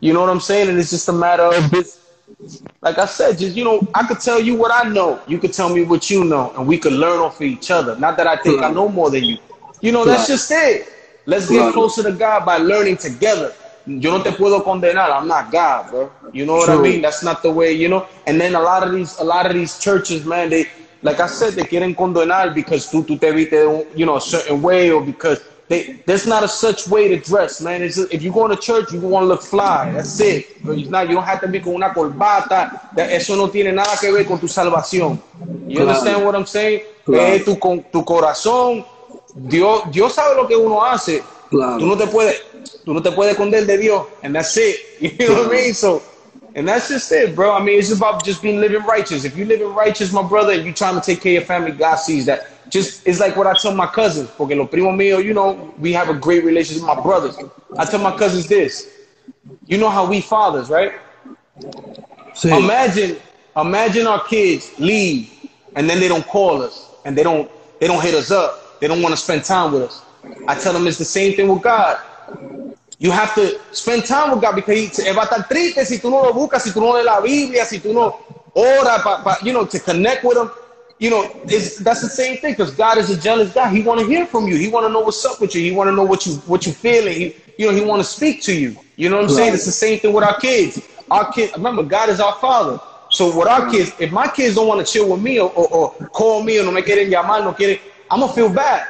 You 0.00 0.12
know 0.12 0.20
what 0.20 0.30
I'm 0.30 0.40
saying? 0.40 0.68
And 0.68 0.78
it's 0.78 0.90
just 0.90 1.08
a 1.08 1.12
matter 1.12 1.44
of 1.44 1.70
this. 1.70 2.05
Like 2.82 2.98
I 2.98 3.06
said, 3.06 3.38
just 3.38 3.56
you 3.56 3.64
know, 3.64 3.86
I 3.94 4.06
could 4.06 4.20
tell 4.20 4.40
you 4.40 4.54
what 4.56 4.72
I 4.72 4.88
know. 4.88 5.20
You 5.26 5.38
could 5.38 5.52
tell 5.52 5.68
me 5.68 5.82
what 5.84 6.10
you 6.10 6.24
know, 6.24 6.52
and 6.56 6.66
we 6.66 6.78
could 6.78 6.92
learn 6.92 7.20
off 7.20 7.36
of 7.36 7.42
each 7.46 7.70
other. 7.70 7.96
Not 7.96 8.16
that 8.18 8.26
I 8.26 8.36
think 8.36 8.62
I 8.62 8.70
know 8.70 8.88
more 8.88 9.10
than 9.10 9.24
you. 9.24 9.38
You 9.80 9.92
know, 9.92 10.04
that's 10.04 10.28
Right. 10.28 10.36
just 10.38 10.50
it. 10.50 10.86
Let's 11.26 11.50
get 11.50 11.60
Right. 11.62 11.72
closer 11.72 12.02
to 12.04 12.12
God 12.12 12.44
by 12.44 12.58
learning 12.58 12.98
together. 12.98 13.52
Yo 13.86 14.10
no 14.16 14.22
te 14.22 14.30
puedo 14.32 14.62
condenar. 14.62 15.10
I'm 15.12 15.28
not 15.28 15.50
God, 15.50 15.90
bro. 15.90 16.10
You 16.32 16.44
know 16.46 16.56
what 16.56 16.70
I 16.70 16.76
mean? 16.76 17.02
That's 17.02 17.22
not 17.22 17.42
the 17.42 17.50
way, 17.50 17.72
you 17.72 17.88
know. 17.88 18.06
And 18.26 18.40
then 18.40 18.54
a 18.54 18.60
lot 18.60 18.82
of 18.82 18.92
these, 18.92 19.18
a 19.18 19.24
lot 19.24 19.46
of 19.46 19.54
these 19.54 19.78
churches, 19.78 20.24
man, 20.24 20.50
they, 20.50 20.66
like 21.02 21.20
I 21.20 21.26
said, 21.26 21.54
they 21.54 21.64
quieren 21.64 21.94
condenar 21.94 22.54
because 22.54 22.90
tú, 22.90 23.04
tú 23.04 23.18
te 23.18 23.30
viste, 23.32 23.86
you 23.94 24.04
know, 24.06 24.16
a 24.16 24.20
certain 24.20 24.60
way, 24.62 24.90
or 24.90 25.02
because 25.02 25.40
they, 25.68 26.00
there's 26.06 26.26
not 26.26 26.44
a 26.44 26.48
such 26.48 26.86
way 26.88 27.08
to 27.08 27.18
dress, 27.18 27.60
man. 27.60 27.82
It's 27.82 27.96
just, 27.96 28.12
if 28.12 28.22
you 28.22 28.32
go 28.32 28.46
to 28.46 28.56
church, 28.56 28.92
you 28.92 29.00
want 29.00 29.24
to 29.24 29.28
look 29.28 29.42
fly. 29.42 29.90
That's 29.92 30.18
it. 30.20 30.62
But 30.64 30.78
it's 30.78 30.88
not, 30.88 31.08
you 31.08 31.14
don't 31.14 31.24
have 31.24 31.40
to 31.40 31.48
be 31.48 31.60
con 31.60 31.74
una 31.74 31.90
corbata. 31.92 32.94
That, 32.94 33.10
eso 33.10 33.34
no 33.36 33.48
tiene 33.48 33.72
nada 33.74 33.96
que 34.00 34.12
ver 34.12 34.24
con 34.24 34.38
tu 34.38 34.46
salvación. 34.46 35.18
You 35.66 35.76
Claro. 35.76 35.88
understand 35.88 36.24
what 36.24 36.34
I'm 36.36 36.46
saying? 36.46 36.80
Claro. 37.04 37.34
Eh, 37.34 37.38
tu, 37.44 37.56
con, 37.58 37.84
tu 37.92 38.04
corazón. 38.04 38.84
Dios, 39.34 39.82
Dios 39.90 40.14
sabe 40.14 40.36
lo 40.36 40.46
que 40.46 40.56
uno 40.56 40.82
hace. 40.84 41.22
Claro. 41.50 41.78
Tú 41.78 41.86
no 41.86 41.96
te 41.96 42.06
puedes, 42.06 42.40
tú 42.84 42.94
no 42.94 43.02
te 43.02 43.10
puedes 43.12 43.32
esconder 43.32 43.66
de 43.66 43.76
Dios, 43.78 44.06
and 44.22 44.34
that's 44.34 44.56
it. 44.56 44.76
You 45.00 45.28
know 45.28 45.42
what 45.42 45.52
I 45.52 45.62
mean? 45.62 45.74
So, 45.74 46.02
and 46.54 46.66
that's 46.66 46.88
just 46.88 47.12
it, 47.12 47.34
bro. 47.34 47.52
I 47.52 47.62
mean, 47.62 47.78
it's 47.78 47.90
about 47.92 48.24
just 48.24 48.40
being 48.40 48.60
living 48.60 48.82
righteous. 48.84 49.24
If 49.24 49.36
you 49.36 49.44
living 49.44 49.74
righteous, 49.74 50.10
my 50.12 50.22
brother, 50.22 50.52
and 50.52 50.64
you 50.64 50.72
trying 50.72 50.94
to 50.94 51.00
take 51.02 51.20
care 51.20 51.30
of 51.32 51.34
your 51.34 51.42
family, 51.42 51.72
God 51.72 51.96
sees 51.96 52.24
that. 52.26 52.46
Just 52.68 53.06
it's 53.06 53.20
like 53.20 53.36
what 53.36 53.46
I 53.46 53.54
tell 53.54 53.74
my 53.74 53.86
cousins, 53.86 54.28
porque 54.36 54.56
los 54.56 54.68
primos 54.68 54.94
míos, 54.94 55.24
you 55.24 55.34
know, 55.34 55.72
we 55.78 55.92
have 55.92 56.08
a 56.08 56.14
great 56.14 56.44
relationship 56.44 56.82
with 56.82 56.96
my 56.96 57.00
brothers. 57.02 57.36
I 57.78 57.84
tell 57.84 58.00
my 58.00 58.16
cousins 58.16 58.48
this. 58.48 58.88
You 59.66 59.78
know 59.78 59.88
how 59.88 60.06
we 60.06 60.20
fathers, 60.20 60.68
right? 60.68 60.92
Sí. 62.34 62.50
Imagine, 62.50 63.16
imagine 63.56 64.06
our 64.06 64.22
kids 64.24 64.72
leave 64.78 65.30
and 65.74 65.88
then 65.88 66.00
they 66.00 66.08
don't 66.08 66.26
call 66.26 66.62
us 66.62 66.90
and 67.04 67.16
they 67.16 67.22
don't 67.22 67.50
they 67.78 67.86
don't 67.86 68.02
hit 68.02 68.14
us 68.14 68.30
up. 68.30 68.80
They 68.80 68.88
don't 68.88 69.02
want 69.02 69.14
to 69.14 69.20
spend 69.20 69.44
time 69.44 69.72
with 69.72 69.82
us. 69.82 70.02
I 70.48 70.54
tell 70.54 70.72
them 70.72 70.86
it's 70.86 70.98
the 70.98 71.04
same 71.04 71.34
thing 71.34 71.48
with 71.48 71.62
God. 71.62 71.98
You 72.98 73.10
have 73.10 73.34
to 73.34 73.60
spend 73.72 74.04
time 74.06 74.32
with 74.32 74.40
God 74.40 74.54
because 74.56 74.96
he, 74.96 75.12
va 75.12 75.22
a 75.22 75.26
estar 75.26 75.48
triste 75.48 75.84
si 75.84 75.98
tú 75.98 76.10
no 76.10 76.22
lo 76.22 76.32
buscas, 76.32 76.62
si 76.62 76.70
tú 76.72 76.80
no 76.80 76.94
lees 76.94 77.04
la 77.04 77.20
Biblia, 77.20 77.64
si 77.64 77.78
tú 77.78 77.92
no 77.92 78.18
ora, 78.54 78.98
pa, 79.02 79.22
pa, 79.22 79.36
you 79.42 79.52
know, 79.52 79.66
to 79.66 79.78
connect 79.78 80.24
with 80.24 80.38
him. 80.38 80.50
You 80.98 81.10
know, 81.10 81.30
it's, 81.44 81.76
that's 81.78 82.00
the 82.00 82.08
same 82.08 82.38
thing 82.38 82.52
because 82.52 82.72
God 82.74 82.96
is 82.96 83.10
a 83.10 83.20
jealous 83.20 83.52
God. 83.52 83.74
He 83.74 83.82
want 83.82 84.00
to 84.00 84.06
hear 84.06 84.24
from 84.26 84.48
you. 84.48 84.56
He 84.56 84.68
want 84.68 84.86
to 84.86 84.92
know 84.92 85.00
what's 85.00 85.24
up 85.26 85.40
with 85.40 85.54
you. 85.54 85.60
He 85.60 85.70
want 85.70 85.88
to 85.88 85.94
know 85.94 86.04
what 86.04 86.24
you 86.24 86.34
what 86.46 86.66
you 86.66 86.72
feeling. 86.72 87.14
He, 87.14 87.36
you 87.58 87.66
know, 87.70 87.76
he 87.76 87.84
want 87.84 88.00
to 88.00 88.08
speak 88.08 88.42
to 88.44 88.58
you. 88.58 88.76
You 88.96 89.10
know 89.10 89.16
what 89.16 89.24
I'm 89.24 89.30
saying? 89.30 89.54
It's 89.54 89.66
the 89.66 89.72
same 89.72 89.98
thing 89.98 90.14
with 90.14 90.24
our 90.24 90.38
kids. 90.38 90.80
Our 91.10 91.30
kids, 91.32 91.52
remember, 91.54 91.82
God 91.82 92.08
is 92.08 92.18
our 92.20 92.34
father. 92.34 92.80
So 93.10 93.36
with 93.38 93.46
our 93.46 93.70
kids, 93.70 93.92
if 94.00 94.10
my 94.10 94.26
kids 94.28 94.54
don't 94.54 94.66
want 94.66 94.84
to 94.84 94.90
chill 94.90 95.10
with 95.10 95.20
me 95.22 95.38
or, 95.38 95.50
or, 95.52 95.68
or 95.68 96.08
call 96.08 96.42
me 96.42 96.58
or 96.58 96.64
no 96.64 96.70
me 96.72 96.82
quieren 96.82 97.10
llamar, 97.10 97.44
no 97.44 97.52
quieren, 97.52 97.78
I'm 98.10 98.20
gonna 98.20 98.32
feel 98.32 98.52
bad. 98.52 98.86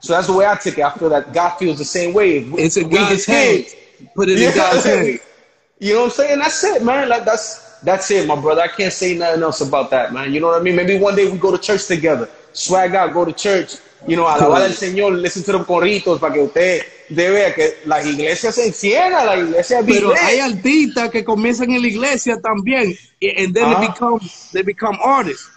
So 0.00 0.12
that's 0.12 0.26
the 0.26 0.34
way 0.34 0.46
I 0.46 0.54
take 0.56 0.78
it. 0.78 0.84
I 0.84 0.90
feel 0.92 1.08
that 1.08 1.32
God 1.32 1.50
feels 1.56 1.78
the 1.78 1.84
same 1.84 2.12
way. 2.12 2.38
It's 2.38 2.76
in 2.76 2.88
we 2.88 2.96
God's 2.96 3.24
kids. 3.24 3.74
hands. 3.74 3.76
Put 4.14 4.28
it 4.28 4.38
in 4.38 4.44
Yeah. 4.44 4.54
God's 4.54 4.84
hands. 4.84 5.20
You 5.78 5.92
know 5.92 6.00
what 6.00 6.04
I'm 6.06 6.10
saying? 6.12 6.38
That's 6.38 6.64
it, 6.64 6.82
man. 6.82 7.10
Like 7.10 7.26
that's 7.26 7.65
that's 7.82 8.10
it, 8.10 8.26
my 8.26 8.40
brother. 8.40 8.62
I 8.62 8.68
can't 8.68 8.92
say 8.92 9.16
nothing 9.16 9.42
else 9.42 9.60
about 9.60 9.90
that, 9.90 10.12
man. 10.12 10.32
You 10.32 10.40
know 10.40 10.48
what 10.48 10.60
I 10.60 10.62
mean? 10.62 10.76
Maybe 10.76 10.98
one 10.98 11.14
day 11.14 11.30
we 11.30 11.38
go 11.38 11.50
to 11.50 11.58
church 11.58 11.86
together, 11.86 12.28
swag 12.52 12.94
out, 12.94 13.12
go 13.12 13.24
to 13.24 13.32
church, 13.32 13.76
you 14.06 14.16
know, 14.16 14.24
alabar 14.24 14.62
al 14.62 14.72
Señor, 14.72 15.20
listen 15.20 15.42
to 15.42 15.52
the 15.52 15.64
corritos 15.64 16.20
para 16.20 16.34
que 16.34 16.40
usted 16.40 16.82
de 17.08 17.30
vea 17.30 17.54
que 17.54 17.78
las 17.84 18.04
iglesias 18.06 18.54
se 18.54 18.66
enciendan, 18.66 19.26
la 19.26 19.36
iglesia 19.36 19.80
Pero 19.84 20.08
vive. 20.08 20.20
hay 20.20 20.40
artistas 20.40 21.10
que 21.10 21.24
comienzan 21.24 21.70
en 21.70 21.82
la 21.82 21.88
iglesia 21.88 22.40
también, 22.40 22.96
and 23.22 23.54
then 23.54 23.70
they 23.70 23.86
become 23.86 24.20
they 24.52 24.62
become 24.62 24.98
artists. 25.02 25.48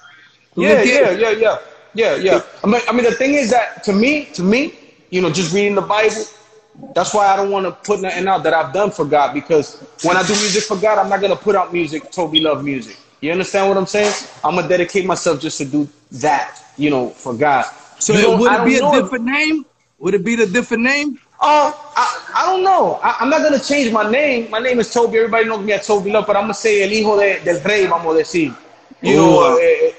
Yeah, 0.56 0.84
yeah, 0.84 1.12
yeah, 1.12 1.32
yeah, 1.32 1.58
yeah, 1.94 2.16
yeah. 2.16 2.42
I 2.64 2.68
mean, 2.68 2.82
I 2.88 2.92
mean, 2.92 3.06
the 3.06 3.16
thing 3.16 3.34
is 3.34 3.52
that 3.52 3.84
to 3.86 3.94
me, 3.94 4.26
to 4.34 4.44
me, 4.44 4.74
you 5.10 5.22
know, 5.22 5.30
just 5.30 5.54
reading 5.54 5.76
the 5.76 5.82
Bible, 5.82 6.26
that's 6.94 7.14
why 7.14 7.28
I 7.28 7.36
don't 7.36 7.52
want 7.52 7.66
to 7.66 7.72
put 7.72 8.02
nothing 8.02 8.28
out 8.28 8.44
that 8.44 8.54
I've 8.54 8.74
done 8.74 8.92
for 8.92 9.06
God 9.06 9.34
because 9.34 9.76
when 10.04 10.18
I 10.18 10.24
do 10.24 10.34
music 10.34 10.64
for 10.64 10.78
God, 10.78 10.98
I'm 10.98 11.10
not 11.10 11.22
gonna 11.22 11.36
put 11.36 11.56
out 11.56 11.72
music, 11.74 12.12
Toby 12.12 12.40
Love 12.42 12.64
music. 12.64 12.98
You 13.22 13.32
understand 13.32 13.68
what 13.70 13.78
I'm 13.78 13.86
saying? 13.86 14.14
I'm 14.44 14.56
gonna 14.56 14.68
dedicate 14.68 15.06
myself 15.06 15.40
just 15.42 15.58
to 15.60 15.66
do 15.66 15.88
that, 16.14 16.58
you 16.78 16.90
know, 16.90 17.10
for 17.10 17.34
God. 17.34 17.66
So 18.00 18.14
You 18.14 18.22
know, 18.24 18.38
would 18.38 18.52
it 18.54 18.66
be 18.66 18.76
a 18.78 18.82
know 18.82 18.96
if- 18.96 19.04
different 19.04 19.26
name? 19.26 19.66
Would 20.00 20.14
it 20.14 20.24
be 20.24 20.36
the 20.36 20.46
different 20.46 20.84
name? 20.84 21.20
Uh, 21.42 21.72
I, 21.96 22.32
I 22.36 22.46
don't 22.46 22.64
know. 22.64 23.00
I, 23.04 23.18
I'm 23.20 23.30
not 23.30 23.42
gonna 23.44 23.60
change 23.60 23.92
my 23.92 24.10
name. 24.10 24.50
My 24.50 24.60
name 24.60 24.80
is 24.80 24.92
Toby. 24.94 25.18
Everybody 25.18 25.46
knows 25.46 25.66
me 25.66 25.74
as 25.74 25.86
Toby 25.88 26.12
Love, 26.12 26.26
but 26.28 26.36
I'm 26.38 26.44
gonna 26.44 26.54
say 26.54 26.84
el 26.84 26.90
hijo 26.90 27.18
de, 27.18 27.40
del 27.44 27.62
rey, 27.64 27.86
vamos 27.88 28.14
a 28.16 28.18
decir. 28.20 28.54
You 29.02 29.16
know, 29.18 29.40
Oh, 29.40 29.52
wow. 29.52 29.58
eh, 29.58 29.62
eh, 29.90 29.94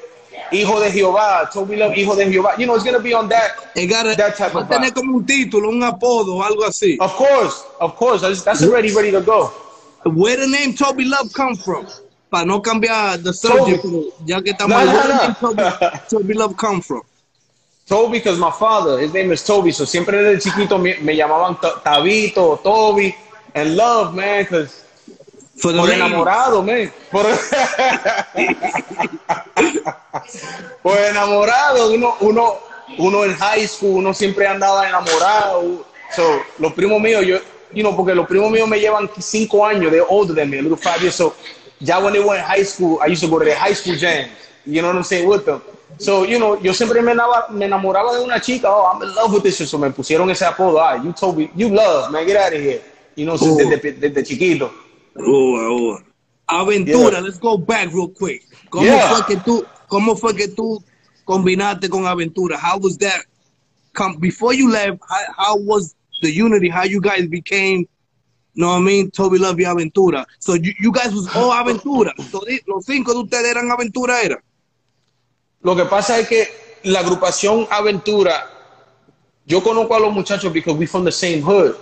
hijo 0.52 0.80
de 0.80 0.90
Jehová, 0.90 1.48
Toby 1.52 1.76
Love, 1.76 1.96
hijo 1.96 2.14
de 2.16 2.26
Jehová. 2.30 2.56
You 2.58 2.66
know, 2.66 2.74
it's 2.76 2.84
gonna 2.84 2.98
be 2.98 3.14
on 3.14 3.28
that. 3.28 3.52
It 3.74 3.86
gotta, 3.88 4.14
That 4.16 4.36
type 4.36 4.52
va 4.54 4.60
of 4.62 4.68
tener 4.68 4.86
vibe. 4.90 4.94
como 4.94 5.16
un 5.18 5.26
título, 5.26 5.68
un 5.68 5.82
apodo, 5.82 6.42
algo 6.42 6.64
así. 6.64 6.96
Of 7.00 7.14
course, 7.16 7.64
of 7.80 7.94
course. 7.96 8.22
That's, 8.22 8.42
that's 8.42 8.62
already 8.62 8.92
ready 8.94 9.10
to 9.12 9.20
go. 9.20 9.50
Where 10.04 10.36
the 10.36 10.46
name 10.46 10.74
Toby 10.74 11.04
Love 11.04 11.32
come 11.32 11.56
from? 11.56 11.86
Para 12.30 12.44
no 12.46 12.60
cambiar 12.60 13.22
the 13.22 13.32
Toby. 13.32 13.76
subject, 13.76 13.82
pero 13.82 14.04
ya 14.24 14.40
que 14.40 14.52
estamos 14.52 14.84
No, 14.84 14.92
no, 14.92 15.08
no. 15.08 15.34
Toby, 15.34 15.62
Toby 16.08 16.34
Love 16.34 16.56
come 16.56 16.80
from? 16.80 17.02
Toby, 17.86 18.18
because 18.18 18.38
my 18.38 18.52
father, 18.52 18.98
his 19.00 19.12
name 19.12 19.32
is 19.32 19.44
Toby, 19.44 19.72
so 19.72 19.84
siempre 19.84 20.16
desde 20.22 20.40
chiquito 20.48 20.78
me, 20.78 20.94
me 21.00 21.16
llamaban 21.16 21.60
Ta- 21.60 21.80
Tabito, 21.82 22.62
Toby, 22.62 23.14
and 23.54 23.76
love, 23.76 24.14
man, 24.14 24.44
because 24.44 24.84
For 25.60 25.72
the 25.72 25.78
por 25.78 25.90
enamorado, 25.90 26.62
man. 26.62 26.90
Por, 27.10 27.26
por 30.82 30.98
enamorado, 30.98 31.92
uno, 31.92 32.16
uno, 32.20 32.54
uno 32.96 33.24
en 33.24 33.34
high 33.34 33.68
school, 33.68 33.96
uno 33.96 34.14
siempre 34.14 34.46
andaba 34.46 34.88
enamorado. 34.88 35.84
So, 36.16 36.40
los 36.58 36.72
primos 36.72 36.98
míos, 37.02 37.26
yo, 37.26 37.40
you 37.74 37.82
know, 37.82 37.94
porque 37.94 38.14
los 38.14 38.26
primos 38.26 38.50
míos 38.50 38.66
me 38.66 38.80
llevan 38.80 39.10
cinco 39.18 39.66
años, 39.66 39.90
they're 39.90 40.06
older 40.08 40.34
than 40.34 40.48
me, 40.48 40.58
a 40.58 40.62
little 40.62 40.78
five 40.78 41.02
years. 41.02 41.14
So, 41.14 41.34
ya 41.78 41.98
when 41.98 42.14
they 42.14 42.24
were 42.24 42.38
in 42.38 42.42
high 42.42 42.64
school, 42.64 42.98
I 43.02 43.08
used 43.08 43.22
to 43.22 43.28
go 43.28 43.38
to 43.38 43.44
their 43.44 43.58
high 43.58 43.74
school 43.74 43.96
jams. 43.96 44.30
You 44.64 44.80
know 44.80 44.88
what 44.88 44.96
I'm 44.96 45.04
saying? 45.04 45.28
With 45.28 45.44
them. 45.44 45.60
So, 45.98 46.24
you 46.24 46.38
know, 46.38 46.58
yo 46.62 46.72
siempre 46.72 47.02
me 47.02 47.12
enamoraba, 47.12 47.50
me 47.50 47.66
enamoraba 47.66 48.14
de 48.14 48.24
una 48.24 48.40
chica. 48.40 48.70
Oh, 48.70 48.92
I'm 48.94 49.02
in 49.02 49.14
love 49.14 49.34
with 49.34 49.42
this. 49.42 49.58
So, 49.58 49.76
me 49.76 49.90
pusieron 49.90 50.30
ese 50.30 50.46
apodo. 50.46 50.80
Ah, 50.80 50.94
you 50.94 51.12
told 51.12 51.36
me, 51.36 51.50
you 51.54 51.68
love, 51.68 52.10
man, 52.10 52.26
get 52.26 52.38
out 52.38 52.54
of 52.54 52.60
here. 52.60 52.80
You 53.14 53.26
know, 53.26 53.36
desde, 53.36 53.92
desde 53.92 54.24
chiquito. 54.24 54.72
Oh, 55.26 55.56
oh. 55.96 55.98
Aventura, 56.48 57.12
Yeah. 57.12 57.20
let's 57.20 57.38
go 57.38 57.56
back 57.56 57.92
real 57.92 58.08
quick. 58.08 58.42
¿Cómo 58.70 58.84
Yeah. 58.84 59.08
fue 59.14 59.26
que 59.26 59.36
tú, 59.42 59.64
cómo 59.88 60.16
fue 60.16 60.34
que 60.34 60.48
tú 60.48 60.82
combinaste 61.24 61.88
con 61.88 62.06
Aventura? 62.06 62.58
How 62.58 62.78
was 62.78 62.98
that? 62.98 63.22
Come 63.94 64.16
before 64.20 64.52
you 64.54 64.68
left, 64.70 64.98
how, 65.08 65.24
how 65.36 65.56
was 65.56 65.94
the 66.22 66.30
unity? 66.30 66.68
How 66.68 66.84
you 66.84 67.00
guys 67.00 67.26
became? 67.28 67.86
what 68.56 68.76
I 68.76 68.80
mean? 68.80 69.10
Toby 69.10 69.38
Love 69.38 69.58
y 69.60 69.64
Aventura. 69.64 70.26
So 70.40 70.54
you, 70.54 70.72
you 70.80 70.92
guys 70.92 71.14
was 71.14 71.28
all 71.36 71.50
Aventura. 71.52 72.12
So, 72.30 72.40
di- 72.46 72.60
los 72.66 72.84
cinco 72.84 73.12
de 73.14 73.20
ustedes 73.20 73.50
eran 73.52 73.70
Aventura, 73.70 74.20
era. 74.22 74.42
Lo 75.62 75.76
que 75.76 75.84
pasa 75.84 76.18
es 76.18 76.28
que 76.28 76.48
la 76.84 77.00
agrupación 77.00 77.66
Aventura, 77.70 78.50
yo 79.46 79.62
conozco 79.62 79.94
a 79.94 80.00
los 80.00 80.12
muchachos 80.12 80.52
because 80.52 80.76
we 80.76 80.86
from 80.86 81.04
the 81.04 81.12
same 81.12 81.40
hood. 81.42 81.76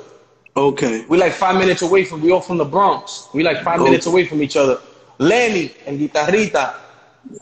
Okay. 0.57 1.05
We 1.09 1.19
like 1.19 1.33
five 1.33 1.57
minutes 1.57 1.83
away 1.83 2.05
from, 2.05 2.21
we 2.21 2.33
all 2.33 2.41
from 2.41 2.59
the 2.59 2.65
Bronx. 2.65 3.29
We 3.33 3.43
like 3.43 3.63
five 3.63 3.81
Oh. 3.81 3.85
minutes 3.85 4.07
away 4.07 4.27
from 4.27 4.43
each 4.43 4.57
other. 4.57 4.79
Lenny, 5.19 5.73
and 5.87 5.99
guitarrita, 6.01 6.75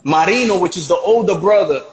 Marino, 0.03 0.57
which 0.59 0.77
is 0.77 0.87
the 0.87 0.95
older 0.95 1.37
brother. 1.37 1.83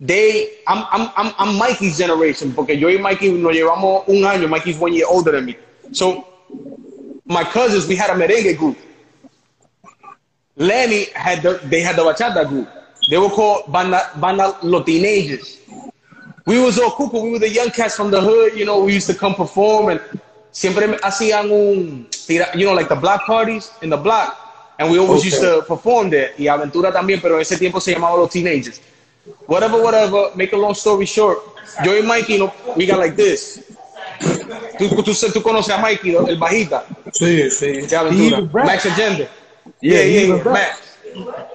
They, 0.00 0.58
I'm, 0.66 0.84
I'm, 0.90 1.10
I'm, 1.16 1.34
I'm 1.38 1.56
Mikey's 1.56 1.96
generation, 1.98 2.52
porque 2.52 2.70
yo 2.78 2.88
y 2.88 2.98
Mikey 2.98 3.30
nos 3.32 3.52
llevamos 3.54 4.06
un 4.08 4.16
año. 4.24 4.48
Mikey's 4.48 4.76
one 4.78 4.92
year 4.92 5.06
older 5.08 5.32
than 5.32 5.46
me. 5.46 5.56
So, 5.92 6.26
my 7.24 7.44
cousins, 7.44 7.86
we 7.86 7.96
had 7.96 8.10
a 8.10 8.14
merengue 8.14 8.56
group. 8.58 8.76
Lenny 10.56 11.06
had 11.14 11.42
the, 11.42 11.60
they 11.64 11.80
had 11.80 11.96
the 11.96 12.02
bachata 12.02 12.46
group. 12.48 12.68
They 13.08 13.18
were 13.18 13.30
called 13.30 13.72
Banda, 13.72 14.10
Banda 14.16 14.56
Los 14.62 14.84
Teenagers. 14.84 15.58
We 16.46 16.60
was 16.60 16.78
all 16.78 16.90
cool, 16.90 17.10
we 17.22 17.30
were 17.30 17.38
the 17.38 17.48
young 17.48 17.70
cats 17.70 17.96
from 17.96 18.10
the 18.10 18.20
hood, 18.20 18.54
you 18.54 18.66
know, 18.66 18.84
we 18.84 18.92
used 18.92 19.06
to 19.06 19.14
come 19.14 19.34
perform 19.34 19.88
and 19.88 20.00
siempre 20.52 20.86
hacían 21.02 21.50
un, 21.50 22.06
you 22.28 22.66
know, 22.66 22.74
like 22.74 22.88
the 22.88 22.96
block 22.96 23.24
parties 23.26 23.70
in 23.80 23.88
the 23.90 23.96
block. 23.96 24.40
And 24.78 24.90
we 24.90 24.98
always 24.98 25.24
used 25.24 25.40
to 25.40 25.62
perform 25.66 26.10
there. 26.10 26.32
Y 26.36 26.46
Aventura 26.46 26.92
también, 26.92 27.20
pero 27.22 27.38
ese 27.38 27.56
tiempo 27.56 27.80
se 27.80 27.94
llamaba 27.94 28.16
Los 28.18 28.30
Teenagers. 28.30 28.80
Whatever, 29.46 29.80
whatever, 29.80 30.30
make 30.34 30.52
a 30.52 30.56
long 30.56 30.74
story 30.74 31.06
short, 31.06 31.38
yo 31.84 31.92
y 31.96 32.02
Mikey, 32.02 32.38
no, 32.38 32.52
we 32.76 32.84
got 32.84 32.98
like 32.98 33.16
this. 33.16 33.60
Tú, 34.78 34.88
tú, 35.02 35.14
tú 35.32 35.42
conoces 35.42 35.72
a 35.74 35.78
Mikey, 35.78 36.14
el 36.16 36.36
bajita 36.38 36.84
Sí, 37.12 37.50
sí. 37.50 37.86
de 37.86 37.96
Aventura. 37.96 38.64
Max 38.64 38.84
Agenda. 38.86 39.28
Yeah, 39.80 40.00
Yeah, 40.00 40.02
yeah, 40.02 40.36
yeah. 40.36 40.52
Max. 40.52 40.98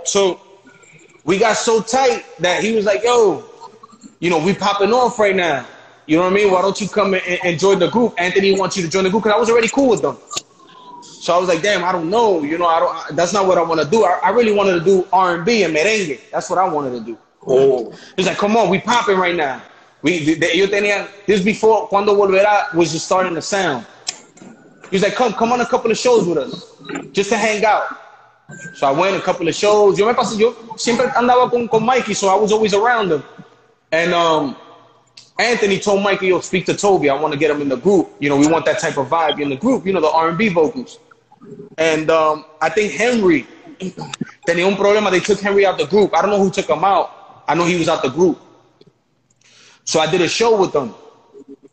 So 0.05 0.39
we 1.25 1.37
got 1.37 1.57
so 1.57 1.81
tight 1.81 2.23
that 2.39 2.63
he 2.63 2.75
was 2.75 2.85
like, 2.85 3.03
yo, 3.03 3.43
you 4.20 4.30
know, 4.30 4.43
we 4.43 4.53
popping 4.53 4.93
off 4.93 5.17
right 5.20 5.36
now. 5.36 5.65
You 6.05 6.17
know 6.17 6.24
what 6.24 6.34
I 6.34 6.36
mean? 6.36 6.51
Why 6.51 6.61
don't 6.61 6.80
you 6.82 6.89
come 6.89 7.13
and, 7.13 7.39
and 7.43 7.59
join 7.59 7.80
the 7.80 7.89
group? 7.89 8.15
Anthony 8.17 8.57
wants 8.57 8.76
you 8.76 8.84
to 8.84 8.89
join 8.89 9.03
the 9.03 9.09
group 9.09 9.24
because 9.24 9.36
I 9.36 9.39
was 9.39 9.49
already 9.49 9.67
cool 9.67 9.89
with 9.89 10.01
them. 10.01 10.17
So 11.01 11.36
I 11.36 11.38
was 11.38 11.47
like, 11.47 11.61
damn, 11.61 11.84
I 11.84 11.91
don't 11.91 12.09
know. 12.09 12.41
You 12.41 12.57
know, 12.57 12.65
I 12.65 12.80
don't. 12.80 13.15
That's 13.15 13.34
not 13.34 13.45
what 13.45 13.57
I 13.57 13.61
want 13.61 13.82
to 13.82 13.88
do. 13.88 14.05
I, 14.05 14.20
I 14.24 14.30
really 14.30 14.51
wanted 14.51 14.80
to 14.80 14.86
do 14.86 15.07
R 15.13 15.36
and 15.36 15.45
B 15.45 15.63
and 15.63 15.76
merengue. 15.76 16.20
That's 16.32 16.49
what 16.49 16.57
I 16.57 16.67
wanted 16.67 16.91
to 16.91 17.01
do. 17.01 17.17
Oh. 17.45 17.93
He's 18.15 18.28
like, 18.28 18.38
come 18.38 18.57
on, 18.57 18.70
we 18.70 18.80
popping 18.80 19.17
right 19.17 19.36
now. 19.36 19.61
We, 20.01 20.36
de- 20.36 20.57
yo 20.57 20.67
tenía, 20.67 21.09
this 21.26 21.43
before 21.43 21.88
Cuando 21.88 22.15
Volverá 22.15 22.74
was 22.74 22.91
just 22.91 23.05
starting 23.05 23.36
to 23.36 23.41
sound. 23.41 23.86
He's 24.89 25.03
like, 25.03 25.13
come, 25.13 25.34
come 25.34 25.51
on 25.51 25.61
a 25.61 25.65
couple 25.65 25.91
of 25.91 25.97
shows 25.97 26.26
with 26.26 26.38
us, 26.38 26.74
just 27.11 27.30
to 27.30 27.38
hang 27.38 27.63
out. 27.63 27.84
So 28.76 28.88
I 28.88 28.91
went 28.91 29.15
a 29.15 29.22
couple 29.22 29.47
of 29.47 29.53
shows. 29.53 29.99
Yo 29.99 30.07
me 30.07 30.13
pasé, 30.13 30.39
yo 30.39 30.55
siempre 30.78 31.05
andaba 31.09 31.51
con, 31.51 31.67
con 31.67 31.86
Mikey, 31.86 32.13
so 32.13 32.30
I 32.30 32.36
was 32.36 32.51
always 32.51 32.74
around 32.74 33.11
him. 33.11 33.24
And 33.91 34.13
um, 34.13 34.55
Anthony 35.39 35.79
told 35.79 36.03
Mikey, 36.03 36.27
yo, 36.27 36.41
speak 36.41 36.65
to 36.65 36.75
Toby. 36.75 37.09
I 37.09 37.19
want 37.19 37.33
to 37.33 37.39
get 37.39 37.49
him 37.49 37.61
in 37.61 37.69
the 37.69 37.77
group. 37.77 38.11
You 38.19 38.29
know, 38.29 38.37
we 38.37 38.47
want 38.47 38.65
that 38.65 38.79
type 38.79 38.97
of 38.97 39.07
vibe 39.07 39.41
in 39.41 39.49
the 39.49 39.55
group. 39.55 39.85
You 39.85 39.93
know, 39.93 40.01
the 40.01 40.11
R&B 40.11 40.49
vocals. 40.49 40.99
And 41.77 42.09
um, 42.09 42.45
I 42.61 42.69
think 42.69 42.93
Henry 42.93 43.47
tenía 44.47 44.67
un 44.67 44.75
problema. 44.75 45.09
They 45.09 45.21
took 45.21 45.39
Henry 45.39 45.65
out 45.65 45.77
the 45.77 45.87
group. 45.87 46.15
I 46.15 46.21
don't 46.21 46.29
know 46.29 46.43
who 46.43 46.51
took 46.51 46.69
him 46.69 46.83
out. 46.83 47.43
I 47.47 47.55
know 47.55 47.65
he 47.65 47.77
was 47.77 47.87
out 47.87 48.03
the 48.03 48.09
group. 48.09 48.39
So 49.85 49.99
I 49.99 50.11
did 50.11 50.21
a 50.21 50.27
show 50.27 50.59
with 50.59 50.73
them. 50.73 50.93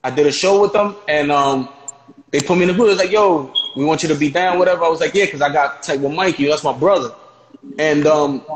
I 0.02 0.10
did 0.10 0.26
a 0.26 0.32
show 0.32 0.62
with 0.62 0.72
them, 0.72 0.94
and 1.08 1.32
um, 1.32 1.68
they 2.30 2.40
put 2.40 2.56
me 2.56 2.62
in 2.62 2.68
the 2.68 2.74
group. 2.74 2.86
It 2.86 2.90
was 2.90 2.98
like, 2.98 3.10
yo, 3.10 3.52
we 3.76 3.84
want 3.84 4.02
you 4.02 4.08
to 4.08 4.14
be 4.14 4.30
down, 4.30 4.58
whatever. 4.58 4.84
I 4.84 4.88
was 4.88 5.00
like, 5.00 5.12
yeah, 5.14 5.24
because 5.24 5.42
I 5.42 5.52
got 5.52 5.82
tight 5.82 6.00
with 6.00 6.12
Mikey. 6.12 6.46
That's 6.46 6.62
my 6.62 6.72
brother. 6.72 7.12
And 7.78 8.06
um, 8.06 8.46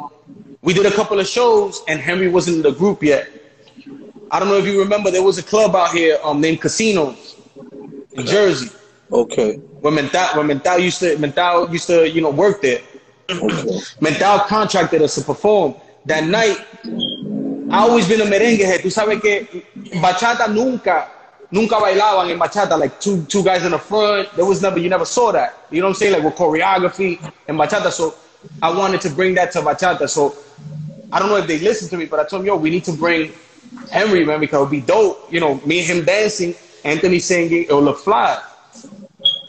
we 0.62 0.72
did 0.72 0.86
a 0.86 0.90
couple 0.92 1.18
of 1.18 1.26
shows, 1.26 1.82
and 1.88 2.00
Henry 2.00 2.28
wasn't 2.28 2.58
in 2.58 2.62
the 2.62 2.70
group 2.70 3.02
yet. 3.02 3.28
I 4.30 4.38
don't 4.38 4.48
know 4.48 4.58
if 4.58 4.66
you 4.66 4.78
remember, 4.80 5.10
there 5.10 5.22
was 5.22 5.38
a 5.38 5.42
club 5.42 5.74
out 5.74 5.90
here 5.92 6.18
um, 6.22 6.40
named 6.40 6.60
Casinos 6.60 7.36
in 8.12 8.26
Jersey. 8.26 8.70
Okay. 9.12 9.56
Where 9.56 9.92
Mental, 9.92 10.26
where 10.36 10.44
Mental 10.44 10.78
used 10.78 11.00
to 11.00 11.18
Mental 11.18 11.68
used 11.70 11.86
to 11.88 12.08
you 12.08 12.20
know 12.20 12.30
work 12.30 12.62
there. 12.62 12.80
Okay. 13.28 13.78
Mental 14.00 14.38
contracted 14.40 15.02
us 15.02 15.16
to 15.16 15.22
perform 15.22 15.74
that 16.04 16.24
night. 16.24 16.58
I 17.70 17.78
always 17.78 18.08
been 18.08 18.20
a 18.20 18.24
merengue 18.24 18.64
head. 18.64 18.80
Tú 18.82 18.90
sabes 18.90 19.20
que 19.20 19.64
bachata 20.00 20.48
nunca, 20.52 21.08
nunca 21.50 21.76
bailaban 21.76 22.30
en 22.30 22.38
bachata 22.38 22.78
like 22.78 23.00
two 23.00 23.24
two 23.24 23.42
guys 23.42 23.64
in 23.64 23.72
the 23.72 23.78
front. 23.78 24.32
There 24.36 24.44
was 24.44 24.62
never 24.62 24.78
you 24.78 24.88
never 24.88 25.04
saw 25.04 25.32
that. 25.32 25.66
You 25.70 25.80
know 25.80 25.88
what 25.88 25.90
I'm 25.90 25.94
saying? 25.96 26.12
Like 26.12 26.22
with 26.22 26.36
choreography 26.36 27.18
and 27.48 27.58
bachata. 27.58 27.90
So 27.90 28.14
I 28.62 28.70
wanted 28.76 29.00
to 29.02 29.10
bring 29.10 29.34
that 29.34 29.50
to 29.52 29.60
bachata. 29.60 30.08
So 30.08 30.36
I 31.12 31.18
don't 31.18 31.28
know 31.28 31.36
if 31.36 31.48
they 31.48 31.58
listened 31.58 31.90
to 31.90 31.96
me, 31.96 32.06
but 32.06 32.20
I 32.20 32.24
told 32.24 32.42
them, 32.42 32.46
yo, 32.46 32.56
we 32.56 32.70
need 32.70 32.84
to 32.84 32.92
bring 32.92 33.32
Henry, 33.90 34.24
man, 34.24 34.40
because 34.40 34.58
it 34.58 34.62
would 34.62 34.70
be 34.70 34.80
dope. 34.80 35.32
You 35.32 35.40
know, 35.40 35.60
me 35.66 35.80
and 35.80 35.88
him 35.88 36.04
dancing, 36.04 36.54
Anthony 36.84 37.18
singing, 37.18 37.64
it 37.64 37.72
would 37.72 37.84
look 37.84 37.98
fly. 37.98 38.40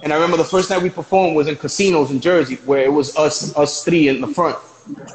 And 0.04 0.12
I 0.12 0.16
remember 0.16 0.38
the 0.38 0.44
first 0.44 0.70
night 0.70 0.82
we 0.82 0.90
performed 0.90 1.36
was 1.36 1.48
in 1.48 1.56
casinos 1.56 2.12
in 2.12 2.20
Jersey, 2.20 2.56
where 2.66 2.82
it 2.82 2.92
was 2.92 3.16
us 3.16 3.56
us 3.56 3.84
three 3.84 4.08
in 4.08 4.22
the 4.22 4.28
front. 4.28 4.58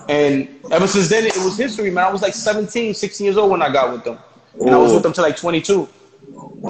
And 0.09 0.48
ever 0.70 0.86
since 0.86 1.09
then, 1.09 1.26
it 1.26 1.36
was 1.38 1.57
history, 1.57 1.90
man. 1.90 2.04
I 2.04 2.12
was 2.12 2.22
like 2.22 2.34
17, 2.34 2.94
16 2.94 3.24
years 3.24 3.36
old 3.36 3.50
when 3.50 3.62
I 3.62 3.72
got 3.72 3.92
with 3.92 4.04
them. 4.04 4.18
And 4.61 4.70
I 4.70 4.78
was 4.78 4.92
with 4.92 5.02
them 5.02 5.12
till 5.12 5.24
like 5.24 5.36
22. 5.36 5.88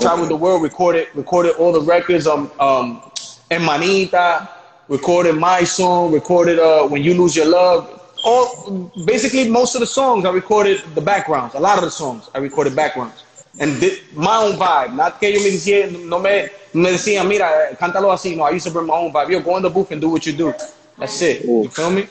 Traveled 0.01 0.29
the 0.29 0.37
world, 0.37 0.63
recorded 0.63 1.09
recorded 1.15 1.57
all 1.57 1.73
the 1.73 1.81
records, 1.81 2.27
um, 2.27 2.51
um, 2.59 3.03
Hermanita, 3.51 4.49
recorded 4.89 5.37
my 5.37 5.65
song, 5.65 6.13
recorded 6.13 6.59
uh, 6.59 6.87
When 6.89 7.03
You 7.03 7.15
Lose 7.15 7.37
Your 7.37 7.47
Love. 7.47 7.96
All 8.29 8.91
basically 9.05 9.49
most 9.49 9.77
of 9.77 9.81
the 9.81 9.87
songs 9.87 10.25
I 10.25 10.31
recorded 10.31 10.83
the 10.97 11.01
backgrounds. 11.01 11.55
A 11.55 11.61
lot 11.61 11.79
of 11.79 11.85
the 11.85 11.93
songs 11.93 12.29
I 12.35 12.39
recorded 12.39 12.75
backgrounds. 12.75 13.23
And 13.61 13.79
did 13.81 14.01
my 14.15 14.37
own 14.43 14.59
vibe. 14.59 14.95
Not 14.95 15.21
que 15.21 15.31
yo 15.33 15.41
me 15.41 15.51
decía, 15.51 15.87
no 16.05 16.19
me, 16.19 16.49
me 16.75 16.91
decían, 16.91 17.27
mira, 17.29 17.49
cántalo 17.79 18.13
así. 18.13 18.37
No, 18.37 18.43
I 18.43 18.51
used 18.51 18.67
to 18.67 18.73
bring 18.73 18.87
my 18.87 18.95
own 18.95 19.13
vibe. 19.13 19.31
Yo, 19.31 19.41
go 19.41 19.57
in 19.57 19.63
the 19.63 19.71
booth 19.71 19.93
and 19.93 20.01
do 20.01 20.11
what 20.11 20.27
you 20.27 20.33
do. 20.33 20.53
That's 20.99 21.23
it. 21.23 21.45
You 21.45 21.69
feel 21.69 21.91
me? 21.91 22.09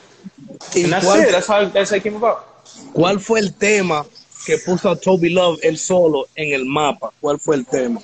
And 0.74 0.92
that's 0.92 1.04
cuál- 1.06 1.22
it. 1.22 1.32
That's 1.32 1.46
how, 1.46 1.64
that's 1.66 1.90
how 1.90 1.96
it 1.96 2.02
came 2.02 2.16
about. 2.16 2.46
¿Cuál 2.94 3.20
fue 3.20 3.40
el 3.40 3.54
tema 3.54 4.04
que 4.46 4.56
puso 4.58 4.90
a 4.90 4.96
Toby 4.96 5.28
Love 5.30 5.58
él 5.62 5.76
solo 5.78 6.26
en 6.34 6.52
el 6.52 6.64
mapa? 6.64 7.12
¿Cuál 7.20 7.38
fue 7.38 7.56
el 7.56 7.66
tema? 7.66 8.00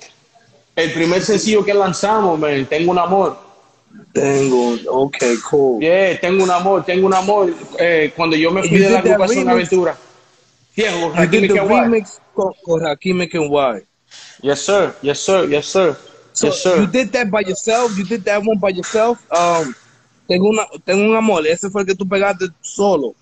El 0.75 0.91
primer 0.93 1.21
sencillo 1.23 1.65
que 1.65 1.73
lanzamos, 1.73 2.39
man, 2.39 2.65
Tengo 2.67 2.91
un 2.91 2.99
amor. 2.99 3.37
Tengo, 4.13 4.77
okay, 5.05 5.37
cool. 5.49 5.81
Yeah, 5.81 6.19
tengo 6.19 6.43
un 6.43 6.51
amor, 6.51 6.83
tengo 6.85 7.07
un 7.07 7.13
amor. 7.13 7.53
Eh, 7.79 8.11
cuando 8.15 8.35
yo 8.35 8.51
me 8.51 8.61
fui 8.61 8.77
de 8.77 8.89
la 8.89 8.99
agrupación? 8.99 9.49
Aventura. 9.49 9.97
Yeah, 10.75 10.91
Kenway. 11.29 11.81
remix 11.81 12.19
con, 12.33 12.53
con 12.63 12.85
and 12.85 13.29
Kenway. 13.29 13.85
Yes, 14.41 14.61
sir. 14.61 14.95
Yes, 15.01 15.19
sir. 15.19 15.47
Yes, 15.47 15.67
sir. 15.67 15.97
So 16.33 16.47
yes, 16.47 16.63
sir. 16.63 16.81
you 16.81 16.87
did 16.87 17.11
that 17.11 17.29
by 17.29 17.41
yourself. 17.41 17.95
You 17.97 18.03
did 18.03 18.23
that 18.25 18.41
one 18.43 18.57
by 18.57 18.69
yourself. 18.69 19.19
Um, 19.31 19.73
tengo 20.27 20.49
una, 20.49 20.65
tengo 20.85 21.09
un 21.09 21.15
amor. 21.15 21.45
Ese 21.45 21.69
fue 21.69 21.81
el 21.81 21.87
que 21.87 21.95
tú 21.95 22.07
pegaste 22.07 22.47
solo. 22.61 23.15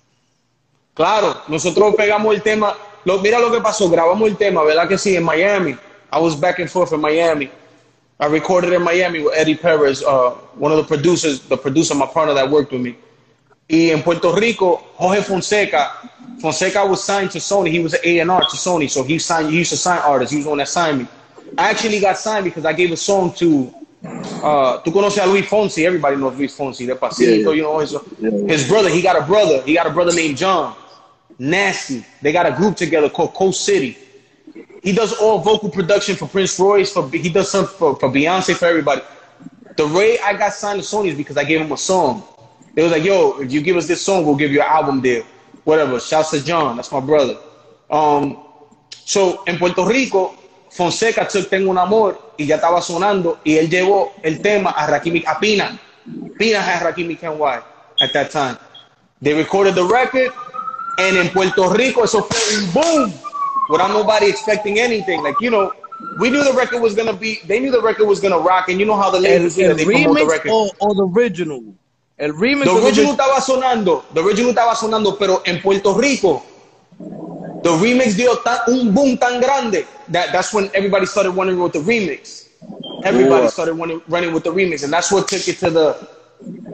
Claro, 0.94 1.36
nosotros 1.48 1.94
pegamos 1.94 2.34
el 2.34 2.42
tema. 2.42 2.74
Lo, 3.04 3.18
mira 3.18 3.38
lo 3.38 3.50
que 3.50 3.60
pasó, 3.60 3.90
grabamos 3.90 4.28
el 4.28 4.36
tema, 4.36 4.62
¿verdad 4.62 4.88
que 4.88 4.96
sí? 4.96 5.16
En 5.16 5.24
Miami. 5.24 5.76
I 6.12 6.18
was 6.18 6.38
back 6.38 6.58
and 6.60 6.68
forth 6.68 6.92
in 6.92 7.00
Miami. 7.00 7.50
I 8.22 8.26
recorded 8.26 8.72
in 8.72 8.82
Miami 8.84 9.20
with 9.20 9.34
Eddie 9.36 9.56
Perez, 9.56 10.00
uh, 10.04 10.30
one 10.54 10.70
of 10.70 10.78
the 10.78 10.84
producers, 10.84 11.40
the 11.40 11.56
producer, 11.56 11.92
my 11.92 12.06
partner 12.06 12.32
that 12.34 12.48
worked 12.48 12.70
with 12.70 12.80
me. 12.80 12.94
Y 13.68 13.90
in 13.90 14.00
Puerto 14.00 14.32
Rico, 14.32 14.76
Jorge 14.94 15.22
Fonseca, 15.22 15.90
Fonseca 16.40 16.86
was 16.86 17.02
signed 17.02 17.32
to 17.32 17.38
Sony. 17.38 17.72
He 17.72 17.80
was 17.80 17.94
an 17.94 18.00
A&R 18.04 18.40
to 18.42 18.56
Sony, 18.56 18.88
so 18.88 19.02
he 19.02 19.18
signed. 19.18 19.50
He 19.50 19.58
used 19.58 19.70
to 19.70 19.76
sign 19.76 19.98
artists. 20.04 20.30
He 20.30 20.36
was 20.36 20.44
the 20.44 20.50
one 20.50 20.58
that 20.58 20.68
signed 20.68 21.00
me. 21.00 21.08
I 21.58 21.70
actually 21.70 21.98
got 21.98 22.16
signed 22.16 22.44
because 22.44 22.64
I 22.64 22.72
gave 22.72 22.92
a 22.92 22.96
song 22.96 23.32
to. 23.34 23.74
Uh, 24.04 24.80
tú 24.82 24.92
conoces 24.92 25.20
a 25.20 25.26
Luis 25.26 25.46
Fonsi. 25.46 25.84
Everybody 25.84 26.14
knows 26.16 26.38
Luis 26.38 26.56
Fonsi. 26.56 26.86
Despacito, 26.86 27.18
Yeah, 27.26 27.34
yeah. 27.48 27.50
you 27.50 27.62
know 27.62 27.78
his, 27.78 27.92
Yeah. 28.20 28.30
his 28.46 28.68
brother. 28.68 28.88
He 28.88 29.02
got 29.02 29.16
a 29.20 29.22
brother. 29.26 29.62
He 29.62 29.74
got 29.74 29.88
a 29.88 29.90
brother 29.90 30.12
named 30.14 30.36
John. 30.36 30.76
Nasty. 31.40 32.04
They 32.22 32.30
got 32.30 32.46
a 32.46 32.52
group 32.52 32.76
together 32.76 33.08
called 33.10 33.34
Coast 33.34 33.64
City. 33.64 33.98
He 34.82 34.92
does 34.92 35.12
all 35.14 35.38
vocal 35.38 35.70
production 35.70 36.16
for 36.16 36.26
Prince 36.28 36.58
Royce. 36.58 36.92
For 36.92 37.08
he 37.08 37.28
does 37.30 37.50
some 37.50 37.66
for, 37.66 37.96
for 37.96 38.08
Beyonce 38.08 38.54
for 38.56 38.66
everybody. 38.66 39.02
The 39.76 39.86
way 39.86 40.18
I 40.20 40.34
got 40.34 40.52
signed 40.52 40.82
to 40.82 40.86
Sony 40.86 41.08
is 41.08 41.16
because 41.16 41.36
I 41.36 41.44
gave 41.44 41.60
him 41.60 41.72
a 41.72 41.76
song. 41.76 42.24
They 42.74 42.82
was 42.82 42.92
like, 42.92 43.04
"Yo, 43.04 43.38
if 43.40 43.52
you 43.52 43.60
give 43.60 43.76
us 43.76 43.86
this 43.86 44.02
song, 44.02 44.26
we'll 44.26 44.36
give 44.36 44.52
you 44.52 44.60
an 44.60 44.68
album 44.68 45.00
deal." 45.00 45.24
Whatever. 45.64 46.00
Shouts 46.00 46.30
to 46.30 46.44
John. 46.44 46.76
That's 46.76 46.90
my 46.90 47.00
brother. 47.00 47.38
Um, 47.88 48.38
so 48.90 49.42
en 49.46 49.58
Puerto 49.58 49.84
Rico, 49.84 50.34
Fonseca 50.70 51.28
took 51.28 51.48
Tengo 51.48 51.70
un 51.70 51.78
amor 51.78 52.32
y 52.36 52.46
ya 52.46 52.56
estaba 52.56 52.80
sonando 52.80 53.38
y 53.44 53.58
él 53.58 53.68
llevó 53.68 54.12
el 54.22 54.40
tema 54.40 54.70
a 54.70 54.86
Rakim 54.86 55.22
a 55.26 55.38
Pina. 55.38 55.78
Pina 56.38 56.60
had 56.60 56.82
Rakim 56.82 57.18
Ken-Y 57.18 57.62
at 58.00 58.12
that 58.12 58.30
time. 58.30 58.58
They 59.20 59.34
recorded 59.34 59.74
the 59.74 59.84
record 59.84 60.32
and 60.98 61.16
in 61.16 61.28
Puerto 61.28 61.68
Rico 61.68 62.04
eso 62.04 62.22
fue 62.22 62.58
un 62.58 62.72
boom 62.72 63.12
without 63.72 63.90
nobody 63.92 64.28
expecting 64.28 64.78
anything. 64.78 65.22
Like, 65.22 65.40
you 65.40 65.50
know, 65.50 65.72
we 66.20 66.30
knew 66.30 66.44
the 66.44 66.52
record 66.52 66.82
was 66.82 66.94
gonna 66.94 67.14
be, 67.14 67.40
they 67.46 67.60
knew 67.60 67.72
the 67.72 67.82
record 67.82 68.06
was 68.06 68.20
gonna 68.20 68.38
rock 68.38 68.68
and 68.68 68.78
you 68.78 68.86
know 68.86 68.96
how 68.96 69.10
the 69.10 69.20
El, 69.24 69.42
labels 69.42 69.56
do 69.56 69.64
el 69.64 69.68
that 69.68 69.76
they 69.78 69.86
promote 69.86 70.18
the 70.18 70.26
record. 70.26 70.52
o, 70.52 70.70
o 70.80 70.94
the 70.94 71.06
original. 71.20 71.62
El 72.18 72.32
remix. 72.32 72.64
The 72.64 72.70
o 72.70 72.80
the 72.80 72.86
original 72.86 73.12
estaba 73.16 73.40
sonando, 73.40 74.04
the 74.14 74.20
original 74.22 74.52
estaba 74.52 74.76
sonando, 74.76 75.18
pero 75.18 75.42
en 75.46 75.60
Puerto 75.62 75.94
Rico, 75.94 76.44
the 77.62 77.70
remix 77.70 78.16
dio 78.16 78.36
tan, 78.38 78.58
un 78.68 78.92
boom 78.94 79.16
tan 79.18 79.40
grande 79.40 79.86
that 80.08 80.32
that's 80.32 80.52
when 80.52 80.70
everybody 80.74 81.06
started 81.06 81.30
running 81.32 81.58
with 81.60 81.72
the 81.72 81.80
remix. 81.80 82.48
Everybody 83.02 83.46
Yeah. 83.46 83.48
started 83.48 83.74
running, 83.74 84.02
running 84.08 84.32
with 84.34 84.44
the 84.44 84.52
remix, 84.52 84.84
and 84.84 84.92
that's 84.92 85.10
what 85.12 85.28
took 85.28 85.46
it 85.48 85.58
to 85.58 85.70
the 85.70 86.08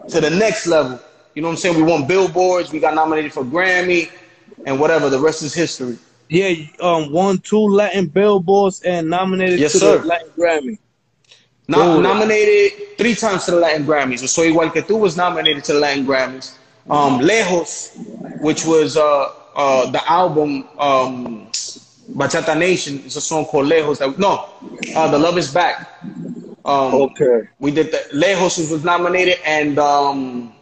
to 0.09 0.21
the 0.21 0.31
next 0.31 0.67
level. 0.67 1.01
You 1.35 1.43
know 1.43 1.49
what 1.49 1.53
I'm 1.53 1.59
saying? 1.59 1.77
We 1.77 1.83
won 1.83 2.07
billboards, 2.07 2.73
we 2.73 2.81
got 2.81 2.95
nominated 2.95 3.33
for 3.33 3.45
Grammy, 3.45 4.11
and 4.67 4.81
whatever. 4.81 5.09
The 5.11 5.19
rest 5.21 5.43
is 5.43 5.55
history. 5.55 5.99
Yeah, 6.29 6.55
um, 6.81 7.11
won 7.13 7.39
two 7.39 7.59
Latin 7.69 8.07
billboards 8.07 8.83
and 8.83 9.09
nominated 9.09 9.61
Yes, 9.61 9.73
to 9.73 9.79
sir. 9.79 9.99
the 9.99 10.07
Latin 10.07 10.29
Grammy. 10.39 10.79
No, 11.69 11.77
Cool. 11.79 12.01
nominated 12.01 12.97
three 12.99 13.15
times 13.15 13.45
to 13.47 13.53
the 13.53 13.59
Latin 13.59 13.85
Grammys. 13.87 14.27
So 14.29 14.43
igual 14.43 14.73
que 14.73 14.83
tú 14.83 14.99
was 14.99 15.17
nominated 15.17 15.65
to 15.65 15.75
the 15.75 15.81
Latin 15.81 16.07
Grammys. 16.07 16.53
Um, 16.91 17.21
Lejos, 17.21 17.91
which 18.41 18.65
was 18.65 18.97
uh, 18.97 19.29
uh, 19.55 19.91
the 19.91 20.11
album 20.11 20.67
um, 20.79 21.49
Bachata 22.15 22.59
Nation, 22.59 23.03
it's 23.05 23.17
a 23.17 23.21
song 23.21 23.45
called 23.45 23.67
Lejos. 23.67 23.99
That, 23.99 24.19
no, 24.19 24.49
uh, 24.97 25.11
The 25.11 25.19
Love 25.19 25.37
Is 25.37 25.53
Back. 25.53 25.89
Um, 26.65 26.95
Okay. 26.95 27.49
We 27.59 27.71
did 27.71 27.91
the 27.91 27.99
Lejos 28.15 28.71
was 28.71 28.85
nominated, 28.85 29.39
and 29.45 29.79
um, 29.79 30.53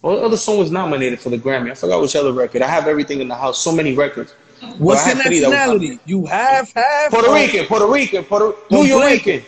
what 0.00 0.18
other 0.18 0.36
song 0.36 0.58
was 0.58 0.70
nominated 0.70 1.18
for 1.20 1.30
the 1.30 1.38
Grammy? 1.38 1.70
I 1.72 1.74
forgot 1.74 2.00
which 2.00 2.14
other 2.14 2.32
record. 2.32 2.62
I 2.62 2.68
have 2.68 2.86
everything 2.86 3.20
in 3.20 3.26
the 3.28 3.34
house. 3.36 3.58
So 3.58 3.72
many 3.72 3.94
records. 3.94 4.34
What's 4.78 5.06
your 5.06 5.16
had 5.16 5.24
three 5.26 5.40
that 5.40 5.48
was 5.48 5.58
nationality? 5.58 6.00
You 6.06 6.26
have 6.26 6.72
half. 6.72 7.10
Puerto 7.10 7.32
Rican, 7.32 7.66
Puerto 7.66 7.86
Rican, 7.86 8.24
Puerto 8.24 8.56
New. 8.70 8.84
Yorker. 8.84 9.42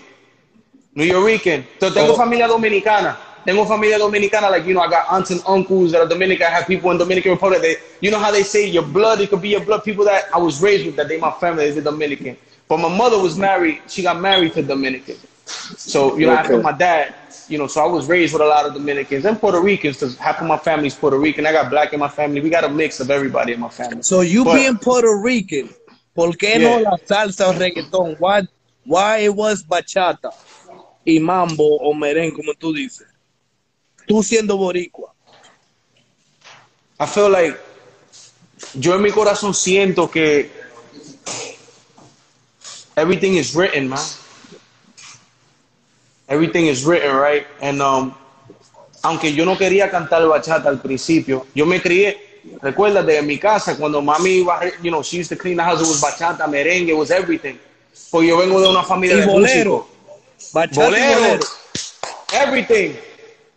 New 0.94 1.04
Yorker. 1.04 1.64
So 1.80 1.90
tengo 1.90 2.12
Oh. 2.12 2.16
familia 2.16 2.48
dominicana. 2.48 3.16
Tengo 3.44 3.64
familia 3.64 3.98
dominicana. 3.98 4.50
Like, 4.50 4.66
you 4.66 4.74
know, 4.74 4.80
I 4.80 4.90
got 4.90 5.06
aunts 5.10 5.30
and 5.30 5.42
uncles 5.46 5.92
that 5.92 6.00
are 6.02 6.08
Dominican. 6.08 6.46
I 6.46 6.50
have 6.50 6.66
people 6.66 6.90
in 6.90 6.98
Dominican 6.98 7.32
Republic. 7.32 7.62
They, 7.62 7.76
you 8.00 8.10
know 8.10 8.18
how 8.18 8.30
they 8.30 8.42
say 8.42 8.66
your 8.68 8.82
blood, 8.82 9.20
it 9.20 9.30
could 9.30 9.40
be 9.40 9.50
your 9.50 9.64
blood. 9.64 9.84
People 9.84 10.04
that 10.06 10.24
I 10.34 10.38
was 10.38 10.60
raised 10.60 10.86
with, 10.86 10.96
that 10.96 11.08
they 11.08 11.18
my 11.18 11.30
family, 11.32 11.70
they're 11.70 11.82
Dominican. 11.82 12.36
But 12.68 12.78
my 12.78 12.88
mother 12.94 13.18
was 13.18 13.38
married. 13.38 13.80
She 13.86 14.02
got 14.02 14.20
married 14.20 14.52
to 14.54 14.62
Dominican. 14.62 15.16
So, 15.48 16.16
you 16.18 16.26
know, 16.26 16.32
after 16.34 16.54
Okay. 16.54 16.62
my 16.62 16.72
dad, 16.72 17.14
you 17.48 17.56
know, 17.58 17.66
so 17.66 17.82
I 17.82 17.86
was 17.86 18.06
raised 18.06 18.32
with 18.34 18.42
a 18.42 18.46
lot 18.46 18.66
of 18.66 18.74
Dominicans 18.74 19.24
and 19.24 19.40
Puerto 19.40 19.60
Ricans 19.60 19.96
because 19.96 20.16
half 20.18 20.40
of 20.40 20.46
my 20.46 20.58
family's 20.58 20.94
Puerto 20.94 21.18
Rican. 21.18 21.46
I 21.46 21.52
got 21.52 21.70
black 21.70 21.92
in 21.92 22.00
my 22.00 22.08
family. 22.08 22.40
We 22.40 22.50
got 22.50 22.64
a 22.64 22.68
mix 22.68 23.00
of 23.00 23.10
everybody 23.10 23.52
in 23.54 23.60
my 23.60 23.70
family. 23.70 24.02
So 24.02 24.20
you 24.20 24.44
But- 24.44 24.54
being 24.54 24.76
Puerto 24.76 25.14
Rican, 25.16 25.70
¿por 26.14 26.32
qué 26.36 26.58
Yeah. 26.60 26.78
no 26.78 26.90
la 26.90 26.96
salsa 27.06 27.48
o 27.48 27.52
reggaetón? 27.52 28.16
Why, 28.18 28.42
why 28.84 29.18
it 29.24 29.34
was 29.34 29.62
bachata 29.62 30.30
y 31.06 31.18
mambo 31.20 31.78
o 31.78 31.94
merengue, 31.94 32.34
como 32.36 32.52
tú 32.54 32.74
dices? 32.74 33.06
Tú 34.06 34.22
siendo 34.22 34.56
boricua. 34.58 35.12
I 37.00 37.06
feel 37.06 37.30
like 37.30 37.56
yo 38.74 38.94
en 38.96 39.02
mi 39.02 39.10
corazón 39.10 39.54
siento 39.54 40.10
que 40.10 40.50
everything 42.96 43.34
is 43.36 43.54
written, 43.54 43.88
man. 43.88 43.98
Everything 46.28 46.66
is 46.66 46.84
written, 46.84 47.16
right? 47.16 47.46
And 47.60 47.80
um, 47.80 48.14
aunque 49.02 49.32
yo 49.32 49.44
no 49.44 49.56
quería 49.56 49.90
cantar 49.90 50.26
bachata 50.28 50.68
al 50.68 50.78
principio, 50.80 51.46
yo 51.54 51.64
me 51.64 51.80
crié, 51.80 52.18
recuerda 52.60 53.02
de 53.02 53.22
mi 53.22 53.38
casa 53.38 53.76
cuando 53.76 54.02
mami 54.02 54.42
iba, 54.42 54.60
you 54.82 54.90
know, 54.90 55.02
she 55.02 55.18
used 55.18 55.30
to 55.30 55.36
clean 55.36 55.56
the 55.56 55.62
house, 55.62 55.80
it 55.80 55.86
was 55.86 56.00
bachata, 56.02 56.46
merengue, 56.46 56.88
it 56.90 56.96
was 56.96 57.10
everything. 57.10 57.56
Pues 58.10 58.28
yo 58.28 58.36
vengo 58.36 58.60
de 58.60 58.68
una 58.68 58.82
familia 58.82 59.16
Y 59.16 59.20
de 59.20 59.26
bolero. 59.26 59.40
músicos. 59.40 59.86
Bachata 60.52 60.80
y 60.80 60.84
bolero, 60.84 61.20
bolero. 61.20 61.46
everything. 62.32 62.92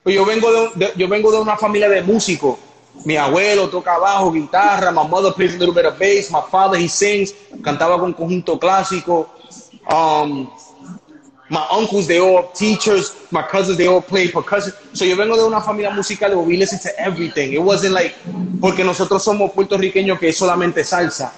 Pues 0.03 0.15
yo 0.15 0.25
vengo 0.25 0.51
de, 0.51 0.69
de- 0.75 0.93
yo 0.95 1.07
vengo 1.07 1.31
de 1.31 1.39
una 1.39 1.57
familia 1.57 1.89
de 1.89 2.01
músicos. 2.01 2.57
Mi 3.05 3.17
abuelo 3.17 3.69
toca 3.69 3.97
bajo, 3.97 4.31
guitarra, 4.31 4.91
my 4.91 5.07
mother 5.07 5.33
plays 5.33 5.55
a 5.55 5.57
little 5.57 5.73
bit 5.73 5.85
of 5.85 5.97
bass, 5.97 6.29
my 6.29 6.41
father 6.51 6.77
he 6.79 6.87
sings, 6.87 7.33
cantaba 7.61 7.97
con 7.99 8.13
conjunto 8.13 8.59
clásico. 8.59 9.27
Um, 9.89 10.49
my 11.51 11.67
uncles 11.69 12.07
they 12.07 12.19
all 12.19 12.47
teachers, 12.53 13.13
my 13.29 13.43
cousins 13.43 13.77
they 13.77 13.85
all 13.85 14.01
play 14.01 14.29
percussion. 14.29 14.71
So 14.93 15.03
yo 15.03 15.17
vengo 15.17 15.35
de 15.35 15.45
una 15.45 15.59
familia 15.61 15.91
musical 15.91 16.29
where 16.29 16.47
we 16.47 16.55
listen 16.55 16.79
to 16.79 16.99
everything. 16.99 17.51
It 17.51 17.61
wasn't 17.61 17.93
like 17.93 18.15
porque 18.61 18.85
nosotros 18.85 19.21
somos 19.21 19.51
puertorriqueños 19.51 20.17
que 20.17 20.29
es 20.29 20.37
solamente 20.37 20.85
salsa. 20.85 21.33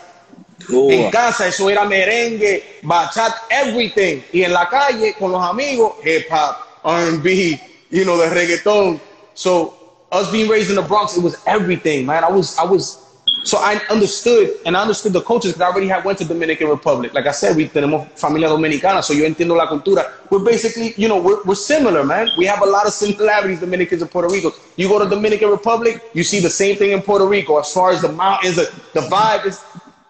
En 0.70 1.10
casa 1.10 1.48
eso 1.48 1.68
era 1.68 1.84
merengue, 1.84 2.80
bachata, 2.84 3.42
everything. 3.50 4.22
Y 4.32 4.44
en 4.44 4.54
la 4.54 4.70
calle 4.70 5.16
con 5.18 5.32
los 5.32 5.44
amigos, 5.44 5.96
hip 6.06 6.28
hop, 6.32 6.58
R&B, 6.84 7.60
you 7.90 8.04
know, 8.04 8.16
the 8.16 8.30
reggaeton. 8.30 9.00
So 9.34 9.74
us 10.12 10.32
being 10.32 10.48
raised 10.48 10.70
in 10.70 10.76
the 10.76 10.84
Bronx, 10.84 11.18
it 11.18 11.24
was 11.24 11.42
everything, 11.48 12.06
man. 12.06 12.24
I 12.24 12.30
was, 12.30 12.56
I 12.58 12.64
was, 12.64 13.00
so 13.44 13.58
I 13.58 13.80
understood 13.90 14.52
and 14.66 14.76
I 14.78 14.82
understood 14.82 15.14
the 15.14 15.22
cultures 15.22 15.52
because 15.54 15.62
I 15.62 15.72
already 15.72 15.88
had 15.88 16.04
went 16.06 16.18
to 16.20 16.26
Dominican 16.26 16.70
Republic. 16.70 17.14
Like 17.14 17.28
I 17.28 17.32
said, 17.32 17.56
we 17.56 17.68
tenemos 17.68 18.08
familia 18.18 18.48
dominicana, 18.50 19.04
so 19.04 19.14
yo 19.14 19.26
entiendo 19.26 19.56
la 19.56 19.68
cultura. 19.68 20.12
We're 20.30 20.44
basically, 20.44 20.94
you 20.98 21.08
know, 21.08 21.22
we're, 21.22 21.44
we're 21.44 21.56
similar, 21.56 22.04
man. 22.04 22.30
We 22.38 22.46
have 22.46 22.62
a 22.62 22.66
lot 22.66 22.88
of 22.88 22.94
similarities, 22.94 23.60
Dominicans 23.60 24.02
and 24.02 24.10
Puerto 24.10 24.30
Rico. 24.34 24.52
You 24.78 24.88
go 24.88 24.98
to 25.04 25.10
Dominican 25.10 25.50
Republic, 25.52 26.02
you 26.14 26.24
see 26.24 26.40
the 26.40 26.50
same 26.50 26.78
thing 26.78 26.92
in 26.92 27.02
Puerto 27.02 27.26
Rico. 27.28 27.60
As 27.60 27.72
far 27.74 27.92
as 27.92 28.02
the 28.02 28.12
mountains, 28.12 28.56
the, 28.56 28.72
the 28.94 29.02
vibe 29.02 29.46
is 29.46 29.62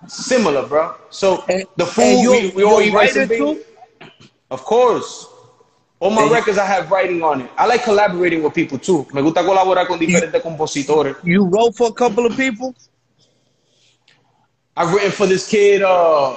similar, 0.08 0.68
bro. 0.68 0.94
So 1.10 1.44
And- 1.50 1.66
the 1.76 1.86
food, 1.86 2.22
you- 2.22 2.32
we, 2.32 2.50
we 2.58 2.64
all 2.64 2.82
eat 2.82 2.94
rice 2.94 3.16
and 3.16 3.30
beans. 3.30 3.64
Of 4.52 4.64
course. 4.64 5.28
All 6.00 6.10
my 6.12 6.24
And 6.24 6.32
records 6.32 6.58
I 6.58 6.66
have 6.66 6.92
writing 6.92 7.24
on 7.24 7.42
it. 7.42 7.50
I 7.58 7.66
like 7.66 7.84
collaborating 7.84 8.44
with 8.44 8.54
people 8.54 8.78
too. 8.78 9.08
Me 9.14 9.22
gusta 9.22 9.42
colaborar 9.42 9.88
con 9.88 9.98
diferentes 9.98 10.42
compositores. 10.42 11.16
You 11.24 11.46
wrote 11.46 11.76
for 11.78 11.88
a 11.88 11.94
couple 11.94 12.26
of 12.26 12.36
people. 12.36 12.76
I've 14.76 14.94
written 14.94 15.12
for 15.12 15.28
this 15.28 15.48
kid, 15.48 15.84
uh, 15.84 16.36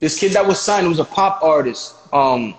this 0.00 0.18
kid 0.18 0.32
that 0.32 0.46
was 0.46 0.60
signed. 0.60 0.88
Was 0.88 0.98
a 0.98 1.04
pop 1.04 1.42
artist. 1.42 1.94
Um, 2.12 2.54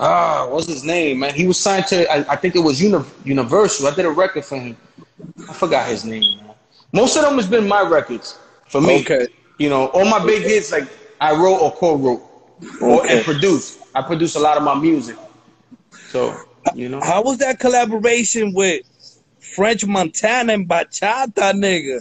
ah, 0.00 0.48
what's 0.50 0.66
his 0.66 0.84
name, 0.84 1.20
man? 1.20 1.34
He 1.34 1.46
was 1.46 1.58
signed 1.58 1.86
to, 1.88 2.10
I, 2.10 2.32
I 2.32 2.36
think 2.36 2.56
it 2.56 2.60
was 2.60 2.80
Uni- 2.82 3.04
Universal. 3.24 3.86
I 3.86 3.94
did 3.94 4.06
a 4.06 4.10
record 4.10 4.44
for 4.44 4.58
him. 4.58 4.76
I 5.48 5.52
forgot 5.52 5.88
his 5.88 6.04
name. 6.04 6.22
Man. 6.38 6.54
Most 6.92 7.16
of 7.16 7.22
them 7.22 7.34
has 7.34 7.46
been 7.46 7.68
my 7.68 7.82
records 7.82 8.38
for 8.68 8.80
me. 8.80 9.00
Okay. 9.00 9.28
You 9.58 9.68
know, 9.68 9.86
all 9.88 10.04
my 10.06 10.24
big 10.24 10.42
hits, 10.42 10.72
like 10.72 10.88
I 11.20 11.32
wrote 11.32 11.58
or 11.58 11.72
co-wrote 11.72 12.22
or 12.80 13.02
Okay. 13.02 13.16
and 13.16 13.24
produced. 13.24 13.80
I 13.94 14.02
produce 14.02 14.36
a 14.36 14.40
lot 14.40 14.56
of 14.56 14.62
my 14.62 14.74
music. 14.74 15.16
So, 16.08 16.34
you 16.74 16.88
know. 16.88 17.00
How 17.00 17.22
was 17.22 17.38
that 17.38 17.60
collaboration 17.60 18.54
with 18.54 18.82
French 19.38 19.84
Montana 19.84 20.54
and 20.54 20.68
Bachata, 20.68 21.52
nigga? 21.52 22.00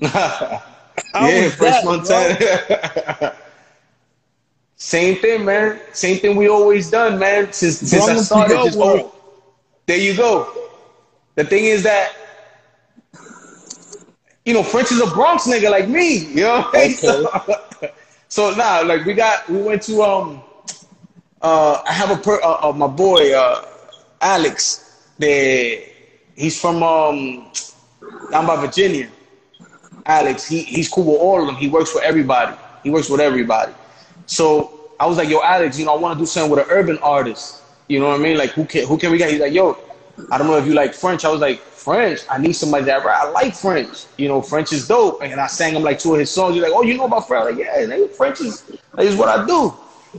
How 1.12 1.28
yeah, 1.28 1.48
French 1.48 1.76
that. 1.82 1.84
Montana. 1.84 3.36
Same 4.76 5.16
thing, 5.16 5.44
man. 5.44 5.78
Same 5.92 6.18
thing 6.18 6.36
we 6.36 6.48
always 6.48 6.90
done, 6.90 7.18
man. 7.18 7.52
Since 7.52 7.78
since 7.80 8.06
Brought 8.06 8.10
I 8.10 8.22
started. 8.22 8.54
your 8.54 8.64
Just, 8.64 8.78
oh, 8.80 9.14
there 9.86 9.98
you 9.98 10.16
go. 10.16 10.50
The 11.34 11.44
thing 11.44 11.64
is 11.64 11.82
that 11.82 12.12
you 14.44 14.54
know 14.54 14.62
French 14.62 14.90
is 14.90 15.00
a 15.00 15.06
Bronx 15.06 15.46
nigga 15.46 15.70
like 15.70 15.88
me. 15.88 16.18
You 16.28 16.42
know. 16.42 16.60
What 16.62 16.76
I 16.76 16.88
mean? 16.88 16.96
So, 18.30 18.50
so 18.50 18.54
now, 18.54 18.84
like 18.84 19.04
we 19.04 19.14
got, 19.14 19.48
we 19.50 19.60
went 19.60 19.82
to 19.82 20.02
um, 20.02 20.42
uh, 21.42 21.82
I 21.86 21.92
have 21.92 22.10
a 22.10 22.16
per, 22.16 22.40
uh, 22.42 22.68
uh, 22.68 22.72
my 22.72 22.86
boy 22.86 23.34
uh, 23.34 23.64
Alex. 24.20 25.08
The 25.18 25.84
he's 26.36 26.60
from 26.60 26.82
um, 26.82 27.50
down 28.30 28.46
by 28.46 28.56
Virginia. 28.56 29.08
Alex, 30.10 30.46
he, 30.46 30.62
he's 30.62 30.88
cool 30.88 31.04
with 31.04 31.20
all 31.20 31.40
of 31.40 31.46
them. 31.46 31.56
He 31.56 31.68
works 31.68 31.90
for 31.92 32.02
everybody. 32.02 32.56
He 32.82 32.90
works 32.90 33.08
with 33.08 33.20
everybody. 33.20 33.72
So 34.26 34.90
I 34.98 35.06
was 35.06 35.16
like, 35.16 35.28
yo, 35.28 35.40
Alex, 35.40 35.78
you 35.78 35.84
know, 35.84 35.94
I 35.94 35.98
want 35.98 36.18
to 36.18 36.22
do 36.22 36.26
something 36.26 36.50
with 36.50 36.60
an 36.60 36.70
urban 36.70 36.98
artist. 36.98 37.62
You 37.88 38.00
know 38.00 38.08
what 38.08 38.20
I 38.20 38.22
mean? 38.22 38.36
Like, 38.36 38.50
who 38.50 38.64
can 38.64 38.86
who 38.86 38.98
can 38.98 39.12
we 39.12 39.18
get? 39.18 39.30
He's 39.30 39.40
like, 39.40 39.52
yo, 39.52 39.78
I 40.30 40.38
don't 40.38 40.48
know 40.48 40.58
if 40.58 40.66
you 40.66 40.74
like 40.74 40.94
French. 40.94 41.24
I 41.24 41.30
was 41.30 41.40
like, 41.40 41.60
French? 41.60 42.20
I 42.28 42.38
need 42.38 42.52
somebody 42.52 42.84
that. 42.86 43.04
I 43.06 43.30
like 43.30 43.54
French. 43.54 44.06
You 44.16 44.28
know, 44.28 44.42
French 44.42 44.72
is 44.72 44.86
dope. 44.88 45.22
And 45.22 45.40
I 45.40 45.46
sang 45.46 45.74
him 45.74 45.82
like 45.82 45.98
two 45.98 46.14
of 46.14 46.20
his 46.20 46.30
songs. 46.30 46.54
He's 46.54 46.62
like, 46.62 46.72
oh, 46.74 46.82
you 46.82 46.96
know 46.96 47.06
about 47.06 47.26
French? 47.28 47.46
I'm 47.46 47.56
like, 47.56 47.66
yeah, 47.66 48.06
French 48.08 48.40
is, 48.40 48.64
is 48.98 49.16
what 49.16 49.28
I 49.28 49.46
do. 49.46 49.74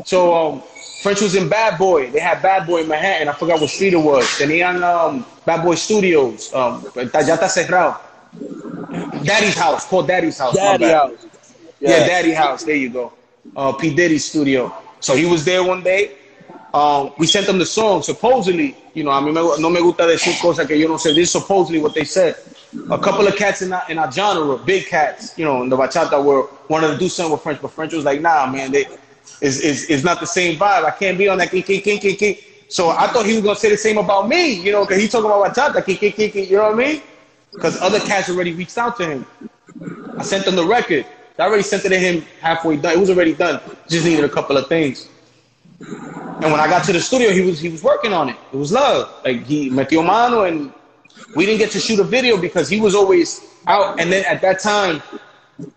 So 0.06 0.34
um, 0.34 0.64
French 1.04 1.22
was 1.22 1.36
in 1.36 1.50
Bad 1.50 1.78
Boy. 1.78 2.10
They 2.12 2.20
had 2.20 2.42
Bad 2.42 2.66
Boy 2.66 2.82
in 2.82 2.88
Manhattan. 2.88 3.28
I 3.28 3.34
forgot 3.34 3.60
what 3.60 3.70
street 3.70 3.94
it 3.94 3.98
was. 3.98 4.26
Tenían 4.40 4.82
um, 4.84 5.26
Bad 5.46 5.64
Boy 5.64 5.76
Studios. 5.76 6.54
Um, 6.54 6.82
ya 6.96 7.36
está 7.36 7.50
cerrado. 7.50 8.00
Daddy's 9.26 9.56
house, 9.56 9.86
called 9.86 10.08
Daddy's 10.08 10.38
house. 10.38 10.56
Daddy 10.56 10.86
house. 10.86 11.26
Yeah. 11.82 12.06
Daddy 12.06 12.32
House. 12.32 12.64
There 12.64 12.76
you 12.76 12.90
go. 12.90 13.14
Uh, 13.56 13.74
P 13.74 13.94
Diddy's 13.94 14.26
studio. 14.26 14.74
So 15.00 15.16
he 15.16 15.26
was 15.26 15.44
there 15.44 15.64
one 15.64 15.82
day. 15.84 16.16
Um, 16.74 17.12
we 17.18 17.26
sent 17.26 17.48
them 17.48 17.58
the 17.58 17.66
song. 17.66 18.04
Supposedly, 18.04 18.78
you 18.94 19.04
know, 19.04 19.12
I 19.12 19.20
mean, 19.20 19.34
no 19.34 19.70
me 19.70 19.82
gusta 19.82 20.04
decir 20.04 20.40
cosas 20.40 20.68
que 20.68 20.78
yo 20.78 20.88
no 20.88 20.96
sé. 20.96 21.16
This 21.16 21.28
is 21.28 21.32
supposedly 21.32 21.82
what 21.82 21.94
they 21.94 22.04
said. 22.04 22.36
A 22.90 22.98
couple 22.98 23.28
of 23.28 23.36
cats 23.36 23.62
in 23.62 23.74
our, 23.74 23.84
in 23.90 23.98
our 23.98 24.10
genre, 24.10 24.58
big 24.58 24.86
cats, 24.86 25.38
you 25.38 25.44
know, 25.44 25.64
in 25.64 25.70
the 25.70 25.76
bachata 25.76 26.24
world, 26.24 26.50
wanted 26.70 26.88
to 26.88 26.98
do 26.98 27.10
something 27.10 27.34
with 27.34 27.42
French, 27.42 27.62
but 27.62 27.72
French 27.72 27.92
was 27.92 28.06
like, 28.06 28.22
nah, 28.22 28.50
man, 28.50 28.72
they, 28.72 28.86
it's, 29.42 29.60
it's, 29.60 29.90
it's 29.90 30.04
not 30.06 30.22
the 30.22 30.26
same 30.26 30.58
vibe. 30.58 30.86
I 30.86 30.92
can't 30.92 31.18
be 31.18 31.28
on 31.28 31.38
that 31.40 31.52
king, 31.52 31.64
king, 31.64 31.82
king, 31.82 32.00
king, 32.00 32.16
king. 32.16 32.38
So 32.70 32.92
I 32.92 33.08
thought 33.08 33.26
he 33.26 33.34
was 33.34 33.44
gonna 33.44 33.56
say 33.58 33.70
the 33.70 33.78
same 33.78 33.98
about 33.98 34.30
me, 34.30 34.54
you 34.62 34.72
know, 34.72 34.86
because 34.86 35.02
he 35.02 35.10
talking 35.10 35.26
about 35.26 35.54
bachata, 35.54 35.84
king, 35.86 35.98
king, 35.98 36.14
king, 36.14 36.32
king, 36.32 36.50
you 36.50 36.56
know 36.56 36.72
what 36.72 36.76
I 36.76 36.78
mean? 36.78 37.02
Because 37.54 37.80
other 37.82 38.00
cats 38.00 38.30
already 38.30 38.54
reached 38.54 38.78
out 38.78 38.98
to 38.98 39.06
him. 39.06 39.26
I 40.18 40.24
sent 40.24 40.46
them 40.46 40.56
the 40.56 40.66
record. 40.66 41.06
I 41.40 41.44
already 41.44 41.64
sent 41.64 41.86
it 41.86 41.90
to 41.90 41.98
him 42.00 42.22
halfway 42.40 42.78
done. 42.78 42.94
It 42.94 43.00
was 43.00 43.10
already 43.10 43.34
done. 43.34 43.60
Just 43.90 44.06
needed 44.06 44.24
a 44.24 44.30
couple 44.30 44.58
of 44.58 44.68
things. 44.68 45.10
And 46.42 46.52
when 46.52 46.60
I 46.60 46.68
got 46.68 46.84
to 46.86 46.94
the 46.94 47.00
studio, 47.02 47.32
he 47.32 47.42
was 47.42 47.60
he 47.60 47.70
was 47.70 47.84
working 47.84 48.14
on 48.14 48.30
it. 48.30 48.38
It 48.52 48.58
was 48.58 48.72
love. 48.72 49.12
Like 49.26 49.44
he 49.46 49.70
metió 49.70 50.06
mano, 50.06 50.44
and 50.44 50.74
we 51.36 51.46
didn't 51.46 51.60
get 51.60 51.72
to 51.72 51.80
shoot 51.80 52.00
a 52.00 52.04
video 52.04 52.38
because 52.38 52.70
he 52.70 52.80
was 52.80 52.96
always 52.96 53.42
out. 53.68 54.00
And 54.00 54.12
then 54.12 54.26
at 54.26 54.42
that 54.42 54.60
time, 54.60 55.02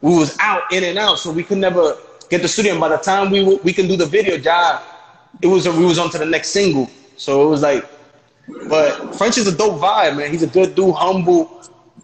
we 0.00 0.16
was 0.16 0.36
out 0.40 0.62
in 0.72 0.84
and 0.84 0.98
out, 0.98 1.18
so 1.18 1.32
we 1.32 1.44
could 1.44 1.58
never 1.58 1.96
get 2.30 2.42
the 2.42 2.48
studio. 2.48 2.72
And 2.72 2.80
by 2.80 2.88
the 2.88 2.98
time 2.98 3.30
we 3.30 3.40
w- 3.40 3.60
we 3.62 3.72
can 3.72 3.88
do 3.88 3.96
the 3.96 4.06
video, 4.06 4.38
job, 4.38 4.82
it 5.42 5.46
was 5.46 5.68
we 5.68 5.84
was 5.84 5.98
on 5.98 6.10
to 6.10 6.18
the 6.18 6.26
next 6.26 6.50
single. 6.50 6.90
So 7.16 7.46
it 7.46 7.50
was 7.50 7.62
like, 7.62 7.84
but 8.68 9.14
French 9.16 9.38
is 9.38 9.46
a 9.46 9.56
dope 9.56 9.80
vibe, 9.80 10.16
man. 10.16 10.30
He's 10.30 10.42
a 10.42 10.46
good 10.48 10.74
dude, 10.74 10.94
humble, 10.94 11.53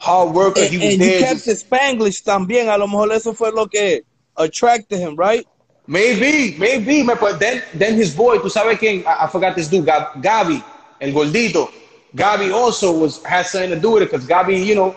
hard 0.00 0.34
worker. 0.34 0.60
And, 0.60 0.70
He 0.70 0.78
was 0.78 0.94
and 0.94 1.02
you 1.02 1.08
there. 1.10 1.20
kept 1.20 1.44
just- 1.44 1.46
the 1.46 1.76
Spanglish 1.76 2.22
también. 2.24 2.68
A 2.74 2.76
lo 2.78 2.86
mejor 2.88 3.12
eso 3.12 3.32
fue 3.32 3.50
lo 3.52 3.66
que 3.66 4.02
attracted 4.36 4.98
him, 4.98 5.14
right? 5.16 5.46
Maybe, 5.86 6.56
maybe, 6.58 7.02
man, 7.02 7.16
but 7.20 7.40
then, 7.40 7.62
then 7.74 7.94
his 7.96 8.14
boy, 8.14 8.38
tú 8.38 8.48
sabes 8.50 8.78
quién, 8.78 9.04
I, 9.06 9.24
I 9.24 9.26
forgot 9.26 9.56
this 9.56 9.66
dude, 9.68 9.86
Gab, 9.86 10.22
Gabi, 10.22 10.62
el 11.00 11.10
gordito. 11.12 11.70
Gabi 12.14 12.52
also 12.52 12.96
was 12.96 13.22
had 13.24 13.46
something 13.46 13.70
to 13.70 13.80
do 13.80 13.92
with 13.92 14.02
it 14.02 14.10
because 14.10 14.26
Gabi, 14.26 14.64
you 14.64 14.74
know, 14.74 14.94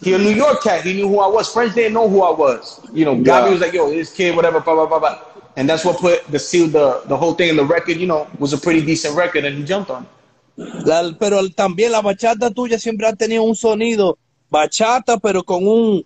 he 0.00 0.14
a 0.14 0.18
New 0.18 0.30
York 0.30 0.62
cat. 0.62 0.82
He 0.84 0.92
knew 0.94 1.08
who 1.08 1.18
I 1.18 1.26
was. 1.26 1.52
French 1.52 1.74
didn't 1.74 1.92
know 1.94 2.08
who 2.08 2.22
I 2.22 2.30
was. 2.30 2.80
You 2.92 3.04
know, 3.04 3.16
Gabi 3.16 3.50
was 3.50 3.60
like, 3.60 3.72
yo, 3.72 3.90
this 3.90 4.12
kid, 4.12 4.34
whatever, 4.36 4.60
blah, 4.60 4.74
blah, 4.74 4.86
blah, 4.86 4.98
blah. 4.98 5.20
And 5.56 5.68
that's 5.68 5.84
what 5.84 5.98
put 5.98 6.26
the 6.30 6.38
seal, 6.38 6.68
the, 6.68 7.02
the 7.06 7.16
whole 7.16 7.34
thing 7.34 7.50
in 7.50 7.56
the 7.56 7.64
record, 7.64 7.96
you 7.96 8.06
know, 8.06 8.26
was 8.38 8.52
a 8.52 8.58
pretty 8.58 8.84
decent 8.84 9.16
record 9.16 9.44
and 9.44 9.56
he 9.58 9.64
jumped 9.64 9.90
on 9.90 10.02
it. 10.04 10.08
La- 10.56 11.14
pero 11.18 11.48
también 11.50 11.92
la 11.92 12.00
bachata 12.00 12.50
tuya 12.50 12.78
siempre 12.78 13.06
ha 13.06 13.12
tenido 13.14 13.42
un 13.42 13.56
sonido 13.56 14.18
bachata, 14.50 15.18
pero 15.18 15.42
con 15.42 15.66
un, 15.66 16.04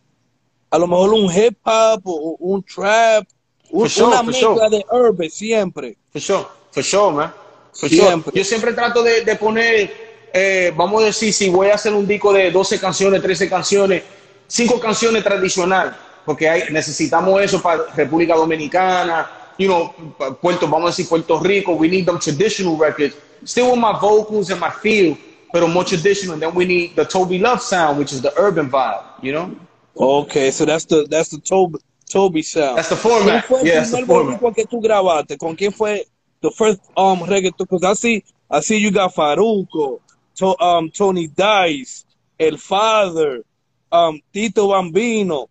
a 0.70 0.78
lo 0.78 0.86
mejor 0.86 1.12
un 1.12 1.30
hip 1.30 1.58
hop 1.64 2.00
o 2.04 2.36
un 2.38 2.62
trap, 2.62 3.26
un- 3.70 3.80
For 3.80 3.90
sure, 3.90 4.06
una 4.08 4.22
mezcla 4.22 4.54
sure. 4.54 4.70
de 4.70 4.84
urban 4.90 5.30
siempre. 5.30 5.96
For 6.12 6.20
sure, 6.22 6.44
for 6.70 6.82
sure, 6.84 7.12
man. 7.14 7.32
For 7.74 7.88
Siempre. 7.88 8.32
sure. 8.32 8.38
Yo 8.38 8.44
siempre 8.44 8.72
trato 8.72 9.02
de, 9.04 9.24
de 9.24 9.36
poner, 9.36 9.92
eh, 10.32 10.72
vamos 10.74 11.02
a 11.02 11.06
decir, 11.06 11.32
si 11.32 11.48
voy 11.48 11.68
a 11.68 11.74
hacer 11.74 11.92
un 11.92 12.06
disco 12.08 12.32
de 12.32 12.50
12 12.50 12.80
canciones, 12.80 13.22
13 13.22 13.48
canciones, 13.48 14.02
5 14.48 14.80
canciones 14.80 15.22
tradicional, 15.22 15.96
porque 16.24 16.48
hay, 16.48 16.62
necesitamos 16.72 17.40
eso 17.40 17.62
para 17.62 17.84
República 17.94 18.34
Dominicana, 18.34 19.30
you 19.58 19.66
know, 19.68 19.92
Puerto, 20.40 20.66
vamos 20.66 20.88
a 20.88 20.90
decir 20.90 21.08
Puerto 21.08 21.38
Rico, 21.38 21.72
we 21.74 21.88
need 21.88 22.04
them 22.06 22.18
traditional 22.18 22.76
records, 22.80 23.14
still 23.44 23.70
with 23.70 23.80
my 23.80 23.98
vocals 23.98 24.50
and 24.50 24.60
my 24.60 24.70
feel, 24.70 25.16
pero 25.52 25.66
more 25.66 25.84
traditional, 25.84 26.34
and 26.34 26.42
then 26.42 26.54
we 26.54 26.64
need 26.64 26.96
the 26.96 27.04
Toby 27.04 27.38
Love 27.38 27.62
sound, 27.62 27.98
which 27.98 28.12
is 28.12 28.20
the 28.20 28.32
urban 28.38 28.68
vibe, 28.70 29.04
you 29.22 29.32
know? 29.32 29.54
Okay, 29.96 30.50
so 30.50 30.64
that's 30.64 30.84
the, 30.84 31.06
that's 31.10 31.30
the 31.30 31.40
Toby, 31.40 31.78
Toby 32.08 32.42
sound. 32.42 32.78
That's 32.78 32.88
the 32.90 32.96
¿Quién 32.96 33.42
format. 33.42 33.44
fue 33.46 33.60
el 33.60 33.66
Yeah, 33.66 33.80
the 33.84 33.90
primer 33.90 34.06
boricua 34.06 34.54
que 34.54 34.64
tú 34.66 34.80
grabaste? 34.80 35.36
¿Con 35.38 35.56
quién 35.56 35.72
fue 35.72 36.04
the 36.40 36.50
first 36.50 36.80
um 36.96 37.20
reggaeton? 37.20 37.66
Because 37.68 37.84
I 37.84 37.94
see, 37.94 38.24
I 38.50 38.60
see 38.60 38.76
you 38.78 38.90
got 38.90 39.14
Farruko, 39.14 40.00
to, 40.36 40.60
um, 40.62 40.90
Tony 40.90 41.26
Dize, 41.28 42.04
El 42.38 42.56
Father, 42.56 43.42
um, 43.90 44.20
Tito 44.32 44.68
Bambino. 44.68 45.48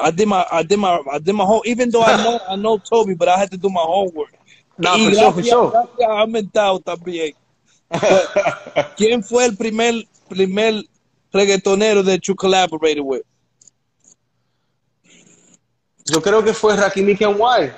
I 0.00 0.10
did 0.10 0.28
my, 0.28 0.46
I 0.50 0.62
did 0.62 0.78
my, 0.78 1.00
I 1.10 1.18
did 1.18 1.32
my 1.32 1.44
whole. 1.44 1.62
Even 1.66 1.90
though 1.90 2.02
I 2.02 2.22
know, 2.22 2.38
I 2.48 2.56
know 2.56 2.78
Toby, 2.78 3.14
but 3.14 3.28
I 3.28 3.38
had 3.38 3.50
to 3.50 3.56
do 3.56 3.70
my 3.70 3.80
homework. 3.80 4.32
Nah, 4.80 4.96
Y 4.96 5.10
gracias- 5.10 5.34
gracias 5.72 6.08
a 6.10 6.26
Mentao 6.26 6.80
también. 6.80 7.34
¿Quién 8.96 9.22
fue 9.22 9.44
el 9.46 9.56
primer, 9.56 10.06
primer 10.28 10.84
reggaetonero 11.32 12.02
that 12.04 12.20
you 12.22 12.34
collaborated 12.34 13.02
with? 13.02 13.22
Yo 16.06 16.20
creo 16.22 16.42
que 16.42 16.52
fue 16.54 16.76
Rakim 16.76 17.14
Kenway. 17.16 17.72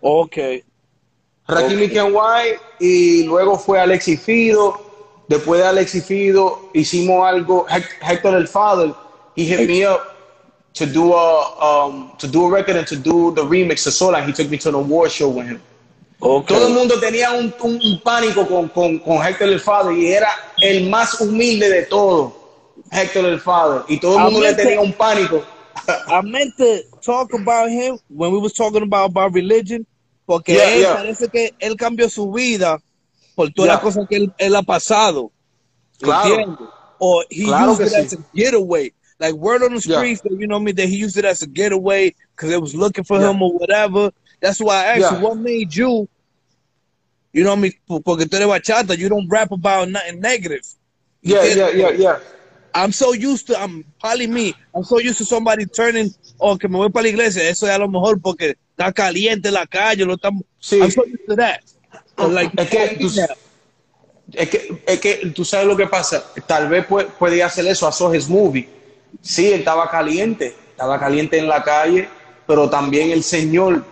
Okay. 0.00 0.64
Rakim 1.46 1.82
Ok. 1.84 1.90
Kenway 1.92 2.56
y 2.80 3.24
luego 3.24 3.58
fue 3.58 3.80
Alexi 3.80 4.16
Fido. 4.16 4.80
Después 5.28 5.60
de 5.60 5.66
Alexi 5.66 6.00
Fido 6.00 6.70
hicimos 6.72 7.26
algo. 7.26 7.66
Hec- 7.68 8.00
Hector 8.00 8.34
el 8.34 8.48
Father, 8.48 8.94
he 9.36 9.44
hit 9.44 9.68
me 9.68 9.84
up 9.86 10.00
to 10.72 10.86
do 10.86 11.12
a 11.14 11.86
um, 11.86 12.16
to 12.18 12.26
do 12.26 12.46
a 12.46 12.50
record 12.50 12.76
and 12.76 12.86
to 12.86 12.96
do 12.96 13.32
the 13.34 13.42
remix 13.42 13.86
of 13.86 13.92
Sola. 13.92 14.22
He 14.24 14.32
took 14.32 14.48
me 14.48 14.56
to 14.58 14.70
an 14.70 14.74
award 14.76 15.10
show 15.10 15.28
with 15.28 15.46
him. 15.46 15.60
Okay. 16.20 16.56
Todo 16.56 16.68
el 16.68 16.74
mundo 16.74 16.98
tenía 16.98 17.30
un, 17.30 17.54
un- 17.62 17.80
un 17.80 18.00
pánico 18.02 18.46
con, 18.46 18.68
con, 18.70 18.98
con 18.98 19.18
Hector 19.24 19.48
el 19.48 19.60
Father 19.60 19.92
y 19.96 20.08
era 20.08 20.28
el 20.60 20.88
más 20.90 21.20
humilde 21.20 21.68
de 21.68 21.82
todos, 21.84 22.32
Hector 22.90 23.24
el 23.24 23.40
Father. 23.40 23.82
Y 23.88 24.00
todo 24.00 24.16
el 24.18 24.24
mundo 24.24 24.40
le 24.40 24.54
tenía 24.54 24.80
un 24.80 24.92
pánico. 24.94 25.44
I 26.08 26.20
meant 26.22 26.56
to 26.56 26.80
talk 27.02 27.32
about 27.34 27.70
him 27.70 27.98
when 28.08 28.32
we 28.32 28.38
was 28.38 28.52
talking 28.52 28.82
about, 28.82 29.10
about 29.10 29.32
religion, 29.32 29.86
porque 30.26 30.54
Yeah, 30.54 30.70
él 30.74 30.80
yeah. 30.80 30.94
parece 30.96 31.28
que 31.30 31.54
él 31.60 31.76
cambió 31.76 32.10
su 32.10 32.30
vida 32.32 32.78
por 33.36 33.50
todas 33.52 33.68
las 33.68 33.76
Yeah. 33.76 33.82
cosas 33.82 34.06
que 34.10 34.16
él, 34.16 34.32
él 34.38 34.56
ha 34.56 34.62
pasado. 34.62 35.30
Claro. 36.00 36.34
¿Entiendes? 36.34 36.68
Or 36.98 37.24
he 37.30 37.44
Claro 37.44 37.72
used 37.72 37.80
it 37.86 37.92
sí. 37.92 37.96
as 38.06 38.12
a 38.14 38.16
getaway. 38.34 38.92
Like 39.20 39.34
word 39.34 39.62
on 39.62 39.74
the 39.74 39.80
Yeah. 39.80 39.98
streets, 39.98 40.20
that, 40.22 40.32
you 40.36 40.48
know 40.48 40.56
what 40.56 40.62
I 40.62 40.64
mean, 40.64 40.74
that 40.76 40.88
he 40.88 40.96
used 40.96 41.16
it 41.16 41.24
as 41.24 41.42
a 41.42 41.46
getaway 41.46 42.12
because 42.34 42.50
they 42.50 42.58
was 42.58 42.74
looking 42.74 43.04
for 43.04 43.18
Yeah. 43.20 43.30
him 43.30 43.40
or 43.40 43.52
whatever. 43.52 44.10
That's 44.40 44.60
why 44.60 44.74
I 44.76 44.84
asked 44.96 45.00
Yeah. 45.00 45.18
you, 45.18 45.24
what 45.26 45.36
made 45.38 45.74
you 45.74 46.08
You 47.32 47.44
know 47.44 47.52
I 47.52 47.56
mean? 47.56 47.72
Porque 47.86 48.24
tú 48.26 48.36
eres 48.36 48.48
bachata. 48.48 48.96
You 48.96 49.08
don't 49.10 49.28
rap 49.28 49.52
about 49.52 49.88
nothing 49.88 50.18
negative. 50.20 50.62
You 51.22 51.36
Yeah, 51.36 51.44
yeah, 51.54 51.70
yeah, 51.70 51.90
yeah. 51.90 52.18
I'm 52.74 52.90
so 52.90 53.12
used 53.12 53.46
to, 53.48 53.60
I'm 53.60 53.84
probably 54.00 54.26
me. 54.26 54.54
I'm 54.74 54.82
so 54.82 54.98
used 54.98 55.18
to 55.18 55.24
somebody 55.26 55.66
turning, 55.66 56.10
oh, 56.40 56.56
que 56.56 56.68
me 56.68 56.76
voy 56.78 56.90
para 56.90 57.02
la 57.04 57.08
iglesia. 57.10 57.42
Eso 57.48 57.66
es 57.66 57.72
a 57.72 57.78
lo 57.78 57.86
mejor 57.88 58.18
porque 58.20 58.56
está 58.70 58.92
caliente 58.92 59.50
la 59.50 59.66
calle. 59.66 60.04
Lo 60.06 60.14
estamos, 60.14 60.42
Sí. 60.58 60.80
I'm 60.80 60.90
so 60.90 61.04
used 61.04 61.26
to 61.28 61.36
that. 61.36 61.60
Like, 62.16 62.50
Es 62.56 62.68
que 62.70 62.96
tú- 62.98 63.10
Es 64.32 64.48
que, 64.48 64.82
es 64.86 65.00
que 65.00 65.32
tú 65.34 65.44
sabes 65.44 65.66
lo 65.66 65.76
que 65.76 65.86
pasa. 65.86 66.22
Tal 66.46 66.68
vez 66.68 66.86
pu- 66.86 67.06
podía 67.18 67.46
hacer 67.46 67.66
eso 67.66 67.86
a 67.86 67.92
Sojes 67.92 68.28
Movie. 68.28 68.68
Sí, 69.22 69.48
él 69.48 69.60
estaba 69.60 69.90
caliente, 69.90 70.54
estaba 70.70 70.98
caliente 70.98 71.38
en 71.38 71.46
la 71.48 71.62
calle, 71.62 72.08
pero 72.46 72.68
también 72.70 73.10
el 73.10 73.22
Señor 73.22 73.84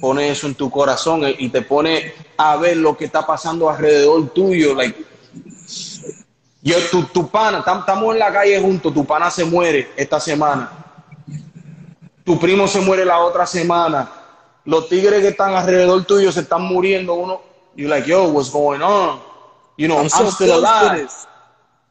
pone 0.00 0.30
eso 0.30 0.46
en 0.46 0.54
tu 0.54 0.70
corazón 0.70 1.22
y 1.38 1.48
te 1.48 1.62
pone 1.62 2.12
a 2.36 2.56
ver 2.56 2.76
lo 2.76 2.96
que 2.96 3.06
está 3.06 3.26
pasando 3.26 3.68
alrededor 3.68 4.28
tuyo. 4.30 4.74
Like, 4.74 5.04
yo, 6.62 6.76
tu, 6.90 7.04
tu 7.04 7.28
pana, 7.28 7.62
tam- 7.64 7.80
estamos 7.80 8.12
en 8.12 8.18
la 8.18 8.32
calle 8.32 8.60
juntos, 8.60 8.92
tu 8.92 9.04
pana 9.04 9.30
se 9.30 9.44
muere 9.44 9.88
esta 9.96 10.20
semana. 10.20 10.70
Tu 12.24 12.38
primo 12.38 12.66
se 12.66 12.80
muere 12.80 13.04
la 13.04 13.18
otra 13.20 13.46
semana. 13.46 14.10
Los 14.64 14.88
tigres 14.88 15.20
que 15.22 15.28
están 15.28 15.54
alrededor 15.54 16.04
tuyo 16.04 16.32
se 16.32 16.40
están 16.40 16.62
muriendo. 16.62 17.14
Uno, 17.14 17.40
you're 17.76 17.88
like, 17.88 18.08
yo, 18.08 18.24
what's 18.28 18.50
going 18.50 18.82
on? 18.82 19.20
You 19.76 19.86
know, 19.86 19.96
I'm, 19.98 20.04
I'm 20.06 20.08
so 20.08 20.30
still 20.30 20.54
alive. 20.58 21.08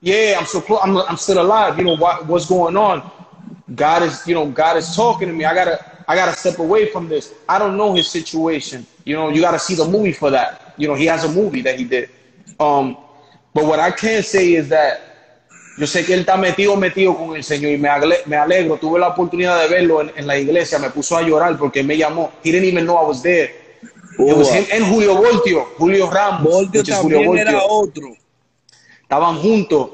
Yeah, 0.02 0.38
I'm 0.38 0.46
so 0.46 0.60
close. 0.62 0.82
I'm, 0.84 0.98
I'm 0.98 1.18
still 1.18 1.40
alive. 1.40 1.78
You 1.78 1.86
know 1.86 1.96
what, 1.96 2.26
what's 2.28 2.46
going 2.48 2.76
on? 2.76 3.02
God 3.74 4.04
is, 4.04 4.28
you 4.28 4.36
know, 4.36 4.46
God 4.48 4.76
is 4.78 4.94
talking 4.94 5.30
to 5.30 5.34
me. 5.34 5.46
I 5.46 5.56
gotta, 5.56 5.80
I 6.08 6.16
gotta 6.16 6.34
step 6.34 6.60
away 6.60 6.88
from 6.92 7.08
this. 7.10 7.34
I 7.50 7.58
don't 7.60 7.78
know 7.78 7.94
his 7.96 8.08
situation. 8.08 8.86
You 9.06 9.16
know, 9.16 9.30
you 9.30 9.42
gotta 9.42 9.60
see 9.60 9.76
the 9.76 9.86
movie 9.86 10.14
for 10.14 10.30
that. 10.32 10.74
You 10.78 10.88
know, 10.88 10.96
he 10.96 11.06
has 11.08 11.24
a 11.24 11.30
movie 11.30 11.62
that 11.62 11.78
he 11.80 11.86
did. 11.86 12.10
Um, 12.60 12.98
but 13.54 13.66
what 13.66 13.80
I 13.80 13.92
can 13.92 14.24
say 14.24 14.54
is 14.54 14.70
that 14.70 15.02
yo 15.78 15.86
sé 15.86 16.06
que 16.06 16.14
él 16.14 16.22
está 16.26 16.38
metido, 16.38 16.76
metido 16.78 17.16
con 17.18 17.36
el 17.36 17.44
Señor 17.44 17.72
y 17.72 17.78
me, 17.78 17.90
me 18.26 18.36
alegro. 18.36 18.78
Tuve 18.78 19.00
la 19.00 19.10
oportunidad 19.10 19.62
de 19.62 19.68
verlo 19.68 20.02
en, 20.02 20.12
en 20.16 20.28
la 20.28 20.38
iglesia. 20.38 20.80
Me 20.80 20.90
puso 20.90 21.18
a 21.18 21.22
llorar 21.22 21.58
porque 21.58 21.84
me 21.84 21.98
llamó. 21.98 22.32
He 22.44 22.52
didn't 22.52 22.66
even 22.66 22.86
know 22.86 22.98
I 22.98 23.08
was 23.08 23.22
there. 23.22 23.52
It 24.18 24.38
was 24.38 24.48
Oh, 24.50 24.54
him 24.54 24.66
and 24.72 24.86
Julio 24.86 25.16
Voltio, 25.16 25.66
Julio 25.78 26.10
Ramos, 26.10 26.42
Voltio 26.50 26.82
is 26.82 26.90
Julio 26.96 27.18
también 27.18 27.26
Voltio. 27.26 27.42
era 27.42 27.64
otro. 27.66 28.16
estaban 29.02 29.38
juntos 29.40 29.90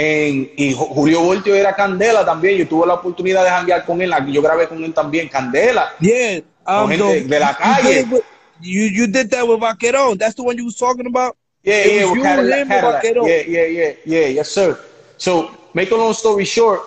en, 0.00 0.50
y 0.56 0.72
Julio 0.72 1.20
Voltio 1.20 1.54
era 1.54 1.74
Candela 1.74 2.24
también. 2.24 2.56
Yo 2.58 2.66
tuve 2.66 2.86
la 2.86 2.94
oportunidad 2.94 3.44
de 3.44 3.50
janguear 3.50 3.84
con 3.84 4.00
él. 4.00 4.12
Yo 4.32 4.40
grabé 4.40 4.66
con 4.68 4.82
él 4.82 4.94
también, 4.94 5.28
Candela. 5.28 5.92
Yeah. 6.00 6.40
Um, 6.66 6.88
the- 6.90 7.24
de 7.24 7.38
la 7.40 7.50
you 7.50 7.56
calle. 7.58 7.94
did 7.94 8.10
with- 8.10 8.24
You, 8.62 8.82
you 8.82 9.06
did 9.06 9.30
that 9.30 9.46
with 9.48 9.58
Vaquerón. 9.60 10.18
That's 10.18 10.34
the 10.34 10.42
one 10.42 10.56
you 10.58 10.66
was 10.66 10.76
talking 10.76 11.06
about? 11.06 11.34
Yeah, 11.64 11.76
It 11.76 11.92
yeah, 11.94 12.04
with 12.06 12.14
you, 12.16 12.22
Cadillac, 12.22 12.68
Cadillac. 12.68 13.04
Yeah, 13.04 13.42
yeah, 13.48 13.66
yeah, 13.66 13.92
yeah, 14.04 14.26
yes, 14.28 14.50
sir. 14.50 14.78
So, 15.16 15.50
make 15.72 15.90
a 15.90 15.96
long 15.96 16.12
story 16.12 16.44
short, 16.44 16.82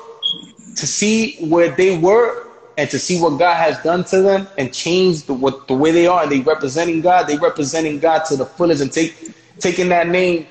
to 0.75 0.85
see 0.87 1.35
where 1.49 1.69
they 1.69 1.97
were 1.97 2.45
and 2.77 2.89
to 2.91 2.97
see 2.99 3.19
what 3.19 3.37
God 3.39 3.55
has 3.55 3.77
done 3.83 4.03
to 4.05 4.21
them 4.21 4.47
and 4.57 4.71
changed 4.73 5.27
the, 5.27 5.33
what, 5.33 5.67
the 5.67 5.73
way 5.73 5.91
they 5.91 6.05
are, 6.07 6.23
and 6.23 6.31
they 6.31 6.41
representing 6.41 7.01
God, 7.01 7.27
they 7.27 7.37
representing 7.37 7.99
God 7.99 8.25
to 8.25 8.35
the 8.35 8.45
fullest 8.45 8.81
and 8.81 8.91
take 8.91 9.13
taking 9.59 9.89
that 9.89 10.07
name 10.07 10.45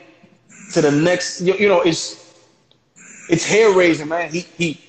to 0.72 0.80
the 0.80 0.90
next. 0.90 1.40
You, 1.40 1.54
you 1.54 1.68
know, 1.68 1.82
it's 1.82 2.21
it's 3.28 3.44
hair 3.44 3.72
raising, 3.72 4.08
man. 4.08 4.30
He 4.30 4.40
he. 4.56 4.80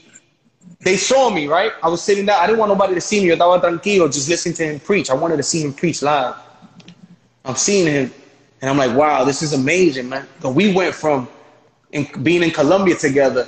They 0.82 0.98
saw 0.98 1.30
me, 1.30 1.48
right? 1.48 1.72
I 1.82 1.88
was 1.88 2.02
sitting 2.02 2.26
there. 2.26 2.38
I 2.38 2.46
didn't 2.46 2.60
want 2.60 2.70
nobody 2.70 2.94
to 2.94 3.02
see 3.02 3.22
me. 3.22 3.28
Yo 3.28 3.36
estaba 3.36 3.62
tranquilo, 3.62 4.12
just 4.12 4.28
listening 4.28 4.56
to 4.56 4.66
him 4.66 4.80
preach. 4.80 5.10
I 5.10 5.14
wanted 5.14 5.38
to 5.38 5.44
see 5.44 5.62
him 5.62 5.74
preach 5.74 6.02
live. 6.02 6.36
I'm 7.46 7.56
seeing 7.56 7.88
him, 7.88 8.12
and 8.62 8.70
I'm 8.70 8.78
like, 8.78 8.96
wow, 8.96 9.24
this 9.24 9.42
is 9.42 9.54
amazing, 9.54 10.10
man. 10.10 10.28
So 10.42 10.50
we 10.50 10.74
went 10.74 10.94
from 10.96 11.28
in, 11.92 12.08
being 12.22 12.44
in 12.44 12.52
Colombia 12.52 12.96
together, 12.96 13.48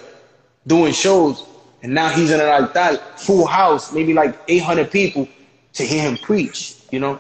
doing 0.68 0.94
shows, 0.94 1.46
and 1.84 1.94
now 1.94 2.10
he's 2.10 2.32
in 2.32 2.40
an 2.40 2.48
altar, 2.48 2.98
full 3.18 3.46
house, 3.46 3.92
maybe 3.92 4.14
like 4.14 4.38
800 4.48 4.92
people, 4.92 5.28
to 5.74 5.84
hear 5.84 6.04
him 6.04 6.18
preach, 6.18 6.76
you 6.92 7.00
know. 7.00 7.20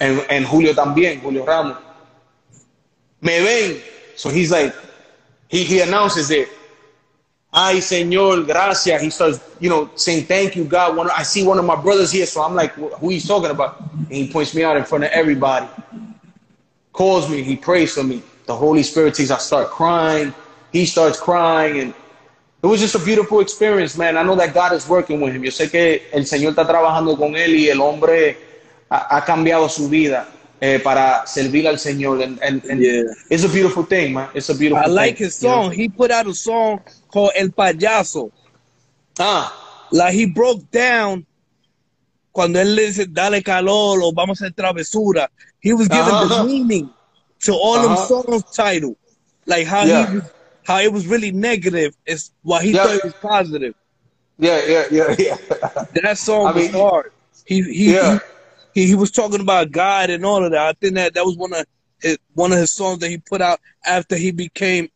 And 0.00 0.20
and 0.28 0.44
Julio 0.44 0.72
también, 0.74 1.20
Julio 1.20 1.44
Ramos. 1.44 1.78
Me 3.20 3.40
ven, 3.40 3.80
so 4.16 4.28
he's 4.28 4.50
like, 4.50 4.74
he 5.48 5.64
he 5.64 5.80
announces 5.80 6.30
it. 6.30 6.48
Ay, 7.52 7.82
Señor, 7.82 8.46
gracias. 8.46 9.02
He 9.02 9.10
starts, 9.10 9.38
you 9.60 9.68
know, 9.68 9.90
saying 9.94 10.24
thank 10.24 10.56
you, 10.56 10.64
God. 10.64 10.96
One, 10.96 11.10
I 11.14 11.22
see 11.22 11.44
one 11.44 11.58
of 11.58 11.66
my 11.66 11.76
brothers 11.76 12.10
here, 12.10 12.24
so 12.24 12.42
I'm 12.42 12.54
like, 12.54 12.72
who 12.72 13.10
he's 13.10 13.26
talking 13.28 13.50
about? 13.50 13.78
And 13.92 14.10
he 14.10 14.28
points 14.28 14.54
me 14.54 14.62
out 14.64 14.76
in 14.78 14.84
front 14.84 15.04
of 15.04 15.10
everybody. 15.10 15.68
Calls 16.92 17.28
me, 17.28 17.42
he 17.42 17.56
prays 17.56 17.92
for 17.94 18.04
me. 18.04 18.22
The 18.46 18.54
Holy 18.56 18.82
Spirit 18.82 19.14
takes, 19.14 19.30
I 19.30 19.38
start 19.38 19.68
crying. 19.70 20.34
He 20.72 20.86
starts 20.86 21.20
crying, 21.20 21.80
and 21.80 21.94
it 22.62 22.66
was 22.66 22.80
just 22.80 22.94
a 22.94 22.98
beautiful 22.98 23.40
experience, 23.40 23.98
man. 23.98 24.16
I 24.16 24.22
know 24.22 24.34
that 24.36 24.54
God 24.54 24.72
is 24.72 24.88
working 24.88 25.20
with 25.20 25.34
him. 25.34 25.44
Yo 25.44 25.50
sé 25.50 25.70
que 25.70 26.04
el 26.12 26.24
Señor 26.24 26.54
está 26.54 26.66
trabajando 26.66 27.18
con 27.18 27.36
él 27.36 27.54
y 27.54 27.68
el 27.68 27.80
hombre 27.82 28.38
ha, 28.90 29.16
ha 29.16 29.24
cambiado 29.24 29.68
su 29.68 29.88
vida 29.90 30.26
eh, 30.60 30.80
para 30.82 31.26
servir 31.26 31.68
al 31.68 31.78
Señor. 31.78 32.22
And, 32.22 32.38
and, 32.42 32.64
and 32.64 32.80
Yeah. 32.80 33.02
it's 33.30 33.44
a 33.44 33.48
beautiful 33.48 33.84
thing, 33.84 34.14
man. 34.14 34.28
It's 34.34 34.48
a 34.48 34.54
beautiful 34.54 34.78
I 34.82 34.86
thing. 34.86 34.94
like 34.94 35.18
his 35.18 35.42
you 35.42 35.48
know? 35.48 35.62
song. 35.64 35.72
He 35.72 35.88
put 35.88 36.10
out 36.10 36.26
a 36.26 36.34
song 36.34 36.80
called 37.12 37.32
El 37.36 37.48
Payaso. 37.50 38.30
Ah, 39.18 39.52
Like 39.92 40.14
he 40.14 40.26
broke 40.26 40.70
down 40.70 41.26
cuando 42.32 42.58
él 42.60 42.74
le 42.74 42.86
dice 42.86 43.06
dale 43.06 43.42
calor 43.42 44.00
o 44.02 44.12
vamos 44.12 44.40
a 44.40 44.46
hacer 44.46 44.54
travesura. 44.54 45.28
He 45.60 45.72
was 45.74 45.88
giving 45.88 46.18
the 46.18 46.26
Uh-huh. 46.26 46.44
meaning 46.44 46.90
to 47.42 47.52
all 47.52 47.78
Uh-huh. 47.78 47.88
them 47.88 47.96
songs 47.96 48.44
title. 48.44 48.96
Like 49.46 49.66
how 49.66 49.84
Yeah. 49.86 50.06
he 50.06 50.14
was, 50.16 50.30
how 50.64 50.78
it 50.80 50.92
was 50.92 51.06
really 51.06 51.30
negative 51.32 51.94
is 52.06 52.30
why 52.42 52.62
he 52.62 52.72
Yeah. 52.72 52.84
thought 52.84 52.94
it 52.96 53.04
was 53.04 53.14
positive. 53.20 53.74
yeah, 54.38 54.60
yeah, 54.66 54.84
yeah, 54.90 55.14
yeah. 55.18 55.36
That 56.02 56.16
song 56.18 56.48
I 56.48 56.52
was 56.52 56.70
mean, 56.70 56.72
hard. 56.72 57.12
He 57.44 57.62
he, 57.62 57.92
Yeah. 57.92 58.18
he 58.72 58.86
he 58.86 58.94
was 58.94 59.10
talking 59.10 59.40
about 59.40 59.70
God 59.70 60.08
and 60.10 60.24
all 60.24 60.42
of 60.44 60.52
that. 60.52 60.66
I 60.66 60.72
think 60.80 60.94
that 60.94 61.14
that 61.14 61.24
was 61.24 61.36
one 61.36 61.52
of 61.52 61.66
his, 62.00 62.16
one 62.34 62.52
of 62.52 62.58
his 62.58 62.72
songs 62.72 63.00
that 63.00 63.10
he 63.10 63.18
put 63.18 63.42
out 63.42 63.60
after 63.84 64.16
he 64.16 64.30
became 64.30 64.88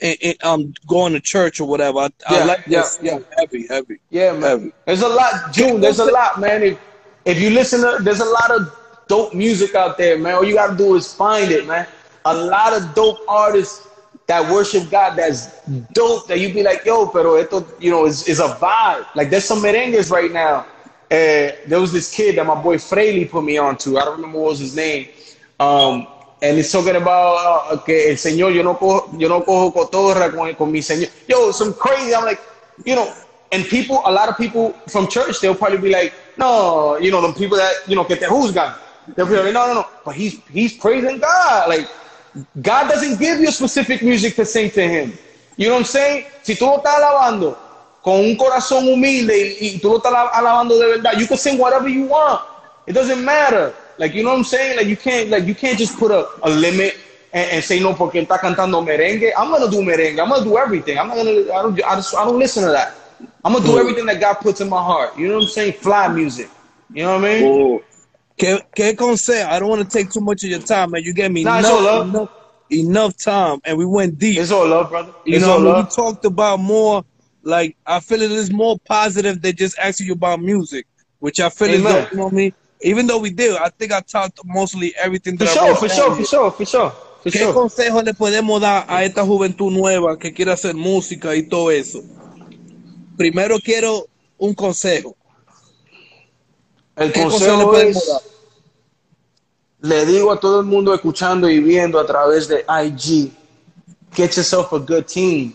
in, 0.00 0.16
in, 0.20 0.34
um 0.42 0.74
going 0.86 1.12
to 1.12 1.20
church 1.20 1.60
or 1.60 1.68
whatever. 1.68 1.98
I, 1.98 2.10
I 2.26 2.38
Yeah, 2.38 2.44
like 2.44 2.64
yeah, 2.66 2.82
that 2.82 2.98
yeah. 3.02 3.18
heavy, 3.38 3.66
heavy. 3.68 3.98
Yeah, 4.10 4.32
man. 4.32 4.42
Heavy. 4.42 4.72
There's 4.86 5.02
a 5.02 5.08
lot, 5.08 5.52
June. 5.52 5.80
There's 5.80 5.98
a 5.98 6.06
lot, 6.06 6.40
man. 6.40 6.62
If 6.62 6.78
if 7.24 7.40
you 7.40 7.50
listen 7.50 7.80
to, 7.80 8.02
there's 8.02 8.20
a 8.20 8.24
lot 8.24 8.50
of 8.50 8.76
dope 9.08 9.34
music 9.34 9.74
out 9.74 9.96
there, 9.98 10.18
man. 10.18 10.34
All 10.34 10.44
you 10.44 10.54
gotta 10.54 10.76
do 10.76 10.94
is 10.94 11.12
find 11.12 11.50
it, 11.50 11.66
man. 11.66 11.86
A 12.24 12.34
lot 12.34 12.72
of 12.72 12.94
dope 12.94 13.20
artists 13.28 13.88
that 14.26 14.50
worship 14.50 14.90
God. 14.90 15.16
That's 15.16 15.60
dope. 15.92 16.26
That 16.28 16.40
you 16.40 16.52
be 16.52 16.62
like, 16.62 16.84
yo, 16.84 17.06
pero 17.06 17.34
esto, 17.34 17.66
you 17.78 17.90
know, 17.90 18.06
is 18.06 18.26
is 18.28 18.40
a 18.40 18.48
vibe. 18.48 19.06
Like 19.14 19.30
there's 19.30 19.44
some 19.44 19.62
merengues 19.62 20.10
right 20.10 20.32
now. 20.32 20.66
Uh, 21.10 21.52
there 21.66 21.80
was 21.80 21.92
this 21.92 22.12
kid 22.12 22.36
that 22.36 22.46
my 22.46 22.60
boy 22.60 22.78
Fraley 22.78 23.24
put 23.26 23.44
me 23.44 23.58
on 23.58 23.76
to. 23.78 23.98
I 23.98 24.04
don't 24.04 24.16
remember 24.16 24.38
what 24.38 24.50
was 24.50 24.58
his 24.58 24.74
name. 24.74 25.08
Um, 25.60 26.06
and 26.42 26.58
it's 26.58 26.70
talking 26.72 26.96
about 26.96 27.72
uh, 27.72 27.76
que 27.78 28.10
el 28.10 28.16
Señor, 28.16 28.52
yo 28.52 28.62
no 28.62 28.78
cojo, 28.78 29.10
yo 29.18 29.28
no 29.28 29.44
cojo 29.44 29.72
cotorra 29.72 30.30
con, 30.30 30.54
con 30.54 30.72
mi 30.72 30.80
Señor. 30.80 31.08
Yo, 31.26 31.52
some 31.52 31.72
crazy. 31.74 32.14
I'm 32.14 32.24
like, 32.24 32.40
you 32.84 32.94
know, 32.94 33.12
and 33.52 33.64
people, 33.64 34.02
a 34.04 34.12
lot 34.12 34.28
of 34.28 34.36
people 34.36 34.72
from 34.88 35.08
church, 35.08 35.40
they'll 35.40 35.54
probably 35.54 35.78
be 35.78 35.90
like, 35.90 36.12
no, 36.36 36.98
you 36.98 37.10
know, 37.10 37.20
the 37.26 37.32
people 37.32 37.56
that, 37.56 37.72
you 37.86 37.94
know, 37.94 38.04
que 38.04 38.16
te 38.16 38.26
juzgan. 38.26 38.74
They'll 39.14 39.26
be 39.26 39.36
like, 39.36 39.52
no, 39.52 39.66
no, 39.66 39.74
no. 39.74 39.86
But 40.04 40.16
he's, 40.16 40.40
he's 40.48 40.76
praising 40.76 41.18
God. 41.18 41.68
Like, 41.68 41.88
God 42.60 42.88
doesn't 42.88 43.18
give 43.18 43.40
you 43.40 43.50
specific 43.50 44.02
music 44.02 44.34
to 44.36 44.44
sing 44.44 44.70
to 44.72 44.82
him. 44.82 45.12
You 45.56 45.68
know 45.68 45.74
what 45.74 45.80
I'm 45.80 45.84
saying? 45.84 46.24
Si 46.42 46.56
tú 46.56 46.66
lo 46.66 46.78
estás 46.78 46.96
alabando 46.96 47.56
con 48.02 48.20
un 48.20 48.36
corazón 48.36 48.88
humilde 48.88 49.56
y, 49.60 49.76
y 49.76 49.78
tú 49.78 49.90
lo 49.90 49.98
estás 49.98 50.12
alabando 50.32 50.78
de 50.78 50.86
verdad, 50.86 51.16
you 51.16 51.26
can 51.26 51.38
sing 51.38 51.58
whatever 51.58 51.88
you 51.88 52.06
want. 52.06 52.42
It 52.86 52.92
doesn't 52.92 53.24
matter. 53.24 53.72
Like, 53.98 54.14
you 54.14 54.22
know 54.22 54.30
what 54.30 54.38
I'm 54.38 54.44
saying? 54.44 54.76
Like, 54.76 54.86
you 54.86 54.96
can't, 54.96 55.30
like, 55.30 55.44
you 55.44 55.54
can't 55.54 55.78
just 55.78 55.98
put 55.98 56.10
a, 56.10 56.26
a 56.42 56.50
limit 56.50 56.96
and, 57.32 57.50
and 57.50 57.64
say 57.64 57.80
no 57.80 57.94
porque 57.94 58.14
él 58.14 58.26
está 58.26 58.38
cantando 58.38 58.82
merengue. 58.84 59.32
I'm 59.36 59.50
gonna 59.50 59.70
do 59.70 59.82
merengue. 59.82 60.20
I'm 60.20 60.28
gonna 60.28 60.44
do 60.44 60.56
everything. 60.56 60.98
I'm 60.98 61.08
not 61.08 61.16
gonna. 61.16 61.30
I 61.30 61.62
don't. 61.62 61.84
I, 61.84 61.94
just, 61.96 62.14
I 62.16 62.24
don't 62.24 62.38
listen 62.38 62.64
to 62.64 62.70
that. 62.70 62.94
I'm 63.44 63.52
gonna 63.52 63.64
do 63.64 63.72
mm. 63.72 63.80
everything 63.80 64.06
that 64.06 64.20
God 64.20 64.34
puts 64.34 64.60
in 64.60 64.68
my 64.68 64.82
heart. 64.82 65.16
You 65.18 65.28
know 65.28 65.34
what 65.36 65.42
I'm 65.44 65.48
saying? 65.48 65.72
Fly 65.74 66.08
music. 66.08 66.48
You 66.92 67.02
know 67.04 67.18
what 67.18 67.24
I 67.30 67.40
mean? 67.40 67.44
Oh. 67.44 67.82
¿Qué, 68.36 68.60
qué 68.74 68.96
consejo? 68.96 69.46
I 69.48 69.60
don't 69.60 69.68
want 69.68 69.82
to 69.82 69.88
take 69.98 70.10
too 70.10 70.20
much 70.20 70.42
of 70.42 70.50
your 70.50 70.58
time, 70.60 70.90
man. 70.90 71.02
You 71.02 71.12
gave 71.14 71.30
me 71.30 71.44
Nah, 71.44 71.58
enough, 71.58 71.60
it's 71.60 71.70
all 71.70 71.82
love. 71.82 72.08
enough, 72.08 72.28
enough 72.70 73.16
time, 73.16 73.60
and 73.64 73.78
we 73.78 73.86
went 73.86 74.18
deep. 74.18 74.38
It's 74.38 74.50
all 74.50 74.66
love, 74.66 74.90
brother. 74.90 75.12
you 75.24 75.36
It's 75.36 75.44
know, 75.46 75.52
all 75.52 75.62
what 75.64 75.74
I 75.74 75.76
mean? 75.76 75.84
we 75.84 75.90
talked 75.90 76.24
about 76.24 76.58
more. 76.58 77.04
Like 77.42 77.76
I 77.86 78.00
feel 78.00 78.22
it 78.22 78.32
is 78.32 78.50
more 78.52 78.78
positive 78.86 79.40
than 79.42 79.54
just 79.54 79.78
asking 79.78 80.06
you 80.08 80.14
about 80.14 80.40
music, 80.40 80.86
which 81.20 81.40
I 81.40 81.48
feel 81.50 81.68
is 81.68 81.80
Amen. 81.80 82.02
dope, 82.02 82.10
you 82.10 82.16
know 82.16 82.24
what 82.24 82.32
I 82.32 82.36
mean. 82.36 82.54
Even 82.84 83.06
though 83.06 83.18
we 83.18 83.30
did, 83.30 83.56
I 83.56 83.70
think 83.70 83.92
I 83.92 84.00
talked 84.00 84.40
mostly 84.44 84.94
everything 85.02 85.38
For 85.38 85.46
sure, 85.46 85.74
for 85.74 85.88
sure, 85.88 86.14
for 86.14 86.24
sure, 86.24 86.50
for 86.50 86.66
sure, 86.66 86.90
for 87.22 87.30
¿Qué 87.32 87.38
sure. 87.38 87.54
consejo 87.54 88.02
le 88.02 88.12
podemos 88.12 88.60
dar 88.60 88.84
a 88.86 89.02
esta 89.04 89.24
juventud 89.24 89.72
nueva 89.72 90.18
que 90.18 90.34
quiere 90.34 90.52
hacer 90.52 90.74
música 90.74 91.34
y 91.34 91.44
todo 91.48 91.70
eso? 91.70 92.02
Primero 93.16 93.58
quiero 93.58 94.06
un 94.36 94.52
consejo. 94.52 95.16
El 96.94 97.10
¿Qué 97.10 97.22
consejo 97.22 97.56
le 97.56 97.64
consejo 97.64 97.70
podemos 97.70 97.96
es 97.96 98.08
dar? 98.08 98.20
le 99.80 100.04
digo 100.06 100.30
a 100.32 100.38
todo 100.38 100.60
el 100.60 100.66
mundo 100.66 100.92
escuchando 100.92 101.48
y 101.48 101.60
viendo 101.60 101.98
a 101.98 102.04
través 102.04 102.48
de 102.48 102.66
IG, 102.68 103.32
get 104.14 104.34
yourself 104.36 104.74
a 104.74 104.78
good 104.78 105.06
team. 105.06 105.54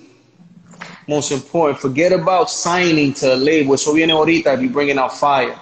Most 1.07 1.31
important, 1.31 1.79
forget 1.79 2.11
about 2.11 2.49
signing 2.49 3.13
to 3.13 3.33
a 3.33 3.35
label. 3.35 3.75
Eso 3.75 3.93
viene 3.93 4.13
ahorita 4.13 4.53
if 4.55 4.61
you're 4.61 4.73
bringing 4.73 4.97
out 4.97 5.11
fire. 5.13 5.55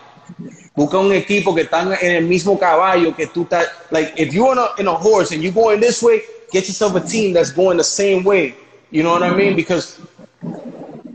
Busca 0.78 0.99
un 0.99 1.11
equipo 1.11 1.55
que 1.55 1.61
está 1.61 1.82
en 1.99 2.11
el 2.11 2.25
mismo 2.25 2.59
caballo 2.59 3.15
que 3.15 3.25
tú 3.25 3.45
estás. 3.45 3.67
Like, 3.89 4.13
if 4.15 4.32
you're 4.32 4.51
in 4.51 4.59
a, 4.59 4.67
in 4.78 4.88
a 4.88 4.93
horse 4.93 5.32
and 5.32 5.41
you're 5.41 5.51
going 5.51 5.80
this 5.80 6.03
way, 6.03 6.21
get 6.51 6.67
yourself 6.67 6.93
a 6.93 7.01
team 7.01 7.34
that's 7.34 7.49
going 7.51 7.78
the 7.78 7.84
same 7.84 8.23
way. 8.23 8.55
You 8.91 9.01
know 9.01 9.11
what 9.11 9.23
I 9.23 9.36
mean? 9.36 9.55
Because 9.55 9.99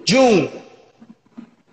June, 0.04 0.50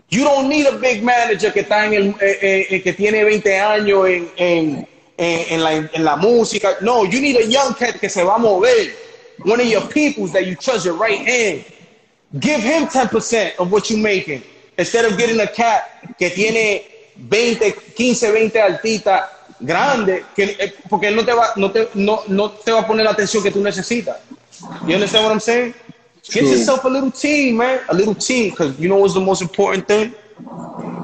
you 0.09 0.23
don't 0.23 0.47
need 0.47 0.67
a 0.67 0.77
big 0.77 1.03
manager 1.03 1.49
que 1.49 1.63
está 1.63 1.87
en 1.87 1.93
el, 1.95 2.09
eh, 2.21 2.67
eh, 2.69 2.81
que 2.83 2.93
tiene 2.93 3.23
20 3.23 3.59
años 3.59 4.07
en, 4.07 4.29
en, 4.37 4.87
en, 5.17 5.63
la, 5.63 5.89
en 5.91 6.03
la 6.05 6.15
música. 6.15 6.77
No, 6.83 7.05
you 7.05 7.19
need 7.19 7.37
a 7.37 7.47
young 7.47 7.73
cat 7.73 7.99
que 7.99 8.07
se 8.07 8.23
va 8.23 8.35
a 8.35 8.37
mover. 8.37 8.93
One 9.45 9.59
of 9.61 9.65
your 9.65 9.87
peoples 9.87 10.31
that 10.33 10.45
you 10.45 10.55
trust 10.55 10.85
your 10.85 10.93
right 10.93 11.25
hand. 11.25 11.65
Give 12.39 12.61
him 12.61 12.85
10% 12.85 13.57
of 13.57 13.71
what 13.71 13.89
you're 13.89 13.97
making. 13.97 14.43
Instead 14.77 15.05
of 15.05 15.17
getting 15.17 15.39
a 15.39 15.47
cat 15.47 16.15
que 16.19 16.29
tiene 16.29 16.98
20, 17.27 17.73
15, 17.95 18.31
20 18.31 18.61
altitas 18.61 19.29
grande, 19.59 20.23
que, 20.35 20.43
eh, 20.43 20.73
porque 20.89 21.07
él 21.07 21.15
no 21.15 21.25
te, 21.25 21.33
va, 21.33 21.49
no, 21.55 21.71
te, 21.71 21.89
no, 21.95 22.21
no 22.27 22.51
te 22.51 22.71
va 22.71 22.79
a 22.79 22.87
poner 22.87 23.05
la 23.05 23.11
atención 23.11 23.43
que 23.43 23.51
tú 23.51 23.61
necesitas. 23.61 24.17
You 24.85 24.95
understand 24.95 25.25
what 25.25 25.31
I'm 25.31 25.39
saying? 25.39 25.73
Get 26.29 26.43
yourself 26.43 26.85
a 26.85 26.89
little 26.89 27.11
team, 27.11 27.57
man. 27.57 27.79
A 27.89 27.93
little 27.93 28.13
team. 28.13 28.51
Because 28.51 28.79
you 28.79 28.87
know 28.87 28.97
what's 28.97 29.13
the 29.13 29.19
most 29.19 29.41
important 29.41 29.87
thing? 29.87 30.13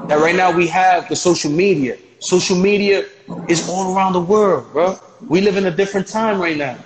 That 0.08 0.18
right 0.20 0.36
now 0.36 0.52
we 0.52 0.68
have 0.68 1.08
the 1.08 1.16
social 1.16 1.50
media. 1.50 1.96
Social 2.20 2.56
media 2.56 3.06
is 3.48 3.68
all 3.68 3.94
around 3.94 4.12
the 4.12 4.20
world, 4.20 4.72
bro. 4.72 4.98
We 5.28 5.40
live 5.40 5.56
in 5.56 5.66
a 5.66 5.70
different 5.70 6.06
time 6.06 6.40
right 6.40 6.56
now. 6.56 6.76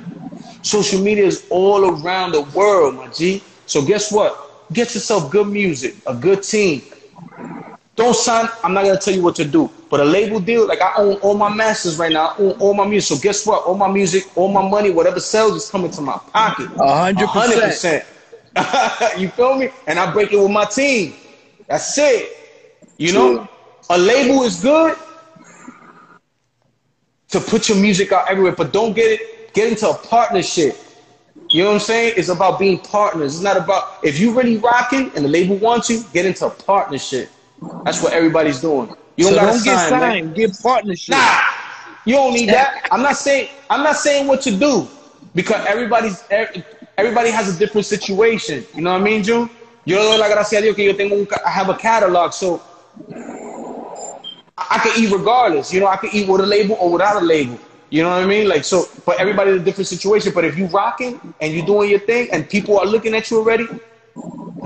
Social 0.63 1.01
media 1.01 1.25
is 1.25 1.47
all 1.51 1.91
around 1.91 2.33
the 2.33 2.43
world, 2.43 2.97
my 2.97 3.09
G. 3.09 3.43
So 3.67 3.85
guess 3.85 4.11
what? 4.11 4.69
Get 4.73 4.95
yourself 4.95 5.31
good 5.31 5.49
music, 5.49 5.97
a 6.07 6.15
good 6.15 6.43
team. 6.43 6.83
Don't 8.01 8.17
sign. 8.17 8.49
I'm 8.65 8.73
not 8.73 8.87
gonna 8.87 8.99
tell 8.99 9.15
you 9.15 9.23
what 9.23 9.35
to 9.37 9.45
do, 9.45 9.71
but 9.91 10.01
a 10.01 10.05
label 10.05 10.41
deal, 10.41 10.67
like 10.67 10.81
I 10.81 10.95
own 10.97 11.17
all 11.17 11.35
my 11.35 11.55
masters 11.55 11.99
right 11.99 12.11
now. 12.11 12.29
I 12.29 12.37
own 12.39 12.53
all 12.53 12.73
my 12.73 12.87
music. 12.87 13.15
So 13.15 13.23
guess 13.23 13.45
what? 13.45 13.63
All 13.67 13.75
my 13.77 13.93
music, 13.93 14.25
all 14.37 14.49
my 14.51 14.67
money, 14.67 14.89
whatever 14.89 15.21
sells 15.21 15.55
is 15.55 15.69
coming 15.69 15.91
to 15.91 16.01
my 16.01 16.17
pocket. 16.33 16.71
Hundred 17.15 17.29
percent. 17.61 18.07
you 19.19 19.29
feel 19.29 19.55
me? 19.59 19.69
And 19.87 19.99
I 19.99 20.11
break 20.15 20.33
it 20.33 20.39
with 20.39 20.51
my 20.51 20.65
team. 20.65 21.13
That's 21.69 21.99
it. 21.99 22.31
You 22.97 23.13
know, 23.13 23.47
a 23.91 23.99
label 23.99 24.45
is 24.45 24.63
good 24.63 24.97
to 27.29 27.39
put 27.39 27.69
your 27.69 27.77
music 27.77 28.13
out 28.13 28.31
everywhere, 28.31 28.53
but 28.53 28.73
don't 28.73 28.95
get 28.95 29.11
it. 29.21 29.53
Get 29.53 29.69
into 29.71 29.91
a 29.91 29.95
partnership. 29.95 30.75
You 31.51 31.65
know 31.65 31.69
what 31.69 31.75
I'm 31.75 31.81
saying? 31.81 32.15
It's 32.17 32.31
about 32.31 32.59
being 32.59 32.79
partners. 32.79 33.35
It's 33.35 33.45
not 33.45 33.59
about 33.59 33.85
if 34.03 34.19
you 34.19 34.33
really 34.33 34.57
rocking 34.57 35.11
and 35.15 35.23
the 35.23 35.29
label 35.29 35.57
wants 35.57 35.91
you, 35.91 36.03
get 36.15 36.25
into 36.25 36.47
a 36.47 36.51
partnership. 36.51 37.29
That's 37.85 38.03
what 38.03 38.13
everybody's 38.13 38.61
doing. 38.61 38.95
You 39.17 39.25
don't, 39.25 39.35
so 39.35 39.41
don't 39.41 39.65
get 39.65 39.79
signed, 39.79 40.01
man. 40.01 40.35
get 40.35 40.59
partnership. 40.61 41.17
Nah, 41.17 41.41
you 42.05 42.15
don't 42.15 42.35
need 42.35 42.49
that. 42.49 42.89
I'm 42.91 43.03
not 43.03 43.17
saying 43.17 43.49
I'm 43.69 43.83
not 43.83 43.97
saying 43.97 44.27
what 44.27 44.41
to 44.43 44.57
do 44.57 44.89
because 45.35 45.65
everybody's 45.67 46.25
er, 46.33 46.49
everybody 46.97 47.31
has 47.31 47.55
a 47.55 47.59
different 47.59 47.87
situation. 47.87 48.65
You 48.75 48.83
know 48.83 48.93
what 48.93 49.03
I 49.03 49.05
mean, 49.05 49.23
June? 49.23 49.51
Yo 49.85 49.97
doy 49.97 50.19
la 50.19 50.29
gracia 50.29 50.59
a 50.59 50.63
Dios 50.63 50.77
que 50.77 50.85
yo 50.85 50.95
tengo 50.95 51.17
un, 51.17 51.27
I 51.45 51.51
have 51.51 51.69
a 51.69 51.75
catalog, 51.75 52.33
so 52.33 52.63
I 54.57 54.79
can 54.79 55.03
eat 55.03 55.11
regardless. 55.11 55.73
You 55.73 55.81
know, 55.81 55.87
I 55.87 55.97
can 55.97 56.11
eat 56.13 56.29
with 56.29 56.41
a 56.41 56.47
label 56.47 56.77
or 56.81 56.91
without 56.93 57.21
a 57.21 57.25
label. 57.25 57.59
You 57.89 58.03
know 58.03 58.11
what 58.11 58.23
I 58.23 58.27
mean? 58.27 58.49
Like 58.49 58.65
so, 58.65 58.85
but 59.05 59.19
everybody's 59.19 59.57
in 59.57 59.63
a 59.63 59.65
different 59.65 59.89
situation. 59.89 60.33
But 60.35 60.45
if 60.45 60.57
you 60.57 60.67
rocking 60.67 61.21
and 61.41 61.53
you 61.53 61.65
doing 61.65 61.91
your 61.91 61.99
thing, 62.01 62.29
and 62.33 62.49
people 62.49 62.79
are 62.79 62.87
looking 62.87 63.15
at 63.15 63.31
you 63.31 63.39
already, 63.39 63.67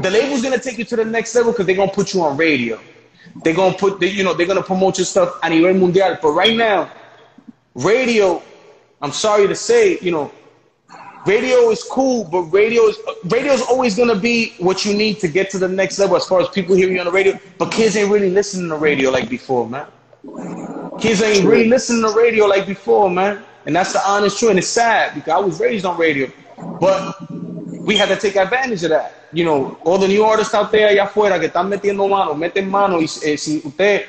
the 0.02 0.11
label's 0.11 0.42
gonna 0.42 0.59
take 0.59 0.78
you 0.78 0.84
to 0.84 0.96
the 0.96 1.05
next 1.05 1.34
level 1.34 1.52
because 1.52 1.66
they're 1.66 1.76
gonna 1.76 1.90
put 1.92 2.14
you 2.14 2.22
on 2.22 2.36
radio. 2.36 2.78
They're 3.42 3.55
gonna 3.55 3.76
put, 3.76 4.00
they, 4.00 4.09
you 4.09 4.22
know, 4.24 4.34
they're 4.34 4.46
gonna 4.46 4.62
promote 4.62 4.98
your 4.98 5.05
stuff 5.05 5.38
a 5.42 5.50
nivel 5.50 5.72
mundial. 5.74 6.18
But 6.20 6.32
right 6.32 6.57
now, 6.57 6.90
radio, 7.74 8.42
I'm 9.00 9.12
sorry 9.12 9.48
to 9.48 9.55
say, 9.55 9.98
you 10.00 10.11
know, 10.11 10.30
radio 11.26 11.70
is 11.70 11.82
cool, 11.82 12.24
but 12.24 12.42
radio 12.42 12.82
is 12.82 12.98
radio 13.24 13.52
is 13.52 13.62
always 13.62 13.96
gonna 13.96 14.18
be 14.18 14.55
what 14.59 14.84
you 14.84 14.94
need 14.94 15.18
to 15.20 15.28
get 15.28 15.50
to 15.50 15.59
the 15.59 15.68
next 15.68 15.98
level 15.98 16.16
as 16.16 16.26
far 16.26 16.40
as 16.40 16.48
people 16.48 16.74
hearing 16.74 16.94
you 16.94 17.00
on 17.00 17.07
the 17.07 17.12
radio. 17.12 17.38
But 17.59 17.72
kids 17.72 17.96
ain't 17.96 18.11
really 18.11 18.30
listening 18.30 18.68
to 18.68 18.76
radio 18.76 19.11
like 19.11 19.28
before, 19.28 19.68
man. 19.68 19.86
Kids 21.00 21.22
ain't 21.22 21.44
really 21.44 21.68
listening 21.68 22.02
to 22.02 22.16
radio 22.16 22.46
like 22.46 22.66
before, 22.66 23.11
man. 23.11 23.42
And 23.66 23.74
that's 23.74 23.92
the 23.92 24.07
honest 24.07 24.38
truth. 24.38 24.50
And 24.50 24.59
it's 24.59 24.68
sad 24.68 25.14
because 25.14 25.32
I 25.32 25.38
was 25.38 25.59
raised 25.59 25.84
on 25.86 25.98
radio. 25.98 26.30
But 26.80 27.16
we 27.85 27.97
had 27.97 28.09
to 28.09 28.16
take 28.16 28.37
advantage 28.37 28.82
of 28.85 28.91
that. 28.91 29.12
You 29.32 29.45
know, 29.45 29.78
all 29.85 29.99
the 29.99 30.09
new 30.09 30.24
artists 30.24 30.55
out 30.55 30.70
there 30.70 30.89
allá 30.89 31.05
afuera 31.05 31.39
que 31.39 31.49
están 31.49 31.68
metiendo 31.68 32.09
mano, 32.09 32.35
meten 32.35 32.68
mano 32.68 33.01
y 33.01 33.05
eh, 33.22 33.37
si 33.37 33.61
usted 33.64 34.07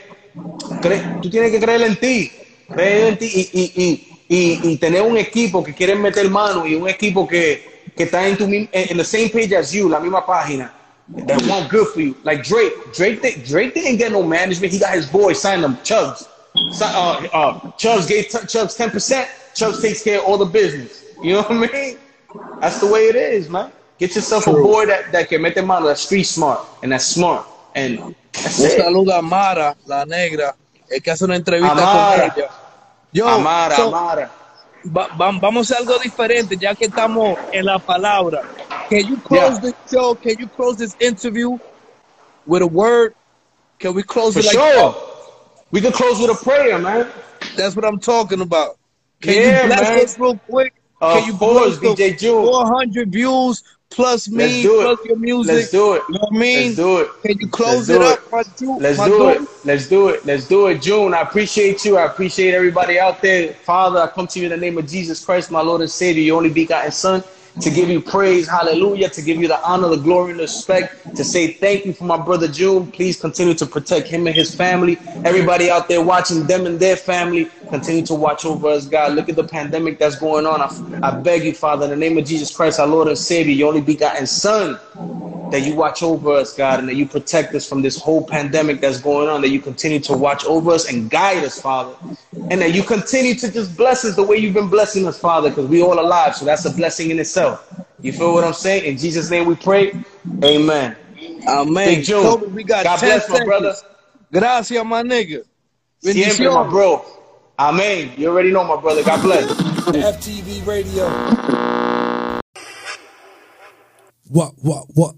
cree, 0.81 1.01
tú 1.21 1.29
tienes 1.29 1.51
que 1.51 1.59
creer 1.59 1.81
en 1.81 1.95
ti, 1.95 2.31
creer 2.67 3.07
en 3.07 3.17
ti 3.17 3.25
y, 3.25 3.61
y, 3.61 3.83
y 3.83 4.15
y, 4.27 4.77
tener 4.77 5.01
un 5.01 5.17
equipo 5.17 5.63
que 5.63 5.73
quiere 5.73 5.95
meter 5.95 6.29
mano 6.29 6.65
y 6.65 6.75
un 6.75 6.89
equipo 6.89 7.27
que, 7.27 7.83
que 7.95 8.03
está 8.03 8.27
en 8.27 8.37
tu 8.37 8.45
en 8.45 8.97
the 8.97 9.03
same 9.03 9.29
page 9.29 9.53
as 9.53 9.71
you, 9.71 9.89
la 9.89 9.99
misma 9.99 10.25
página. 10.25 10.71
That 11.27 11.45
want 11.47 11.69
good 11.69 11.87
for 11.89 12.01
you. 12.01 12.15
Like 12.23 12.43
Drake. 12.43 12.73
Drake, 12.95 13.45
Drake 13.45 13.75
didn't 13.75 13.97
get 13.97 14.11
no 14.11 14.23
management. 14.23 14.73
He 14.73 14.79
got 14.79 14.95
his 14.95 15.05
boy 15.05 15.33
signed 15.33 15.63
them, 15.63 15.77
Chubbs. 15.83 16.27
Uh, 16.81 17.27
uh, 17.31 17.71
Chubbs 17.77 18.07
gave 18.07 18.27
Chubbs 18.29 18.75
10%. 18.75 19.27
Chubbs 19.53 19.81
takes 19.83 20.03
care 20.03 20.19
of 20.19 20.25
all 20.25 20.37
the 20.39 20.45
business. 20.45 21.03
You 21.21 21.33
know 21.33 21.43
what 21.43 21.51
I 21.51 21.71
mean? 21.71 21.97
That's 22.59 22.79
the 22.79 22.87
way 22.87 23.07
it 23.07 23.15
is, 23.15 23.49
man. 23.49 23.71
Get 23.97 24.15
yourself 24.15 24.43
True. 24.43 24.59
a 24.59 24.63
boy 24.63 24.85
that, 24.87 25.11
that 25.11 25.29
can 25.29 25.41
mete 25.41 25.63
mano, 25.63 25.87
that's 25.87 26.01
street 26.01 26.23
smart, 26.23 26.59
and 26.83 26.91
that's 26.91 27.05
smart. 27.05 27.45
And 27.75 28.15
that's 28.33 28.59
Un 28.59 28.69
saludo 28.69 29.17
a 29.17 29.21
Mara, 29.21 29.75
la 29.85 30.05
negra, 30.05 30.55
el 30.89 31.01
que 31.01 31.11
hace 31.11 31.23
una 31.23 31.35
entrevista 31.35 31.71
Amara. 31.71 32.33
con 32.33 32.41
ella. 32.43 32.49
Yo, 33.11 33.27
Amara, 33.27 33.75
so, 33.75 33.87
Amara. 33.87 34.31
Va, 34.85 35.07
va, 35.15 35.31
vamos 35.39 35.71
a 35.71 35.77
algo 35.77 35.97
diferente, 35.99 36.57
ya 36.57 36.75
que 36.75 36.85
estamos 36.85 37.37
en 37.51 37.65
la 37.65 37.79
palabra. 37.79 38.41
Can 38.89 39.07
you 39.07 39.17
close 39.17 39.59
yeah. 39.61 39.71
the 39.71 39.75
show? 39.89 40.15
Can 40.15 40.37
you 40.37 40.47
close 40.47 40.77
this 40.77 40.95
interview 40.99 41.57
with 42.45 42.61
a 42.61 42.67
word? 42.67 43.15
Can 43.79 43.93
we 43.93 44.03
close 44.03 44.33
For 44.33 44.39
it 44.39 44.45
like 44.45 44.53
sure. 44.53 44.91
That? 44.91 44.95
We 45.71 45.81
can 45.81 45.91
close 45.91 46.19
with 46.19 46.29
a 46.29 46.43
prayer, 46.43 46.77
man. 46.77 47.07
That's 47.55 47.75
what 47.75 47.85
I'm 47.85 47.99
talking 47.99 48.41
about. 48.41 48.77
Can 49.21 49.33
yeah, 49.33 49.61
you 49.61 49.67
bless 49.67 49.89
man. 49.89 50.03
us 50.03 50.19
real 50.19 50.37
quick? 50.37 50.73
Of 51.05 51.19
Can 51.19 51.27
you 51.27 51.37
course, 51.37 51.77
DJ 51.77 52.17
June. 52.17 52.45
400 52.45 53.11
views 53.11 53.63
plus 53.91 54.27
me, 54.27 54.63
plus 54.63 55.05
your 55.05 55.17
music. 55.17 55.53
Let's 55.53 55.71
do 55.71 55.93
it. 55.93 56.03
You 56.09 56.15
know 56.15 56.19
what 56.21 56.35
I 56.35 56.37
mean? 56.37 56.65
Let's 56.65 56.75
do 56.75 56.97
it. 56.99 57.09
Can 57.21 57.39
you 57.39 57.47
close 57.47 57.89
Let's 57.89 57.89
it 57.89 58.01
up, 58.01 58.19
it. 58.25 58.31
my 58.31 58.43
dude? 58.57 58.81
Let's 58.81 58.97
do 58.97 59.29
it. 59.29 59.41
Let's 59.63 59.87
do 59.87 60.09
it. 60.09 60.25
Let's 60.25 60.47
do 60.47 60.67
it. 60.67 60.81
June, 60.81 61.13
I 61.13 61.21
appreciate 61.21 61.85
you. 61.85 61.97
I 61.97 62.05
appreciate 62.05 62.53
everybody 62.53 62.99
out 62.99 63.21
there. 63.21 63.53
Father, 63.53 63.99
I 63.99 64.07
come 64.07 64.27
to 64.27 64.39
you 64.39 64.45
in 64.45 64.51
the 64.51 64.57
name 64.57 64.77
of 64.77 64.87
Jesus 64.87 65.23
Christ, 65.23 65.51
my 65.51 65.61
Lord 65.61 65.81
and 65.81 65.89
Savior, 65.89 66.23
your 66.23 66.37
only 66.37 66.49
begotten 66.49 66.91
Son, 66.91 67.23
to 67.61 67.69
give 67.71 67.89
you 67.89 68.01
praise, 68.01 68.47
hallelujah, 68.47 69.09
to 69.09 69.21
give 69.21 69.37
you 69.37 69.47
the 69.47 69.63
honor, 69.67 69.89
the 69.89 69.97
glory, 69.97 70.31
and 70.31 70.39
the 70.39 70.43
respect, 70.43 70.95
to 71.15 71.23
say 71.23 71.53
thank 71.53 71.85
you 71.85 71.93
for 71.93 72.05
my 72.05 72.17
brother 72.17 72.47
June. 72.47 72.87
Please 72.87 73.19
continue 73.19 73.53
to 73.55 73.65
protect 73.65 74.07
him 74.07 74.27
and 74.27 74.35
his 74.35 74.53
family. 74.53 74.99
Everybody 75.23 75.69
out 75.71 75.87
there 75.87 76.03
watching 76.03 76.45
them 76.45 76.65
and 76.67 76.79
their 76.79 76.97
family, 76.97 77.51
continue 77.69 78.05
to 78.05 78.15
watch 78.15 78.45
over 78.45 78.67
us, 78.69 78.87
God. 78.87 79.13
Look 79.13 79.29
at 79.29 79.35
the 79.35 79.43
pandemic 79.43 79.99
that's 79.99 80.17
going 80.17 80.45
on. 80.45 80.61
I, 80.61 80.69
I 81.03 81.11
beg 81.11 81.43
you, 81.45 81.53
Father, 81.53 81.85
in 81.85 81.91
the 81.91 81.97
name 81.97 82.17
of 82.17 82.25
Jesus 82.25 82.55
Christ, 82.55 82.79
our 82.79 82.87
Lord 82.87 83.07
and 83.07 83.17
Savior, 83.17 83.53
your 83.53 83.69
only 83.69 83.81
begotten 83.81 84.27
Son, 84.27 84.79
that 85.51 85.61
you 85.61 85.75
watch 85.75 86.03
over 86.03 86.31
us, 86.33 86.55
God, 86.55 86.79
and 86.79 86.89
that 86.89 86.95
you 86.95 87.07
protect 87.07 87.55
us 87.55 87.67
from 87.67 87.81
this 87.81 87.99
whole 87.99 88.23
pandemic 88.23 88.81
that's 88.81 89.01
going 89.01 89.29
on, 89.29 89.41
that 89.41 89.49
you 89.49 89.61
continue 89.61 89.99
to 90.01 90.13
watch 90.13 90.45
over 90.45 90.71
us 90.71 90.91
and 90.91 91.09
guide 91.09 91.43
us, 91.43 91.59
Father, 91.61 91.95
and 92.49 92.61
that 92.61 92.73
you 92.73 92.83
continue 92.83 93.35
to 93.35 93.51
just 93.51 93.75
bless 93.77 94.05
us 94.05 94.15
the 94.15 94.23
way 94.23 94.37
you've 94.37 94.53
been 94.53 94.69
blessing 94.69 95.07
us, 95.07 95.19
Father, 95.19 95.49
because 95.49 95.67
we 95.67 95.81
all 95.81 95.99
alive, 95.99 96.35
so 96.35 96.45
that's 96.45 96.65
a 96.65 96.71
blessing 96.71 97.11
in 97.11 97.19
itself. 97.19 97.44
You 98.01 98.11
feel 98.11 98.33
what 98.33 98.43
I'm 98.43 98.53
saying? 98.53 98.85
In 98.85 98.97
Jesus' 98.97 99.29
name 99.29 99.45
we 99.45 99.55
pray. 99.55 99.93
Amen. 100.43 100.95
Amen. 101.47 101.95
Big 101.95 102.03
June. 102.03 102.23
Kobe, 102.23 102.47
we 102.47 102.63
got 102.63 102.83
God 102.83 102.99
10 102.99 103.09
bless, 103.09 103.29
my 103.29 103.35
seconds. 103.37 103.47
brother. 103.47 103.75
Gracias, 104.31 104.85
my 104.85 105.03
nigga. 105.03 105.43
Siempre, 106.01 106.49
my 106.49 106.67
bro. 106.67 107.05
Amen. 107.57 108.11
You 108.17 108.29
already 108.29 108.51
know, 108.51 108.63
my 108.63 108.79
brother. 108.79 109.03
God 109.03 109.21
bless. 109.21 109.49
FTV 109.51 110.65
Radio. 110.67 111.09
What, 114.27 114.53
what, 114.61 114.85
what? 114.93 115.15